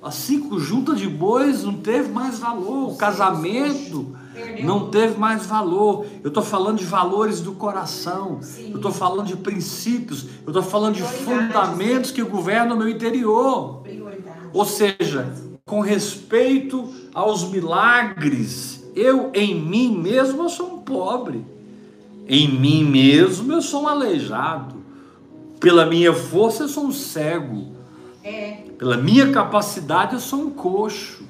As 0.00 0.14
cinco 0.14 0.60
juntas 0.60 1.00
de 1.00 1.08
bois 1.08 1.64
não 1.64 1.74
teve 1.74 2.12
mais 2.12 2.38
valor. 2.38 2.92
O 2.92 2.96
casamento 2.96 4.14
não 4.62 4.88
teve 4.88 5.18
mais 5.18 5.46
valor. 5.46 6.06
Eu 6.22 6.28
estou 6.28 6.44
falando 6.44 6.78
de 6.78 6.84
valores 6.84 7.40
do 7.40 7.52
coração. 7.52 8.38
Eu 8.56 8.76
estou 8.76 8.92
falando 8.92 9.26
de 9.26 9.36
princípios. 9.36 10.26
Eu 10.44 10.50
estou 10.50 10.62
falando 10.62 10.94
de 10.94 11.02
fundamentos 11.02 12.12
que 12.12 12.22
governam 12.22 12.76
o 12.76 12.78
meu 12.78 12.88
interior. 12.88 13.82
Ou 14.56 14.64
seja, 14.64 15.34
com 15.66 15.80
respeito 15.80 16.90
aos 17.12 17.44
milagres, 17.50 18.82
eu 18.94 19.30
em 19.34 19.54
mim 19.54 19.94
mesmo 19.98 20.44
eu 20.44 20.48
sou 20.48 20.76
um 20.76 20.78
pobre. 20.78 21.44
Em 22.26 22.48
mim 22.48 22.82
mesmo 22.82 23.52
eu 23.52 23.60
sou 23.60 23.82
um 23.82 23.88
aleijado. 23.88 24.76
Pela 25.60 25.84
minha 25.84 26.14
força 26.14 26.62
eu 26.62 26.68
sou 26.70 26.86
um 26.86 26.90
cego. 26.90 27.66
É. 28.24 28.62
Pela 28.78 28.96
minha 28.96 29.30
capacidade 29.30 30.14
eu 30.14 30.20
sou 30.20 30.40
um 30.40 30.50
coxo. 30.50 31.22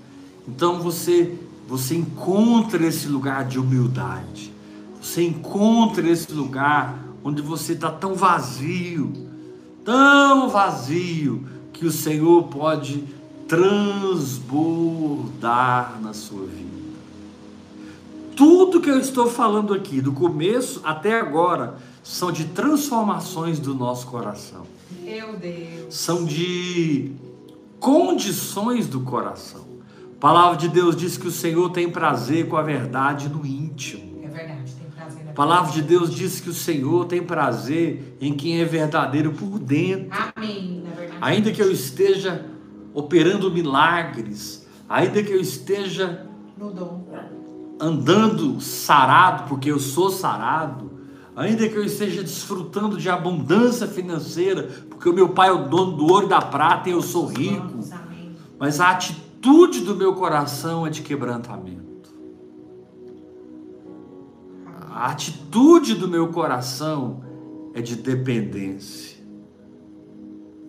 Então 0.47 0.79
você 0.79 1.37
você 1.67 1.97
encontra 1.97 2.87
esse 2.87 3.09
lugar 3.09 3.45
de 3.45 3.59
humildade. 3.59 4.53
Você 5.03 5.25
encontra 5.25 6.09
esse 6.09 6.31
lugar 6.31 6.97
onde 7.25 7.43
você 7.43 7.73
está 7.73 7.91
tão 7.91 8.15
vazio, 8.15 9.13
tão 9.85 10.49
vazio, 10.49 11.45
que 11.77 11.85
o 11.85 11.91
Senhor 11.91 12.45
pode 12.45 13.16
transbordar 13.49 16.01
na 16.01 16.13
sua 16.13 16.47
vida. 16.47 16.77
Tudo 18.35 18.81
que 18.81 18.91
eu 18.91 18.99
estou 18.99 19.31
falando 19.31 19.73
aqui, 19.73 20.01
do 20.01 20.13
começo 20.13 20.81
até 20.85 21.19
agora, 21.19 21.77
são 22.03 22.31
de 22.31 22.45
transformações 22.47 23.59
do 23.59 23.75
nosso 23.75 24.07
coração. 24.09 24.67
Meu 25.03 25.39
Deus. 25.39 25.95
São 25.95 26.25
de 26.25 27.13
condições 27.81 28.87
do 28.87 29.01
coração. 29.01 29.65
A 30.17 30.21
palavra 30.21 30.57
de 30.57 30.69
Deus 30.69 30.97
diz 30.97 31.17
que 31.17 31.29
o 31.29 31.31
Senhor 31.31 31.71
tem 31.71 31.91
prazer 31.91 32.49
com 32.49 32.57
a 32.57 32.63
verdade 32.63 33.29
no 33.29 33.47
íntimo. 33.47 34.21
É 34.23 34.29
verdade, 34.29 34.73
tem 34.73 34.91
prazer. 34.95 35.25
Na 35.25 35.31
a 35.31 35.35
palavra 35.35 35.73
de 35.73 35.83
Deus 35.83 36.15
diz 36.15 36.41
que 36.41 36.51
o 36.51 36.55
Senhor 36.55 37.07
tem 37.07 37.23
prazer 37.23 38.17
em 38.21 38.35
quem 38.35 38.61
é 38.61 38.65
verdadeiro 38.65 39.33
por 39.33 39.59
dentro. 39.59 40.09
Amém. 40.35 40.83
Na 40.85 40.95
verdade. 40.95 41.19
Ainda 41.21 41.53
que 41.53 41.63
eu 41.63 41.71
esteja 41.71 42.45
operando 42.97 43.51
milagres, 43.51 44.67
ainda 44.89 45.23
que 45.23 45.33
eu 45.33 45.41
esteja 45.41 46.27
andando 47.79 48.61
sarado, 48.61 49.49
porque 49.49 49.71
eu 49.71 49.79
sou 49.79 50.11
sarado, 50.11 50.91
ainda 51.37 51.69
que 51.69 51.77
eu 51.77 51.85
esteja 51.85 52.23
desfrutando 52.23 52.97
de 52.97 53.09
abundância 53.09 53.87
financeira, 53.87 54.65
porque 54.89 55.09
o 55.09 55.13
meu 55.13 55.29
pai 55.29 55.51
é 55.51 55.53
o 55.53 55.69
dono 55.69 55.93
do 55.97 56.07
ouro 56.07 56.27
e 56.27 56.29
da 56.29 56.41
prata 56.41 56.89
e 56.89 56.93
eu 56.93 57.03
sou 57.03 57.27
rico, 57.27 57.79
mas 58.59 58.81
a 58.81 58.91
atitude 58.91 59.27
atitude 59.47 59.81
do 59.81 59.95
meu 59.95 60.15
coração 60.15 60.87
é 60.87 60.91
de 60.91 61.03
quebrantamento. 61.03 62.13
A 64.91 65.11
atitude 65.11 65.95
do 65.95 66.09
meu 66.09 66.29
coração 66.29 67.23
é 67.75 67.81
de 67.81 67.95
dependência. 67.95 69.17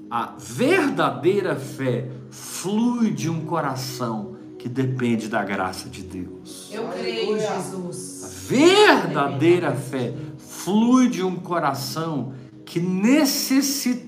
A 0.10 0.36
verdadeira 0.38 1.56
fé 1.56 2.10
flui 2.32 3.12
de 3.12 3.30
um 3.30 3.46
coração 3.46 4.36
que 4.58 4.68
depende 4.68 5.28
da 5.28 5.44
graça 5.44 5.90
de 5.90 6.02
Deus. 6.02 6.70
Eu 6.72 6.88
creio, 6.90 7.40
Jesus. 7.40 8.24
A 8.24 8.28
verdadeira 8.48 9.76
fé 9.76 10.14
flui 10.38 11.10
de 11.10 11.24
um 11.24 11.36
coração 11.36 12.34
que 12.66 12.80
necessitou 12.80 14.08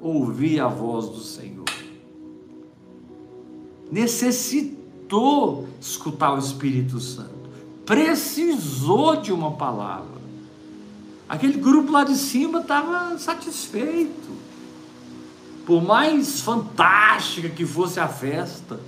ouvir 0.00 0.60
a 0.60 0.68
voz 0.68 1.08
do 1.08 1.20
Senhor 1.20 1.62
necessitou 3.92 5.68
escutar 5.78 6.32
o 6.32 6.38
Espírito 6.38 6.98
Santo, 6.98 7.50
precisou 7.84 9.20
de 9.20 9.30
uma 9.30 9.50
palavra. 9.52 10.22
Aquele 11.28 11.58
grupo 11.58 11.92
lá 11.92 12.02
de 12.02 12.16
cima 12.16 12.60
estava 12.60 13.18
satisfeito. 13.18 14.41
Por 15.66 15.82
mais 15.82 16.40
fantástica 16.40 17.48
que 17.48 17.64
fosse 17.64 18.00
a 18.00 18.08
festa, 18.08 18.78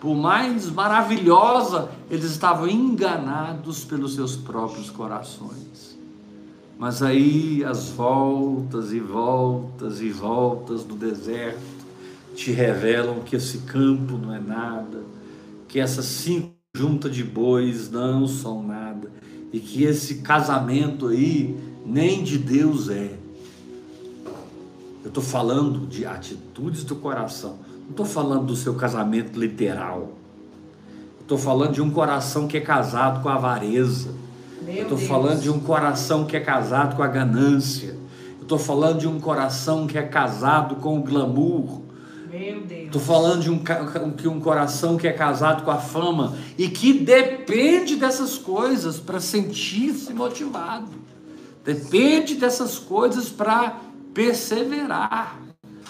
por 0.00 0.14
mais 0.14 0.70
maravilhosa, 0.70 1.90
eles 2.10 2.30
estavam 2.30 2.68
enganados 2.68 3.84
pelos 3.84 4.14
seus 4.14 4.36
próprios 4.36 4.90
corações. 4.90 5.96
Mas 6.78 7.02
aí 7.02 7.64
as 7.64 7.88
voltas 7.88 8.92
e 8.92 9.00
voltas 9.00 10.00
e 10.00 10.10
voltas 10.10 10.84
do 10.84 10.94
deserto 10.94 11.76
te 12.34 12.52
revelam 12.52 13.20
que 13.20 13.34
esse 13.34 13.58
campo 13.58 14.18
não 14.18 14.34
é 14.34 14.38
nada, 14.38 15.02
que 15.66 15.80
essas 15.80 16.04
cinco 16.04 16.52
juntas 16.76 17.14
de 17.14 17.24
bois 17.24 17.90
não 17.90 18.28
são 18.28 18.62
nada, 18.62 19.10
e 19.50 19.58
que 19.58 19.84
esse 19.84 20.16
casamento 20.16 21.08
aí 21.08 21.56
nem 21.86 22.22
de 22.22 22.36
Deus 22.36 22.90
é. 22.90 23.16
Eu 25.06 25.10
estou 25.10 25.22
falando 25.22 25.86
de 25.86 26.04
atitudes 26.04 26.82
do 26.82 26.96
coração, 26.96 27.60
não 27.84 27.90
estou 27.90 28.04
falando 28.04 28.46
do 28.46 28.56
seu 28.56 28.74
casamento 28.74 29.38
literal. 29.38 30.14
Estou 31.20 31.38
falando 31.38 31.74
de 31.74 31.80
um 31.80 31.92
coração 31.92 32.48
que 32.48 32.56
é 32.56 32.60
casado 32.60 33.22
com 33.22 33.28
a 33.28 33.34
avareza. 33.34 34.08
Estou 34.66 34.98
falando 34.98 35.42
de 35.42 35.48
um 35.48 35.60
coração 35.60 36.24
que 36.24 36.36
é 36.36 36.40
casado 36.40 36.96
com 36.96 37.04
a 37.04 37.06
ganância. 37.06 37.96
Estou 38.42 38.58
falando 38.58 38.98
de 38.98 39.06
um 39.06 39.20
coração 39.20 39.86
que 39.86 39.96
é 39.96 40.02
casado 40.02 40.74
com 40.74 40.98
o 40.98 41.02
glamour. 41.04 41.82
Estou 42.86 43.00
falando 43.00 43.42
de 43.42 43.50
um, 43.50 43.62
um 44.34 44.40
coração 44.40 44.96
que 44.96 45.06
é 45.06 45.12
casado 45.12 45.62
com 45.62 45.70
a 45.70 45.78
fama 45.78 46.36
e 46.58 46.68
que 46.68 46.92
depende 46.92 47.94
dessas 47.94 48.36
coisas 48.36 48.98
para 48.98 49.20
sentir-se 49.20 50.12
motivado. 50.12 51.06
Depende 51.64 52.34
dessas 52.34 52.76
coisas 52.76 53.28
para 53.28 53.85
perseverar. 54.16 55.38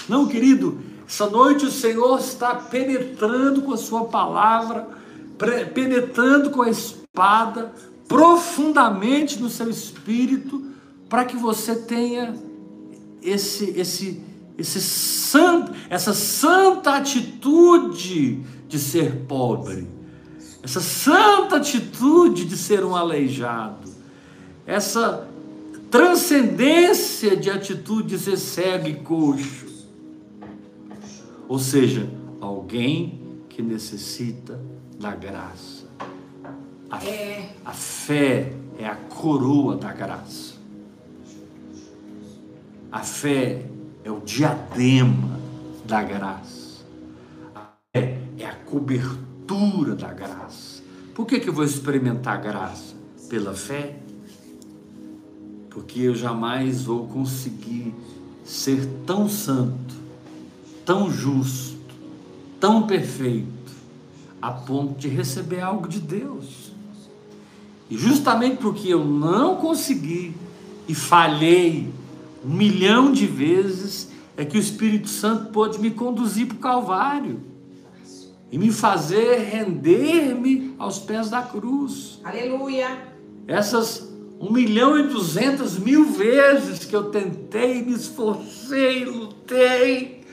Não, 0.09 0.27
querido, 0.27 0.81
essa 1.07 1.31
noite 1.31 1.65
o 1.65 1.71
Senhor 1.71 2.19
está 2.19 2.57
penetrando 2.57 3.63
com 3.63 3.73
a 3.73 3.77
sua 3.77 4.07
palavra, 4.07 4.89
penetrando 5.73 6.51
com 6.51 6.63
a 6.63 6.69
espada 6.69 7.73
profundamente 8.09 9.41
no 9.41 9.49
seu 9.49 9.71
espírito, 9.71 10.61
para 11.09 11.25
que 11.25 11.37
você 11.37 11.77
tenha 11.77 12.35
esse 13.23 13.71
esse 13.79 14.21
esse 14.59 14.81
santo, 14.81 15.73
essa 15.89 16.13
santa 16.13 16.97
atitude 16.97 18.41
de 18.67 18.79
ser 18.79 19.27
pobre, 19.29 19.87
essa 20.63 20.81
santa 20.81 21.57
atitude 21.57 22.45
de 22.45 22.57
ser 22.57 22.85
um 22.85 22.97
aleijado, 22.97 23.89
essa 24.67 25.29
transcendência 25.97 27.35
de 27.35 27.51
atitude 27.51 28.09
de 28.09 28.19
ser 28.19 28.37
cego 28.37 28.87
e 28.87 28.97
coxo. 28.97 29.67
Ou 31.49 31.59
seja, 31.59 32.11
alguém 32.39 33.21
que 33.49 33.63
necessita 33.63 34.61
da 34.99 35.15
graça. 35.15 35.87
A, 36.91 37.03
é. 37.03 37.51
a 37.65 37.73
fé 37.73 38.53
é 38.79 38.87
a 38.87 38.95
coroa 38.95 39.77
da 39.77 39.93
graça. 39.93 40.55
A 42.93 43.01
fé 43.01 43.65
é 44.05 44.11
o 44.11 44.21
diadema 44.21 45.41
da 45.87 46.03
graça. 46.03 46.85
A 47.55 47.73
fé 47.95 48.19
é 48.39 48.45
a 48.45 48.55
cobertura 48.55 49.95
da 49.95 50.13
graça. 50.13 50.83
Por 51.15 51.27
que, 51.27 51.41
que 51.41 51.49
eu 51.49 51.55
vou 51.55 51.65
experimentar 51.65 52.35
a 52.35 52.41
graça? 52.41 52.95
Pela 53.31 53.55
fé? 53.55 54.06
Porque 55.77 56.01
eu 56.01 56.15
jamais 56.15 56.85
vou 56.85 57.07
conseguir 57.07 57.95
ser 58.43 58.89
tão 59.05 59.29
santo, 59.29 59.95
tão 60.87 61.11
justo, 61.11 61.77
tão 62.59 62.87
perfeito, 62.87 63.47
a 64.41 64.51
ponto 64.51 64.99
de 64.99 65.07
receber 65.07 65.61
algo 65.61 65.87
de 65.87 66.01
Deus. 66.01 66.73
E 67.91 67.99
justamente 67.99 68.57
porque 68.57 68.89
eu 68.89 69.05
não 69.05 69.57
consegui 69.57 70.35
e 70.89 70.95
falhei 70.95 71.93
um 72.43 72.55
milhão 72.55 73.13
de 73.13 73.27
vezes, 73.27 74.11
é 74.35 74.47
que 74.47 74.57
o 74.57 74.61
Espírito 74.61 75.11
Santo 75.11 75.53
pôde 75.53 75.79
me 75.79 75.91
conduzir 75.91 76.47
para 76.47 76.57
o 76.57 76.61
Calvário 76.61 77.41
e 78.51 78.57
me 78.57 78.73
fazer 78.73 79.41
render-me 79.41 80.75
aos 80.79 80.99
pés 80.99 81.29
da 81.29 81.43
cruz. 81.43 82.19
Aleluia! 82.25 83.15
Essas 83.47 84.16
um 84.41 84.53
milhão 84.53 84.99
e 84.99 85.05
duzentas 85.05 85.79
mil 85.79 86.05
vezes 86.07 86.85
que 86.85 86.95
eu 86.95 87.05
tentei, 87.05 87.83
me 87.83 87.93
esforcei, 87.93 89.05
lutei 89.05 90.25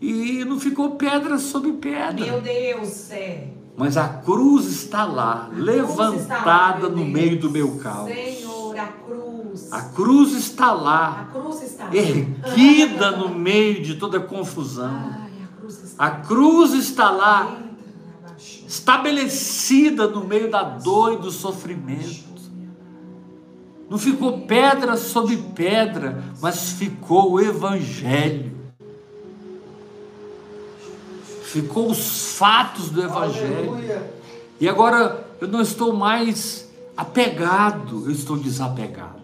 e 0.00 0.44
não 0.44 0.58
ficou 0.58 0.96
pedra 0.96 1.38
sobre 1.38 1.72
pedra. 1.72 2.26
Meu 2.26 2.40
Deus, 2.40 3.10
é. 3.10 3.48
Mas 3.76 3.96
a 3.96 4.08
cruz 4.08 4.66
está 4.66 5.04
lá, 5.04 5.50
a 5.50 5.58
levantada 5.58 6.88
lá, 6.88 6.94
no 6.94 7.04
meio 7.04 7.38
do 7.40 7.50
meu 7.50 7.76
caos. 7.78 8.10
Senhor, 8.12 8.78
a 8.78 8.86
cruz 8.86 9.32
a 9.70 9.82
cruz 9.82 10.32
está 10.32 10.72
lá, 10.72 11.28
cruz 11.32 11.62
está 11.62 11.90
erguida 11.94 13.10
no 13.10 13.28
meio 13.28 13.82
de 13.82 13.96
toda 13.96 14.18
confusão. 14.18 14.90
Ai, 14.90 15.30
a, 15.44 15.60
cruz 15.60 15.82
está... 15.82 16.04
a 16.04 16.10
cruz 16.10 16.72
está 16.72 17.10
lá, 17.10 17.58
estabelecida 18.66 20.08
no 20.08 20.24
meio 20.24 20.50
da 20.50 20.62
dor 20.62 21.14
e 21.14 21.16
do 21.18 21.30
sofrimento. 21.30 22.31
Não 23.92 23.98
ficou 23.98 24.38
pedra 24.46 24.96
sobre 24.96 25.36
pedra, 25.36 26.24
mas 26.40 26.70
ficou 26.70 27.32
o 27.32 27.40
Evangelho. 27.42 28.50
Ficou 31.42 31.90
os 31.90 32.32
fatos 32.38 32.88
do 32.88 33.02
Evangelho. 33.02 33.76
E 34.58 34.66
agora 34.66 35.26
eu 35.38 35.46
não 35.46 35.60
estou 35.60 35.92
mais 35.92 36.72
apegado, 36.96 38.04
eu 38.06 38.10
estou 38.10 38.38
desapegado. 38.38 39.20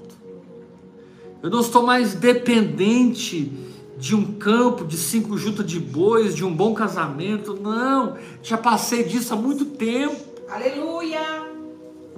Eu 1.43 1.49
não 1.49 1.61
estou 1.61 1.83
mais 1.83 2.12
dependente 2.12 3.51
de 3.97 4.14
um 4.14 4.35
campo, 4.35 4.85
de 4.85 4.99
cinco 4.99 5.39
juntas 5.39 5.64
de 5.64 5.81
bois, 5.81 6.35
de 6.35 6.45
um 6.45 6.55
bom 6.55 6.75
casamento. 6.75 7.55
Não, 7.55 8.19
já 8.43 8.59
passei 8.59 9.05
disso 9.05 9.33
há 9.33 9.37
muito 9.39 9.64
tempo. 9.64 10.14
Aleluia! 10.47 11.57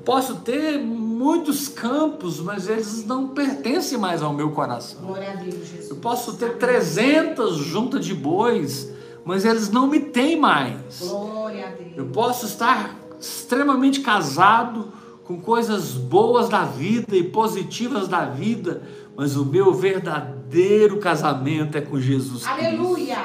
posso 0.01 0.37
ter 0.37 0.79
muitos 1.21 1.69
campos, 1.69 2.41
mas 2.41 2.67
eles 2.67 3.05
não 3.05 3.29
pertencem 3.29 3.99
mais 3.99 4.23
ao 4.23 4.33
meu 4.33 4.53
coração. 4.53 5.03
Glória 5.03 5.33
a 5.33 5.35
Deus, 5.35 5.69
Jesus. 5.69 5.91
Eu 5.91 5.97
posso 5.97 6.33
ter 6.39 6.57
300 6.57 7.57
juntas 7.59 8.07
de 8.07 8.15
bois, 8.15 8.91
mas 9.23 9.45
eles 9.45 9.71
não 9.71 9.87
me 9.87 10.01
têm 10.01 10.41
mais. 10.41 10.99
Glória 10.99 11.67
a 11.67 11.71
Deus. 11.73 11.93
Eu 11.95 12.07
posso 12.07 12.47
estar 12.47 12.99
extremamente 13.21 14.01
casado 14.01 14.95
com 15.23 15.39
coisas 15.39 15.93
boas 15.93 16.49
da 16.49 16.65
vida 16.65 17.15
e 17.15 17.23
positivas 17.23 18.09
da 18.09 18.25
vida, 18.25 18.83
mas 19.15 19.37
o 19.37 19.45
meu 19.45 19.75
verdadeiro 19.75 20.99
casamento 21.01 21.77
é 21.77 21.83
com 21.83 22.01
Jesus 22.01 22.47
Cristo. 22.47 22.67
Aleluia! 22.67 23.19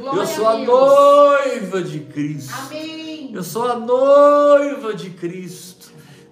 Glória 0.00 0.20
Eu 0.20 0.26
sou 0.26 0.46
a, 0.48 0.52
a 0.52 0.58
noiva 0.58 1.82
de 1.82 2.00
Cristo. 2.00 2.54
Amém. 2.66 3.30
Eu 3.32 3.42
sou 3.44 3.70
a 3.70 3.78
noiva 3.78 4.94
de 4.94 5.10
Cristo. 5.10 5.75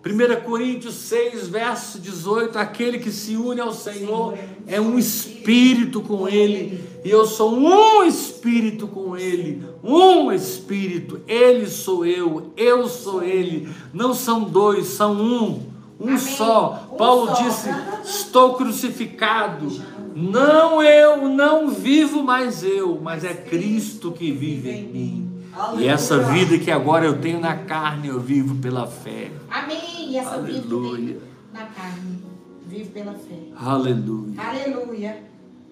1 0.04 0.44
Coríntios 0.44 0.94
6, 0.94 1.48
verso 1.48 1.98
18: 1.98 2.58
aquele 2.58 2.98
que 2.98 3.10
se 3.10 3.36
une 3.36 3.60
ao 3.60 3.72
Senhor 3.72 4.36
é 4.66 4.80
um 4.80 4.98
espírito 4.98 6.00
com 6.02 6.28
Ele, 6.28 6.84
e 7.04 7.10
eu 7.10 7.24
sou 7.24 7.56
um 7.56 8.02
espírito 8.04 8.86
com 8.86 9.16
Ele, 9.16 9.62
um 9.82 10.30
espírito, 10.30 11.20
Ele 11.26 11.66
sou 11.66 12.04
eu, 12.04 12.52
eu 12.56 12.86
sou 12.86 13.22
Ele, 13.22 13.68
não 13.92 14.12
são 14.12 14.44
dois, 14.44 14.88
são 14.88 15.14
um 15.14 15.74
um 15.98 16.08
Amém. 16.08 16.18
só. 16.18 16.88
Um 16.92 16.96
Paulo 16.96 17.28
só. 17.28 17.42
disse: 17.42 17.68
Estou 18.04 18.54
crucificado. 18.54 19.68
Não 20.14 20.82
eu, 20.82 21.28
não 21.28 21.70
vivo 21.70 22.22
mais 22.22 22.62
eu, 22.62 23.00
mas 23.02 23.24
é 23.24 23.34
Cristo 23.34 24.12
que 24.12 24.30
vive 24.30 24.70
em 24.70 24.84
mim. 24.84 25.33
Aleluia. 25.56 25.84
E 25.84 25.88
essa 25.88 26.18
vida 26.18 26.58
que 26.58 26.70
agora 26.70 27.06
eu 27.06 27.20
tenho 27.20 27.40
na 27.40 27.56
carne, 27.56 28.08
eu 28.08 28.20
vivo 28.20 28.54
pela 28.56 28.86
fé. 28.86 29.30
Amém. 29.50 30.10
E 30.10 30.16
essa 30.16 30.34
Aleluia. 30.34 31.14
vida 31.14 31.20
na 31.52 31.66
carne, 31.66 32.22
vivo 32.66 32.90
pela 32.90 33.14
fé. 33.14 33.38
Aleluia. 33.56 34.40
Aleluia. 34.40 35.22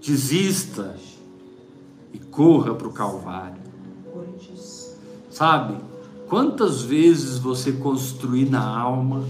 Desista 0.01 0.97
e 2.13 2.19
corra 2.19 2.75
para 2.75 2.89
o 2.89 2.93
Calvário. 2.93 3.63
Sabe? 5.31 5.77
Quantas 6.29 6.83
vezes 6.83 7.39
você 7.39 7.73
construir 7.73 8.49
na 8.49 8.67
alma 8.67 9.23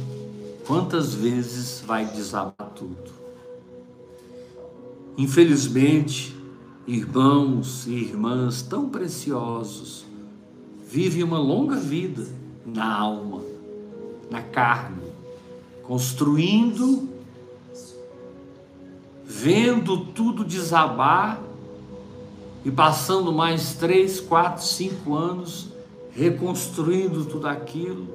Quantas 0.67 1.13
vezes 1.15 1.83
vai 1.85 2.07
desabar 2.07 2.71
tudo? 2.75 3.11
Infelizmente, 5.19 6.37
irmãos 6.87 7.87
e 7.87 7.95
irmãs 7.95 8.63
tão 8.63 8.89
preciosos 8.89 10.07
vivem 10.93 11.23
uma 11.23 11.39
longa 11.39 11.77
vida 11.77 12.27
na 12.67 12.99
alma, 12.99 13.41
na 14.31 14.43
carne, 14.43 15.01
construindo 15.85 17.09
vendo 19.25 20.05
tudo 20.05 20.45
desabar 20.45 21.41
e 22.63 22.71
passando 22.71 23.33
mais 23.33 23.73
três, 23.75 24.21
quatro, 24.21 24.63
cinco 24.63 25.15
anos 25.15 25.71
reconstruindo 26.15 27.25
tudo 27.25 27.49
aquilo. 27.49 28.07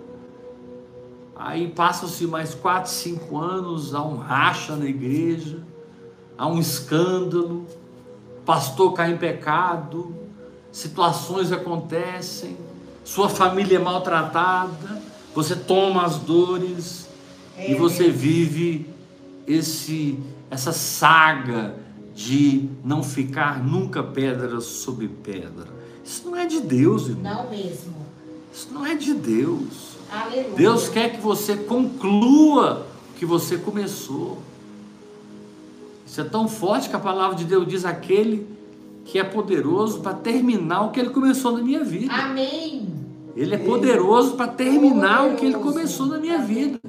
Aí 1.36 1.67
passam-se 1.69 2.28
mais 2.28 2.53
quatro, 2.53 2.91
cinco 2.91 3.39
anos, 3.39 3.95
há 3.95 4.03
um 4.03 4.17
racha 4.17 4.75
na 4.75 4.86
igreja, 4.86 5.63
há 6.38 6.47
um 6.47 6.59
escândalo, 6.59 7.65
pastor 8.45 8.93
cai 8.93 9.13
em 9.13 9.17
pecado, 9.17 10.26
situações 10.78 11.51
acontecem, 11.51 12.55
sua 13.03 13.28
família 13.28 13.78
é 13.78 13.80
maltratada, 13.80 15.01
você 15.34 15.55
toma 15.55 16.05
as 16.05 16.17
dores 16.17 17.07
é 17.57 17.71
e 17.71 17.75
você 17.75 18.11
vive 18.11 18.88
esse 19.47 20.19
essa 20.51 20.71
saga 20.71 21.75
de 22.13 22.69
não 22.86 23.01
ficar 23.01 23.63
nunca 23.63 24.03
pedra 24.03 24.61
sobre 24.61 25.07
pedra. 25.07 25.67
Isso 26.05 26.30
não 26.30 26.36
é 26.36 26.45
de 26.45 26.61
Deus, 26.61 27.07
irmão. 27.07 27.23
Não 27.23 27.49
mesmo. 27.49 27.95
Isso 28.53 28.69
não 28.71 28.86
é 28.86 28.93
de 28.93 29.15
Deus. 29.15 29.97
Aleluia. 30.11 30.55
Deus 30.55 30.89
quer 30.89 31.15
que 31.15 31.21
você 31.21 31.57
conclua 31.57 32.86
o 33.11 33.17
que 33.17 33.25
você 33.25 33.57
começou. 33.57 34.41
Isso 36.05 36.21
é 36.21 36.23
tão 36.23 36.47
forte 36.47 36.88
que 36.88 36.95
a 36.95 36.99
palavra 36.99 37.36
de 37.36 37.45
Deus 37.45 37.67
diz 37.67 37.84
aquele 37.84 38.57
que 39.08 39.18
é 39.18 39.24
poderoso 39.24 40.01
para 40.01 40.14
terminar 40.14 40.82
o 40.82 40.91
que 40.91 40.99
ele 40.99 41.10
começou 41.10 41.53
na 41.53 41.64
minha 41.64 41.84
vida. 41.84 42.14
Amém. 42.14 42.88
Ele 43.36 43.55
é 43.55 43.58
poderoso 43.58 44.36
para 44.36 44.47
terminar 44.47 45.20
poderoso. 45.20 45.34
o 45.34 45.38
que 45.38 45.45
ele 45.45 45.55
começou 45.55 46.08
na 46.08 46.18
minha 46.18 46.39
vida. 46.39 46.80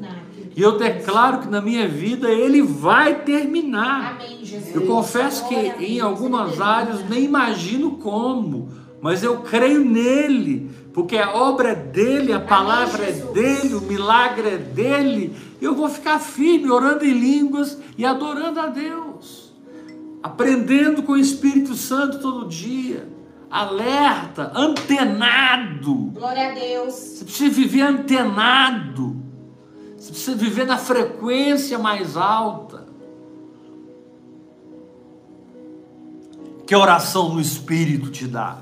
E 0.57 0.61
eu 0.61 0.77
declaro 0.77 1.39
que 1.39 1.49
na 1.49 1.61
minha 1.61 1.87
vida 1.87 2.29
ele 2.29 2.61
vai 2.61 3.23
terminar. 3.23 4.17
Amém, 4.17 4.45
Jesus. 4.45 4.75
Eu 4.75 4.87
confesso 4.87 5.49
que 5.49 5.55
em 5.55 6.01
algumas 6.01 6.61
áreas 6.61 7.09
nem 7.09 7.25
imagino 7.25 7.93
como, 7.93 8.69
mas 9.01 9.23
eu 9.23 9.39
creio 9.39 9.85
nele, 9.85 10.69
porque 10.93 11.17
a 11.17 11.33
obra 11.37 11.69
é 11.69 11.75
dele, 11.77 12.33
a 12.33 12.41
palavra 12.41 13.05
Amém, 13.05 13.21
é 13.21 13.33
dele, 13.33 13.75
o 13.75 13.83
milagre 13.83 14.49
é 14.49 14.59
dele. 14.59 15.37
Eu 15.63 15.75
vou 15.77 15.89
ficar 15.89 16.19
firme, 16.19 16.69
orando 16.69 17.05
em 17.05 17.13
línguas 17.13 17.79
e 17.97 18.05
adorando 18.05 18.59
a 18.59 18.67
Deus, 18.67 19.08
aprendendo 20.23 21.03
com 21.03 21.13
o 21.13 21.17
Espírito 21.17 21.75
Santo 21.75 22.21
todo 22.21 22.49
dia, 22.49 23.09
alerta, 23.51 24.53
antenado. 24.55 25.95
Glória 26.13 26.51
a 26.51 26.55
Deus. 26.55 26.95
Você 26.95 27.25
precisa 27.25 27.55
viver 27.55 27.83
antenado, 27.83 29.17
você 29.97 30.11
precisa 30.11 30.37
viver 30.37 30.67
na 30.67 30.77
frequência 30.77 31.79
mais 31.79 32.17
alta. 32.17 32.87
Que 36.67 36.77
oração 36.77 37.33
no 37.33 37.41
Espírito 37.41 38.11
te 38.11 38.27
dá? 38.27 38.59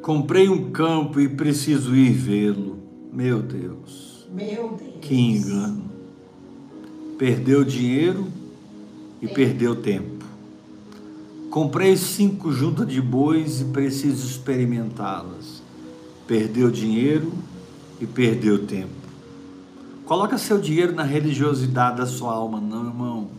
Comprei 0.00 0.48
um 0.48 0.72
campo 0.72 1.20
e 1.20 1.28
preciso 1.28 1.94
ir 1.94 2.10
vê-lo. 2.10 2.81
Meu 3.12 3.42
Deus. 3.42 4.26
Meu 4.32 4.70
Deus. 4.70 4.94
Que 5.02 5.14
engano. 5.14 5.84
Perdeu 7.18 7.62
dinheiro 7.62 8.26
e 9.20 9.26
é. 9.26 9.28
perdeu 9.28 9.76
tempo. 9.76 10.24
Comprei 11.50 11.94
cinco 11.98 12.50
juntas 12.50 12.88
de 12.88 13.02
bois 13.02 13.60
e 13.60 13.66
preciso 13.66 14.26
experimentá-las. 14.26 15.62
Perdeu 16.26 16.70
dinheiro 16.70 17.30
e 18.00 18.06
perdeu 18.06 18.66
tempo. 18.66 19.02
Coloca 20.06 20.38
seu 20.38 20.58
dinheiro 20.58 20.94
na 20.94 21.02
religiosidade 21.02 21.98
da 21.98 22.06
sua 22.06 22.32
alma, 22.32 22.58
não, 22.58 22.86
irmão. 22.86 23.30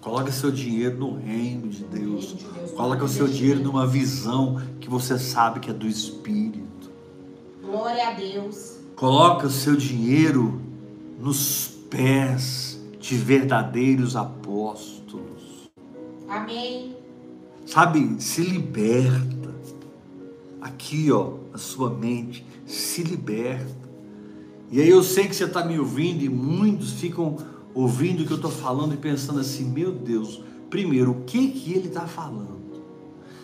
Coloca 0.00 0.30
seu 0.30 0.52
dinheiro 0.52 0.96
no 0.96 1.18
reino 1.18 1.68
de 1.68 1.82
Deus. 1.82 2.36
Coloca 2.76 3.04
o 3.04 3.08
seu 3.08 3.26
dinheiro 3.26 3.60
numa 3.60 3.86
visão 3.86 4.62
que 4.80 4.88
você 4.88 5.18
sabe 5.18 5.58
que 5.58 5.70
é 5.70 5.74
do 5.74 5.88
Espírito. 5.88 6.90
Glória 7.60 8.08
a 8.08 8.12
Deus. 8.12 8.79
Coloca 9.00 9.46
o 9.46 9.50
seu 9.50 9.76
dinheiro 9.76 10.60
nos 11.18 11.68
pés 11.88 12.78
de 13.00 13.16
verdadeiros 13.16 14.14
apóstolos. 14.14 15.70
Amém. 16.28 16.94
Sabe, 17.64 18.20
se 18.20 18.42
liberta. 18.42 19.54
Aqui, 20.60 21.10
ó, 21.10 21.36
a 21.54 21.56
sua 21.56 21.88
mente 21.88 22.44
se 22.66 23.02
liberta. 23.02 23.88
E 24.70 24.82
aí 24.82 24.90
eu 24.90 25.02
sei 25.02 25.26
que 25.26 25.34
você 25.34 25.44
está 25.44 25.64
me 25.64 25.78
ouvindo 25.78 26.22
e 26.22 26.28
muitos 26.28 26.92
ficam 26.92 27.38
ouvindo 27.72 28.22
o 28.22 28.26
que 28.26 28.32
eu 28.32 28.36
estou 28.36 28.50
falando 28.50 28.92
e 28.92 28.98
pensando 28.98 29.40
assim: 29.40 29.64
meu 29.64 29.92
Deus, 29.92 30.42
primeiro, 30.68 31.12
o 31.12 31.24
que 31.24 31.48
que 31.48 31.72
ele 31.72 31.88
está 31.88 32.06
falando? 32.06 32.60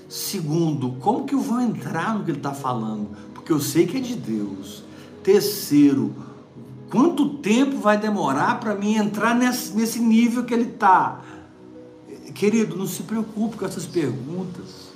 Segundo, 0.07 0.93
como 1.01 1.25
que 1.25 1.35
eu 1.35 1.41
vou 1.41 1.63
entrar 1.63 2.19
no 2.19 2.27
que 2.27 2.31
ele 2.31 2.41
está 2.41 2.53
falando? 2.53 3.09
Porque 3.33 3.51
eu 3.51 3.59
sei 3.59 3.87
que 3.87 3.97
é 3.97 4.01
de 4.01 4.17
Deus. 4.17 4.85
Terceiro, 5.27 6.15
quanto 6.89 7.31
tempo 7.39 7.79
vai 7.79 7.99
demorar 7.99 8.61
para 8.61 8.77
mim 8.77 8.95
entrar 8.95 9.35
nesse, 9.35 9.77
nesse 9.77 9.99
nível 9.99 10.45
que 10.45 10.55
ele 10.55 10.71
está? 10.71 11.21
Querido, 12.33 12.77
não 12.77 12.87
se 12.87 13.03
preocupe 13.03 13.57
com 13.57 13.67
essas 13.67 13.85
perguntas, 13.85 14.93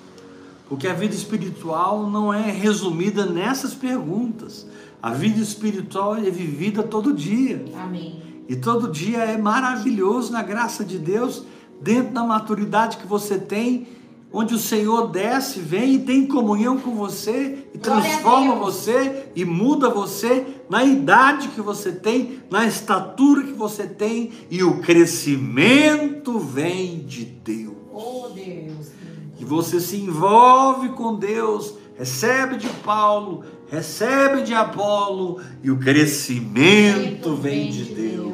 porque 0.68 0.86
a 0.86 0.94
vida 0.94 1.16
espiritual 1.16 2.08
não 2.08 2.32
é 2.32 2.48
resumida 2.48 3.26
nessas 3.26 3.74
perguntas. 3.74 4.68
A 5.02 5.12
vida 5.12 5.40
espiritual 5.40 6.14
é 6.14 6.30
vivida 6.30 6.84
todo 6.84 7.12
dia. 7.12 7.64
Amém. 7.82 8.22
E 8.48 8.54
todo 8.54 8.86
dia 8.86 9.24
é 9.24 9.36
maravilhoso 9.36 10.30
na 10.30 10.44
graça 10.44 10.84
de 10.84 10.96
Deus, 10.96 11.42
dentro 11.82 12.14
da 12.14 12.22
maturidade 12.22 12.98
que 12.98 13.06
você 13.06 13.36
tem, 13.36 13.88
onde 14.32 14.54
o 14.54 14.58
Senhor 14.58 15.08
desce, 15.08 15.58
vem 15.60 15.94
e 15.94 15.98
tem 15.98 16.26
comunhão 16.26 16.78
com 16.78 16.94
você 16.94 17.66
e 17.74 17.78
transforma 17.78 18.54
você 18.54 19.26
e 19.34 19.44
muda 19.44 19.88
você 19.88 20.46
na 20.68 20.84
idade 20.84 21.48
que 21.48 21.60
você 21.60 21.90
tem, 21.90 22.40
na 22.48 22.66
estatura 22.66 23.42
que 23.42 23.52
você 23.52 23.86
tem 23.86 24.30
e 24.50 24.62
o 24.62 24.80
crescimento 24.80 26.38
vem 26.38 27.00
de 27.00 27.24
Deus. 27.24 27.74
Oh, 27.92 28.28
Deus. 28.28 28.92
E 29.38 29.44
você 29.44 29.80
se 29.80 29.96
envolve 29.96 30.90
com 30.90 31.16
Deus, 31.16 31.74
recebe 31.98 32.56
de 32.56 32.68
Paulo, 32.68 33.44
recebe 33.68 34.42
de 34.42 34.54
Apolo 34.54 35.40
e 35.62 35.70
o 35.70 35.78
crescimento 35.78 37.34
vem 37.34 37.70
de 37.70 37.84
Deus. 37.84 38.30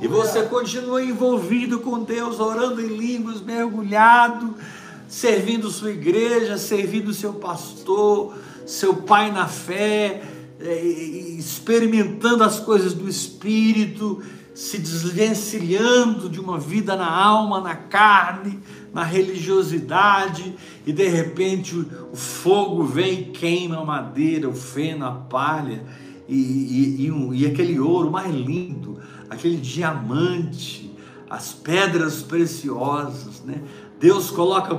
E 0.00 0.08
você 0.08 0.42
continua 0.44 1.04
envolvido 1.04 1.80
com 1.80 2.02
Deus, 2.02 2.40
orando 2.40 2.80
em 2.80 2.86
línguas, 2.86 3.40
mergulhado, 3.42 4.54
servindo 5.10 5.68
sua 5.70 5.90
igreja, 5.90 6.56
servindo 6.56 7.12
seu 7.12 7.32
pastor, 7.32 8.38
seu 8.64 8.94
pai 8.94 9.32
na 9.32 9.48
fé, 9.48 10.22
é, 10.60 10.82
experimentando 10.84 12.44
as 12.44 12.60
coisas 12.60 12.94
do 12.94 13.08
Espírito, 13.08 14.22
se 14.54 14.78
desvencilhando 14.78 16.28
de 16.28 16.38
uma 16.38 16.60
vida 16.60 16.94
na 16.94 17.10
alma, 17.10 17.60
na 17.60 17.74
carne, 17.74 18.60
na 18.94 19.02
religiosidade, 19.02 20.54
e 20.86 20.92
de 20.92 21.08
repente 21.08 21.74
o, 21.74 22.14
fogo 22.14 22.84
vem 22.84 23.20
e 23.20 23.24
queima 23.24 23.78
a 23.78 23.84
madeira, 23.84 24.48
o 24.48 24.54
feno, 24.54 25.06
a 25.06 25.12
palha, 25.12 25.82
e, 26.28 26.36
e, 26.36 27.06
e, 27.06 27.10
um, 27.10 27.34
e 27.34 27.46
aquele 27.46 27.80
ouro 27.80 28.12
mais 28.12 28.32
lindo, 28.32 29.00
aquele 29.28 29.56
diamante, 29.56 30.94
as 31.28 31.52
pedras 31.52 32.22
preciosas, 32.22 33.42
né? 33.44 33.62
Deus 34.00 34.30
coloca, 34.30 34.76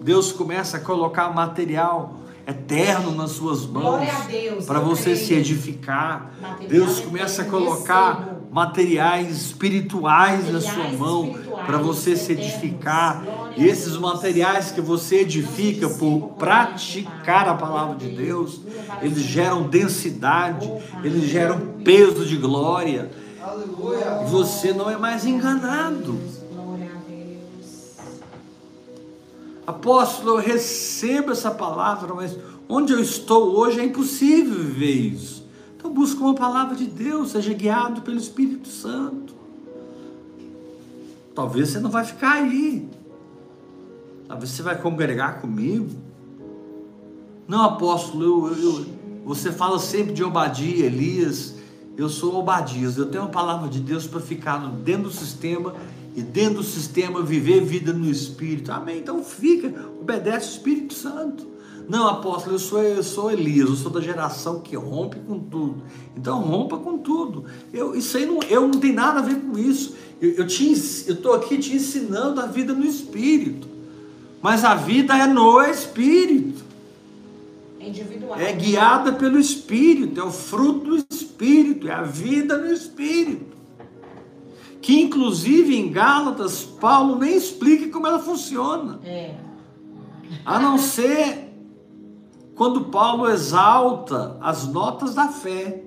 Deus 0.00 0.32
começa 0.32 0.76
a 0.76 0.80
colocar 0.80 1.32
material 1.32 2.16
eterno 2.44 3.12
nas 3.12 3.30
suas 3.30 3.64
mãos 3.64 4.08
para 4.66 4.80
você 4.80 5.14
se 5.14 5.32
edificar. 5.32 6.32
Material 6.40 6.68
Deus 6.68 7.00
começa 7.00 7.42
a 7.42 7.44
colocar 7.44 8.40
materiais 8.50 9.30
espirituais 9.40 10.50
materiais 10.50 10.52
na 10.52 10.60
sua 10.60 10.88
mão 10.88 11.34
para 11.64 11.78
você 11.78 12.16
se 12.16 12.32
edificar. 12.32 13.24
E 13.56 13.64
esses 13.64 13.96
materiais 13.96 14.72
que 14.72 14.80
você 14.80 15.20
edifica 15.20 15.88
por 15.88 16.34
praticar 16.36 17.48
a 17.48 17.54
palavra 17.54 17.94
de 17.94 18.08
Deus, 18.08 18.60
eles 19.00 19.22
geram 19.22 19.62
densidade, 19.62 20.70
eles 21.04 21.30
geram 21.30 21.60
peso 21.84 22.26
de 22.26 22.36
glória. 22.36 23.08
E 24.26 24.30
você 24.30 24.72
não 24.72 24.90
é 24.90 24.96
mais 24.96 25.24
enganado. 25.24 26.41
Apóstolo, 29.66 30.32
eu 30.32 30.36
recebo 30.36 31.30
essa 31.30 31.50
palavra, 31.50 32.14
mas 32.14 32.36
onde 32.68 32.92
eu 32.92 33.00
estou 33.00 33.56
hoje 33.56 33.80
é 33.80 33.84
impossível 33.84 34.54
viver 34.54 34.90
isso. 34.90 35.46
Então 35.76 35.92
busca 35.92 36.20
uma 36.20 36.34
palavra 36.34 36.74
de 36.74 36.86
Deus, 36.86 37.30
seja 37.30 37.52
guiado 37.52 38.02
pelo 38.02 38.16
Espírito 38.16 38.68
Santo. 38.68 39.34
Talvez 41.34 41.70
você 41.70 41.80
não 41.80 41.90
vai 41.90 42.04
ficar 42.04 42.32
aí. 42.32 42.88
Talvez 44.28 44.50
você 44.50 44.62
vai 44.62 44.80
congregar 44.80 45.40
comigo. 45.40 45.90
Não, 47.46 47.62
apóstolo, 47.62 48.48
eu, 48.48 48.56
eu, 48.56 48.86
Você 49.24 49.52
fala 49.52 49.78
sempre 49.78 50.12
de 50.12 50.22
Obadia, 50.22 50.86
Elias. 50.86 51.54
Eu 51.96 52.08
sou 52.08 52.36
Obadias. 52.36 52.96
Eu 52.96 53.06
tenho 53.06 53.24
uma 53.24 53.30
palavra 53.30 53.68
de 53.68 53.80
Deus 53.80 54.06
para 54.06 54.20
ficar 54.20 54.58
dentro 54.84 55.04
do 55.04 55.10
sistema 55.10 55.74
e 56.14 56.22
dentro 56.22 56.56
do 56.56 56.62
sistema 56.62 57.22
viver 57.22 57.62
vida 57.62 57.92
no 57.92 58.10
Espírito. 58.10 58.70
Amém. 58.70 58.98
Então 58.98 59.22
fica, 59.24 59.72
obedece 60.00 60.48
o 60.48 60.52
Espírito 60.52 60.94
Santo. 60.94 61.52
Não, 61.88 62.06
apóstolo, 62.08 62.54
eu 62.54 62.58
sou, 62.58 62.82
eu 62.82 63.02
sou 63.02 63.30
Elias, 63.30 63.68
eu 63.68 63.76
sou 63.76 63.90
da 63.90 64.00
geração 64.00 64.60
que 64.60 64.76
rompe 64.76 65.18
com 65.20 65.38
tudo. 65.38 65.82
Então 66.16 66.40
rompa 66.40 66.76
com 66.78 66.98
tudo. 66.98 67.44
Eu, 67.72 67.94
isso 67.94 68.16
aí 68.16 68.26
não, 68.26 68.40
eu 68.48 68.62
não 68.62 68.78
tem 68.78 68.92
nada 68.92 69.18
a 69.18 69.22
ver 69.22 69.36
com 69.36 69.58
isso. 69.58 69.94
Eu 70.20 70.46
estou 70.46 71.34
aqui 71.34 71.58
te 71.58 71.74
ensinando 71.74 72.40
a 72.40 72.46
vida 72.46 72.72
no 72.72 72.84
Espírito. 72.84 73.68
Mas 74.40 74.64
a 74.64 74.74
vida 74.74 75.16
é 75.16 75.26
no 75.26 75.60
Espírito. 75.62 76.62
É 77.80 77.88
individual. 77.88 78.38
É 78.38 78.52
guiada 78.52 79.12
pelo 79.12 79.38
Espírito, 79.38 80.20
é 80.20 80.24
o 80.24 80.30
fruto 80.30 80.96
do 80.96 81.06
Espírito, 81.10 81.88
é 81.88 81.92
a 81.92 82.02
vida 82.02 82.56
no 82.56 82.72
Espírito. 82.72 83.51
Que 84.82 85.00
inclusive 85.00 85.76
em 85.76 85.92
Gálatas, 85.92 86.64
Paulo 86.64 87.16
nem 87.16 87.36
explica 87.36 87.88
como 87.88 88.06
ela 88.06 88.18
funciona. 88.18 88.98
É. 89.04 89.36
A 90.44 90.58
não 90.58 90.76
ser 90.76 91.54
quando 92.56 92.86
Paulo 92.86 93.28
exalta 93.30 94.36
as 94.40 94.66
notas 94.66 95.14
da 95.14 95.28
fé. 95.28 95.84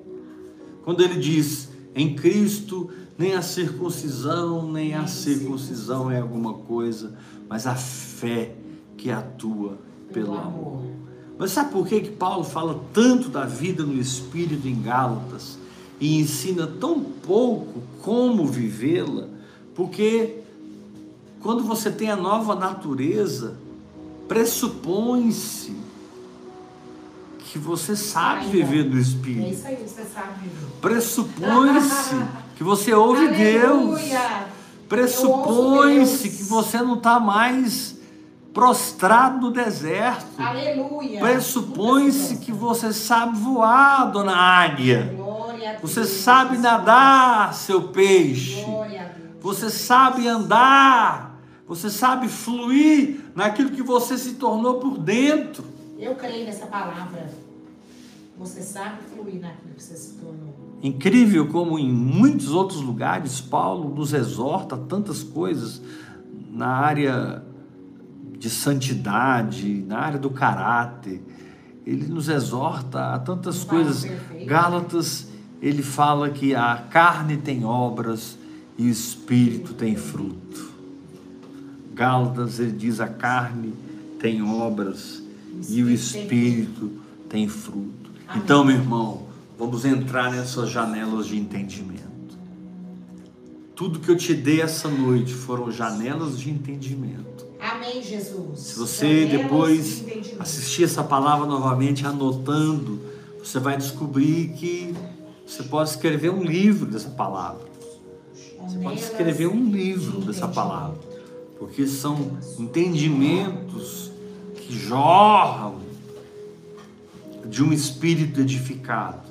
Quando 0.85 1.03
ele 1.03 1.19
diz: 1.19 1.69
em 1.93 2.15
Cristo 2.15 2.89
nem 3.17 3.33
a 3.33 3.41
circuncisão, 3.41 4.71
nem 4.71 4.93
a 4.93 5.07
circuncisão 5.07 6.09
é 6.09 6.19
alguma 6.19 6.53
coisa, 6.53 7.17
mas 7.49 7.67
a 7.67 7.75
fé 7.75 8.55
que 8.97 9.11
atua 9.11 9.77
pelo 10.11 10.37
amor. 10.37 10.83
Mas 11.37 11.51
sabe 11.51 11.71
por 11.71 11.85
que, 11.85 11.99
que 11.99 12.11
Paulo 12.11 12.45
fala 12.45 12.81
tanto 12.93 13.27
da 13.27 13.45
vida 13.45 13.83
no 13.83 13.99
Espírito 13.99 14.67
em 14.67 14.81
Gálatas 14.81 15.57
e 15.99 16.19
ensina 16.19 16.67
tão 16.67 17.01
pouco 17.01 17.81
como 18.01 18.45
vivê-la? 18.45 19.27
Porque 19.73 20.39
quando 21.41 21.63
você 21.63 21.91
tem 21.91 22.09
a 22.09 22.15
nova 22.15 22.55
natureza, 22.55 23.57
pressupõe-se 24.27 25.75
que 27.39 27.59
você 27.59 27.95
sabe 27.95 28.47
viver 28.47 28.85
no 28.85 28.99
Espírito. 28.99 29.45
É 29.45 29.49
isso 29.49 29.67
aí, 29.67 29.75
você 29.75 30.03
sabe 30.03 30.39
viver. 30.41 30.67
Pressupõe-se 30.81 32.15
que 32.57 32.63
você 32.63 32.93
ouve 32.93 33.27
Deus. 33.29 34.01
Pressupõe-se 34.89 36.29
que 36.29 36.43
você 36.43 36.81
não 36.81 36.95
está 36.95 37.19
mais 37.19 37.95
prostrado 38.53 39.47
no 39.47 39.51
deserto. 39.51 40.25
Aleluia. 40.37 41.19
Pressupõe-se 41.19 42.37
que 42.37 42.51
você 42.51 42.91
sabe 42.91 43.37
voar, 43.37 44.11
dona 44.11 44.35
águia. 44.35 45.13
Você 45.81 46.05
sabe 46.05 46.57
nadar, 46.57 47.53
seu 47.53 47.89
peixe. 47.89 48.65
Você 49.41 49.69
sabe 49.69 50.27
andar. 50.27 51.39
Você 51.67 51.89
sabe 51.89 52.27
fluir 52.27 53.21
naquilo 53.35 53.71
que 53.71 53.81
você 53.81 54.17
se 54.17 54.33
tornou 54.33 54.79
por 54.79 54.97
dentro. 54.97 55.63
Eu 55.97 56.15
creio 56.15 56.45
nessa 56.45 56.67
palavra. 56.67 57.29
Você 58.37 58.61
sabe 58.61 58.97
fluir 59.13 59.41
naquilo 59.41 59.73
que 59.75 59.81
você 59.81 59.95
se 59.95 60.13
tornou. 60.15 60.53
Incrível 60.83 61.47
como 61.47 61.79
em 61.79 61.91
muitos 61.91 62.51
outros 62.51 62.81
lugares 62.81 63.41
Paulo 63.41 63.95
nos 63.95 64.13
exorta 64.13 64.75
a 64.75 64.77
tantas 64.77 65.23
coisas 65.23 65.81
na 66.51 66.67
área 66.67 67.43
de 68.37 68.49
santidade, 68.49 69.83
na 69.87 69.99
área 69.99 70.19
do 70.19 70.29
caráter. 70.29 71.23
Ele 71.85 72.07
nos 72.07 72.29
exorta 72.29 73.13
a 73.13 73.19
tantas 73.19 73.63
coisas. 73.63 74.05
Perfeito. 74.05 74.45
Gálatas, 74.45 75.27
ele 75.65 75.81
fala 75.81 76.29
que 76.29 76.53
a 76.53 76.75
carne 76.75 77.37
tem 77.37 77.65
obras 77.65 78.37
e 78.77 78.85
o 78.85 78.87
espírito 78.87 79.73
tem 79.73 79.95
fruto. 79.95 80.69
Gálatas, 81.91 82.59
ele 82.59 82.73
diz 82.73 82.99
a 82.99 83.07
carne 83.07 83.73
tem 84.19 84.43
obras 84.43 85.23
e 85.67 85.81
o 85.81 85.89
espírito 85.89 86.91
tem 87.27 87.47
fruto. 87.47 88.11
Então, 88.35 88.63
meu 88.63 88.75
irmão, 88.75 89.23
vamos 89.57 89.85
entrar 89.85 90.31
nessas 90.31 90.69
janelas 90.69 91.25
de 91.25 91.35
entendimento. 91.35 92.05
Tudo 93.73 93.99
que 93.99 94.11
eu 94.11 94.15
te 94.15 94.35
dei 94.35 94.61
essa 94.61 94.87
noite 94.87 95.33
foram 95.33 95.71
janelas 95.71 96.39
de 96.39 96.51
entendimento. 96.51 97.43
Amém, 97.59 98.03
Jesus. 98.03 98.59
Se 98.59 98.77
você 98.77 99.25
janelas 99.25 99.41
depois 99.41 100.05
de 100.05 100.35
assistir 100.37 100.83
essa 100.83 101.03
palavra 101.03 101.47
novamente, 101.47 102.05
anotando, 102.05 103.01
você 103.43 103.57
vai 103.57 103.75
descobrir 103.75 104.49
que 104.49 104.93
você 105.45 105.63
pode 105.63 105.89
escrever 105.89 106.31
um 106.31 106.43
livro 106.43 106.85
dessa 106.85 107.09
palavra. 107.09 107.65
Você 108.67 108.79
pode 108.79 108.99
escrever 108.99 109.47
um 109.47 109.69
livro 109.69 110.21
dessa 110.21 110.47
palavra. 110.47 110.99
Porque 111.59 111.85
são 111.87 112.37
entendimentos 112.59 114.11
que 114.55 114.73
jorram 114.77 115.79
de 117.45 117.63
um 117.63 117.71
espírito 117.71 118.41
edificado. 118.41 119.21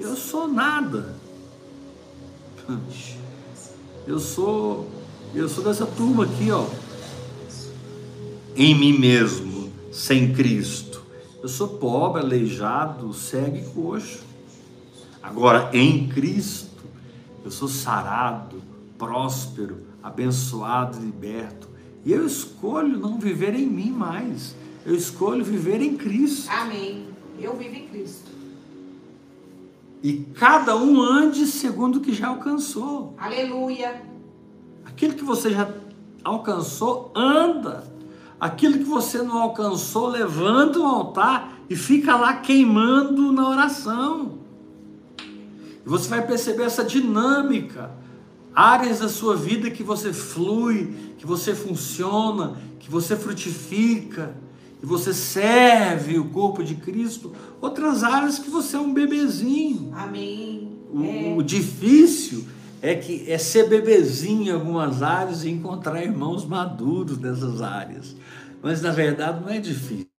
Eu 0.00 0.16
sou 0.16 0.48
nada. 0.48 1.14
Eu 4.06 4.18
sou 4.18 4.88
eu 5.34 5.48
sou 5.48 5.64
dessa 5.64 5.86
turma 5.86 6.24
aqui, 6.24 6.50
ó. 6.50 6.66
Em 8.54 8.74
mim 8.74 8.98
mesmo, 8.98 9.72
sem 9.90 10.34
Cristo. 10.34 11.02
Eu 11.42 11.48
sou 11.48 11.68
pobre, 11.68 12.20
aleijado, 12.20 13.14
cego 13.14 13.56
e 13.56 13.62
coxo. 13.62 14.31
Agora, 15.22 15.70
em 15.72 16.08
Cristo, 16.08 16.82
eu 17.44 17.50
sou 17.50 17.68
sarado, 17.68 18.62
próspero, 18.98 19.86
abençoado 20.02 20.98
e 20.98 21.06
liberto. 21.06 21.68
E 22.04 22.12
eu 22.12 22.26
escolho 22.26 22.98
não 22.98 23.18
viver 23.18 23.54
em 23.54 23.66
mim 23.66 23.90
mais. 23.90 24.56
Eu 24.84 24.94
escolho 24.94 25.44
viver 25.44 25.80
em 25.80 25.96
Cristo. 25.96 26.50
Amém. 26.50 27.06
Eu 27.38 27.56
vivo 27.56 27.74
em 27.76 27.86
Cristo. 27.86 28.30
E 30.02 30.24
cada 30.34 30.76
um 30.76 31.00
ande 31.00 31.46
segundo 31.46 31.96
o 31.96 32.00
que 32.00 32.12
já 32.12 32.26
alcançou. 32.26 33.14
Aleluia. 33.16 34.02
Aquilo 34.84 35.14
que 35.14 35.22
você 35.22 35.50
já 35.50 35.72
alcançou, 36.24 37.12
anda. 37.14 37.84
Aquilo 38.40 38.78
que 38.78 38.84
você 38.84 39.22
não 39.22 39.38
alcançou, 39.38 40.08
levanta 40.08 40.80
o 40.80 40.84
altar 40.84 41.56
e 41.70 41.76
fica 41.76 42.16
lá 42.16 42.34
queimando 42.38 43.30
na 43.30 43.48
oração. 43.48 44.41
E 45.84 45.88
você 45.88 46.08
vai 46.08 46.26
perceber 46.26 46.64
essa 46.64 46.84
dinâmica. 46.84 47.90
Áreas 48.54 49.00
da 49.00 49.08
sua 49.08 49.34
vida 49.34 49.70
que 49.70 49.82
você 49.82 50.12
flui, 50.12 50.94
que 51.18 51.26
você 51.26 51.54
funciona, 51.54 52.56
que 52.78 52.90
você 52.90 53.16
frutifica 53.16 54.34
e 54.82 54.86
você 54.86 55.14
serve 55.14 56.18
o 56.18 56.28
corpo 56.30 56.62
de 56.62 56.74
Cristo, 56.74 57.32
outras 57.60 58.02
áreas 58.02 58.38
que 58.38 58.50
você 58.50 58.76
é 58.76 58.80
um 58.80 58.92
bebezinho. 58.92 59.92
Amém. 59.94 60.68
O, 60.92 61.04
é. 61.04 61.34
o 61.38 61.42
difícil 61.42 62.44
é 62.82 62.94
que 62.96 63.30
é 63.30 63.38
ser 63.38 63.68
bebezinho 63.68 64.48
em 64.48 64.50
algumas 64.50 65.02
áreas 65.02 65.44
e 65.44 65.50
encontrar 65.50 66.02
irmãos 66.02 66.44
maduros 66.44 67.16
nessas 67.18 67.62
áreas. 67.62 68.16
Mas 68.60 68.82
na 68.82 68.90
verdade 68.90 69.40
não 69.40 69.48
é 69.48 69.60
difícil. 69.60 70.11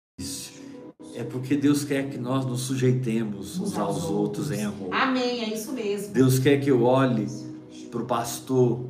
É 1.16 1.24
porque 1.24 1.56
Deus 1.56 1.84
quer 1.84 2.10
que 2.10 2.18
nós 2.18 2.46
nos 2.46 2.62
sujeitemos 2.62 3.60
uns 3.60 3.78
aos 3.78 4.06
outros 4.06 4.52
em 4.52 4.64
amor. 4.64 4.90
Amém, 4.92 5.44
é 5.44 5.54
isso 5.54 5.72
mesmo. 5.72 6.14
Deus 6.14 6.40
quer 6.40 6.60
que 6.60 6.70
eu 6.70 6.84
olhe 6.84 7.28
para 7.92 8.02
o 8.02 8.06
pastor 8.06 8.86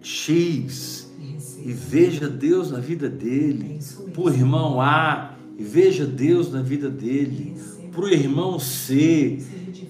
X 0.00 1.08
e 1.64 1.72
veja 1.72 2.28
Deus 2.28 2.70
na 2.72 2.80
vida 2.80 3.08
dele, 3.08 3.78
é 3.78 4.10
para 4.10 4.22
o 4.22 4.28
irmão 4.28 4.80
A 4.80 5.36
e 5.56 5.62
veja 5.62 6.04
Deus 6.04 6.50
na 6.50 6.60
vida 6.60 6.90
dele, 6.90 7.54
para 7.92 8.04
o 8.04 8.08
irmão 8.08 8.58
C 8.58 9.38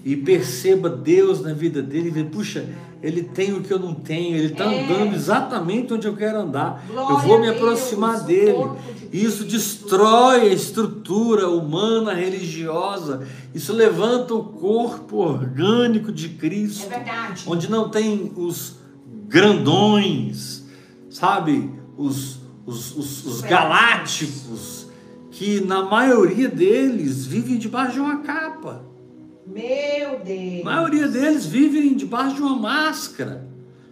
e 0.04 0.16
perceba 0.16 0.88
Deus 0.88 1.40
na 1.40 1.52
vida 1.52 1.82
dele 1.82 2.08
e 2.08 2.10
veja, 2.10 2.28
puxa, 2.30 2.68
ele 3.02 3.22
tem 3.22 3.52
o 3.52 3.62
que 3.62 3.72
eu 3.72 3.78
não 3.78 3.94
tenho, 3.94 4.36
ele 4.36 4.52
está 4.52 4.72
é. 4.72 4.84
andando 4.84 5.14
exatamente 5.14 5.92
onde 5.92 6.06
eu 6.06 6.16
quero 6.16 6.40
andar, 6.40 6.84
eu 6.88 7.18
vou 7.18 7.40
me 7.40 7.48
aproximar 7.48 8.24
dele. 8.24 8.70
Isso 9.12 9.44
destrói 9.44 10.42
a 10.42 10.52
estrutura 10.52 11.48
humana, 11.48 12.14
religiosa, 12.14 13.26
isso 13.54 13.72
levanta 13.72 14.34
o 14.34 14.44
corpo 14.44 15.18
orgânico 15.18 16.10
de 16.10 16.30
Cristo, 16.30 16.92
é 16.92 17.34
onde 17.46 17.70
não 17.70 17.88
tem 17.88 18.32
os 18.36 18.76
grandões 19.28 20.62
sabe, 21.12 21.70
os, 21.96 22.40
os, 22.66 22.96
os, 22.96 23.26
os 23.26 23.40
galácticos, 23.42 24.86
que 25.30 25.60
na 25.60 25.82
maioria 25.84 26.48
deles 26.48 27.26
vivem 27.26 27.58
debaixo 27.58 27.94
de 27.94 28.00
uma 28.00 28.18
capa. 28.18 28.84
Meu 29.46 30.20
Deus! 30.24 30.60
A 30.62 30.64
maioria 30.64 31.08
deles 31.08 31.46
vivem 31.46 31.94
debaixo 31.94 32.36
de 32.36 32.42
uma 32.42 32.56
máscara. 32.56 33.46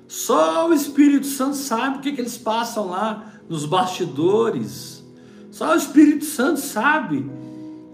Só 0.07 0.69
o 0.69 0.75
Espírito 0.75 1.27
Santo 1.27 1.57
sabe 1.57 1.99
o 1.99 2.01
que, 2.01 2.13
que 2.13 2.21
eles 2.21 2.37
passam 2.37 2.89
lá 2.89 3.35
nos 3.49 3.65
bastidores. 3.65 5.05
Só 5.51 5.73
o 5.73 5.77
Espírito 5.77 6.25
Santo 6.25 6.61
sabe 6.61 7.31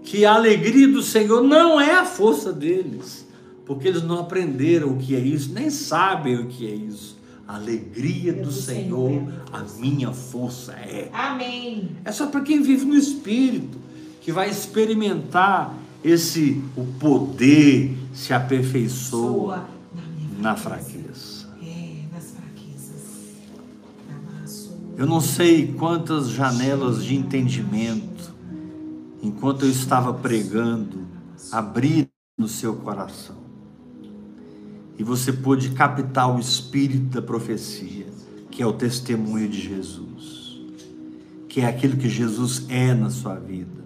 que 0.02 0.24
a 0.24 0.34
alegria 0.34 0.86
do 0.88 1.02
Senhor 1.02 1.42
não 1.42 1.80
é 1.80 1.94
a 1.94 2.04
força 2.04 2.52
deles, 2.52 3.26
porque 3.64 3.88
eles 3.88 4.02
não 4.02 4.20
aprenderam 4.20 4.90
o 4.90 4.98
que 4.98 5.16
é 5.16 5.18
isso, 5.18 5.52
nem 5.52 5.68
sabem 5.68 6.36
o 6.36 6.46
que 6.46 6.66
é 6.66 6.74
isso. 6.74 7.16
A 7.48 7.56
alegria 7.56 8.32
do, 8.32 8.42
do 8.42 8.52
Senhor, 8.52 9.10
Senhor 9.10 9.32
a 9.52 9.62
minha 9.78 10.12
força 10.12 10.72
é. 10.72 11.08
Amém. 11.12 11.90
É 12.04 12.12
só 12.12 12.26
para 12.26 12.40
quem 12.40 12.62
vive 12.62 12.84
no 12.84 12.96
Espírito, 12.96 13.78
que 14.20 14.32
vai 14.32 14.50
experimentar 14.50 15.74
esse 16.06 16.62
o 16.76 16.84
poder 16.84 17.98
se 18.14 18.32
aperfeiçoa 18.32 19.68
na 20.38 20.54
fraqueza. 20.54 21.48
É. 21.60 22.04
Eu 24.96 25.06
não 25.06 25.20
sei 25.20 25.72
quantas 25.72 26.30
janelas 26.30 27.04
de 27.04 27.16
entendimento, 27.16 28.32
enquanto 29.20 29.64
eu 29.64 29.70
estava 29.70 30.14
pregando, 30.14 31.06
abriram 31.50 32.08
no 32.38 32.46
seu 32.46 32.76
coração. 32.76 33.36
E 34.96 35.02
você 35.02 35.32
pôde 35.32 35.70
captar 35.70 36.34
o 36.34 36.38
espírito 36.38 37.06
da 37.06 37.20
profecia, 37.20 38.06
que 38.50 38.62
é 38.62 38.66
o 38.66 38.72
testemunho 38.72 39.48
de 39.48 39.60
Jesus, 39.60 40.60
que 41.48 41.62
é 41.62 41.66
aquilo 41.66 41.96
que 41.96 42.08
Jesus 42.08 42.64
é 42.68 42.94
na 42.94 43.10
sua 43.10 43.34
vida, 43.34 43.84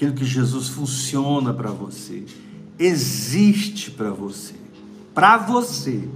aquilo 0.00 0.14
que 0.14 0.24
Jesus 0.24 0.68
funciona 0.68 1.52
para 1.52 1.70
você, 1.70 2.24
existe 2.78 3.90
para 3.90 4.10
você 4.10 4.60
para 5.14 5.36
você, 5.36 6.08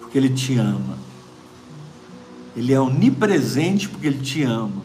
porque 0.00 0.18
Ele 0.18 0.30
te 0.30 0.58
ama. 0.58 0.98
Ele 2.56 2.72
é 2.72 2.80
onipresente 2.80 3.88
porque 3.88 4.06
Ele 4.06 4.18
te 4.18 4.42
ama. 4.42 4.82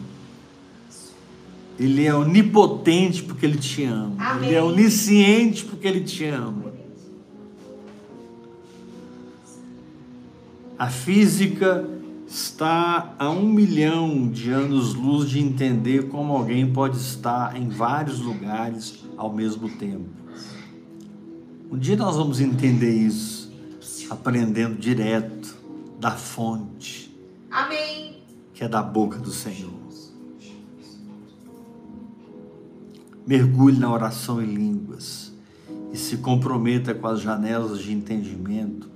Ele 1.78 2.04
é 2.06 2.14
onipotente 2.14 3.22
porque 3.22 3.44
Ele 3.44 3.58
te 3.58 3.84
ama. 3.84 4.14
Amém. 4.18 4.48
Ele 4.48 4.54
é 4.56 4.62
onisciente 4.62 5.64
porque 5.64 5.86
Ele 5.86 6.00
te 6.00 6.24
ama. 6.24 6.72
A 10.78 10.88
física 10.88 11.86
está 12.32 13.14
a 13.18 13.28
um 13.28 13.46
milhão 13.46 14.26
de 14.26 14.50
anos-luz 14.50 15.28
de 15.28 15.38
entender 15.38 16.08
como 16.08 16.32
alguém 16.32 16.72
pode 16.72 16.96
estar 16.96 17.54
em 17.60 17.68
vários 17.68 18.20
lugares 18.20 19.04
ao 19.18 19.30
mesmo 19.30 19.68
tempo. 19.68 20.08
Um 21.70 21.76
dia 21.76 21.94
nós 21.94 22.16
vamos 22.16 22.40
entender 22.40 22.90
isso, 22.90 23.52
aprendendo 24.08 24.78
direto 24.78 25.54
da 26.00 26.12
fonte. 26.12 27.14
Amém. 27.50 28.16
Que 28.54 28.64
é 28.64 28.68
da 28.68 28.82
boca 28.82 29.18
do 29.18 29.30
Senhor. 29.30 29.82
Mergulhe 33.26 33.78
na 33.78 33.92
oração 33.92 34.42
em 34.42 34.46
línguas 34.46 35.32
e 35.92 35.98
se 35.98 36.16
comprometa 36.16 36.94
com 36.94 37.06
as 37.06 37.20
janelas 37.20 37.78
de 37.78 37.92
entendimento, 37.92 38.90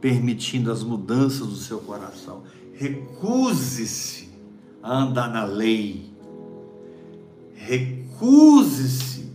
permitindo 0.00 0.72
as 0.72 0.82
mudanças 0.82 1.46
do 1.46 1.56
seu 1.56 1.78
coração. 1.80 2.42
Recuse-se 2.78 4.30
a 4.82 5.02
andar 5.02 5.28
na 5.28 5.44
lei. 5.44 6.10
Recuse-se 7.54 9.32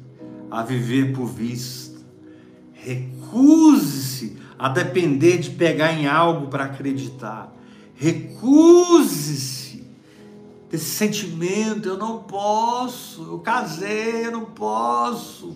a 0.49 0.63
viver 0.63 1.13
por 1.13 1.27
vista 1.27 1.93
Recuse-se 2.83 4.37
a 4.59 4.67
depender 4.67 5.37
de 5.37 5.51
pegar 5.51 5.93
em 5.93 6.05
algo 6.05 6.47
para 6.47 6.65
acreditar. 6.65 7.51
Recuse-se 7.95 9.87
desse 10.69 10.89
sentimento, 10.89 11.87
eu 11.87 11.97
não 11.97 12.19
posso, 12.19 13.23
eu 13.23 13.39
casei, 13.39 14.27
eu 14.27 14.31
não 14.31 14.45
posso. 14.45 15.55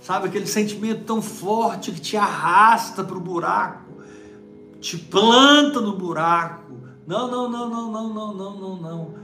Sabe 0.00 0.26
aquele 0.26 0.46
sentimento 0.46 1.04
tão 1.04 1.22
forte 1.22 1.92
que 1.92 2.00
te 2.00 2.16
arrasta 2.16 3.04
para 3.04 3.16
o 3.16 3.20
buraco, 3.20 3.92
te 4.80 4.98
planta 4.98 5.80
no 5.80 5.96
buraco. 5.96 6.89
Não, 7.06 7.30
não, 7.30 7.48
não, 7.50 7.68
não, 7.68 7.90
não, 7.90 8.14
não, 8.14 8.34
não, 8.34 8.56
não, 8.56 8.76
não. 8.76 9.14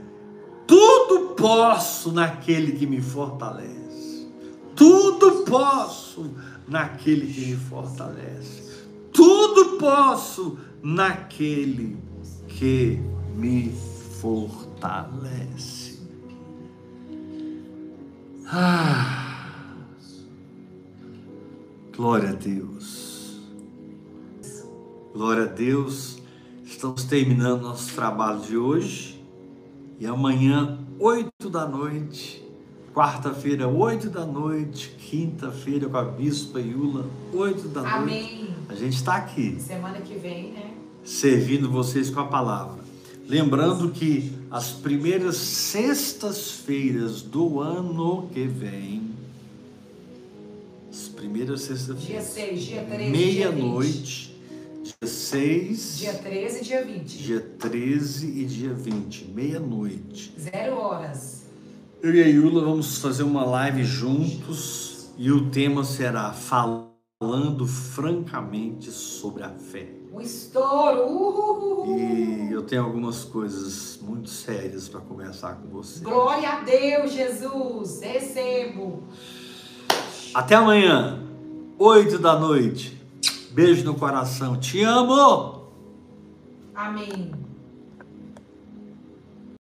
Tudo 0.65 1.35
posso 1.35 2.11
naquele 2.11 2.73
que 2.73 2.85
me 2.85 3.01
fortalece. 3.01 4.27
Tudo 4.75 5.43
posso 5.45 6.29
naquele 6.67 7.33
que 7.33 7.45
me 7.47 7.55
fortalece. 7.55 8.85
Tudo 9.13 9.77
posso 9.77 10.57
naquele 10.83 11.97
que 12.47 12.99
me 13.35 13.71
fortalece. 14.21 15.99
Ah, 18.45 19.75
glória 21.95 22.29
a 22.29 22.33
Deus. 22.33 23.41
Glória 25.13 25.43
a 25.43 25.47
Deus. 25.47 26.16
Estamos 26.69 27.05
terminando 27.05 27.61
nosso 27.61 27.95
trabalho 27.95 28.41
de 28.41 28.57
hoje. 28.57 29.23
E 29.99 30.05
amanhã, 30.05 30.77
oito 30.99 31.49
da 31.49 31.65
noite, 31.67 32.43
quarta-feira, 32.93 33.67
oito 33.67 34.09
da 34.09 34.25
noite, 34.25 34.89
quinta-feira 34.99 35.87
com 35.89 35.97
a 35.97 36.03
Bispa 36.03 36.59
Iula, 36.59 37.09
oito 37.33 37.69
da 37.69 37.95
Amém. 37.95 38.21
noite. 38.21 38.55
A 38.69 38.75
gente 38.75 38.95
está 38.95 39.15
aqui. 39.15 39.57
Semana 39.59 40.01
que 40.01 40.15
vem, 40.15 40.51
né? 40.51 40.73
Servindo 41.03 41.71
vocês 41.71 42.11
com 42.11 42.19
a 42.19 42.27
palavra. 42.27 42.83
Lembrando 43.27 43.89
que 43.89 44.33
as 44.51 44.69
primeiras 44.71 45.37
sextas-feiras 45.37 47.21
do 47.21 47.59
ano 47.59 48.29
que 48.31 48.45
vem, 48.45 49.09
as 50.91 51.07
primeiras 51.07 51.61
sextas-feiras, 51.61 52.35
dia 52.35 52.45
6, 52.45 52.61
dia 52.61 52.83
13, 52.83 53.11
meia-noite, 53.11 54.36
dia 54.99 55.11
6, 55.11 55.97
dia 55.99 56.13
13 56.15 56.57
e 56.57 56.63
dia 56.63 56.83
20. 56.83 57.17
Dia 57.19 57.39
13 57.59 58.27
e 58.41 58.45
dia 58.45 58.73
20, 58.73 59.25
meia-noite. 59.25 60.33
Zero 60.39 60.75
horas. 60.75 61.43
Eu 62.01 62.15
e 62.15 62.23
a 62.23 62.25
Yula 62.25 62.65
vamos 62.65 62.97
fazer 62.97 63.21
uma 63.21 63.45
live 63.45 63.83
juntos 63.83 65.11
e 65.15 65.31
o 65.31 65.51
tema 65.51 65.83
será 65.83 66.33
Falando 66.33 67.67
Francamente 67.67 68.89
sobre 68.89 69.43
a 69.43 69.51
Fé. 69.51 69.87
Um 70.11 70.19
estouro! 70.19 71.03
Uhul. 71.03 71.95
E 71.95 72.51
eu 72.51 72.63
tenho 72.63 72.83
algumas 72.83 73.23
coisas 73.23 73.99
muito 74.01 74.31
sérias 74.31 74.89
para 74.89 75.01
conversar 75.01 75.57
com 75.57 75.67
você. 75.67 76.03
Glória 76.03 76.49
a 76.49 76.61
Deus, 76.61 77.11
Jesus! 77.11 78.01
Recebo! 78.01 79.03
Até 80.33 80.55
amanhã, 80.55 81.23
8 81.77 82.17
da 82.17 82.39
noite. 82.39 82.96
Beijo 83.57 83.83
no 83.83 83.95
coração. 83.95 84.55
Te 84.59 84.83
amo! 84.83 85.71
Amém. 86.75 87.31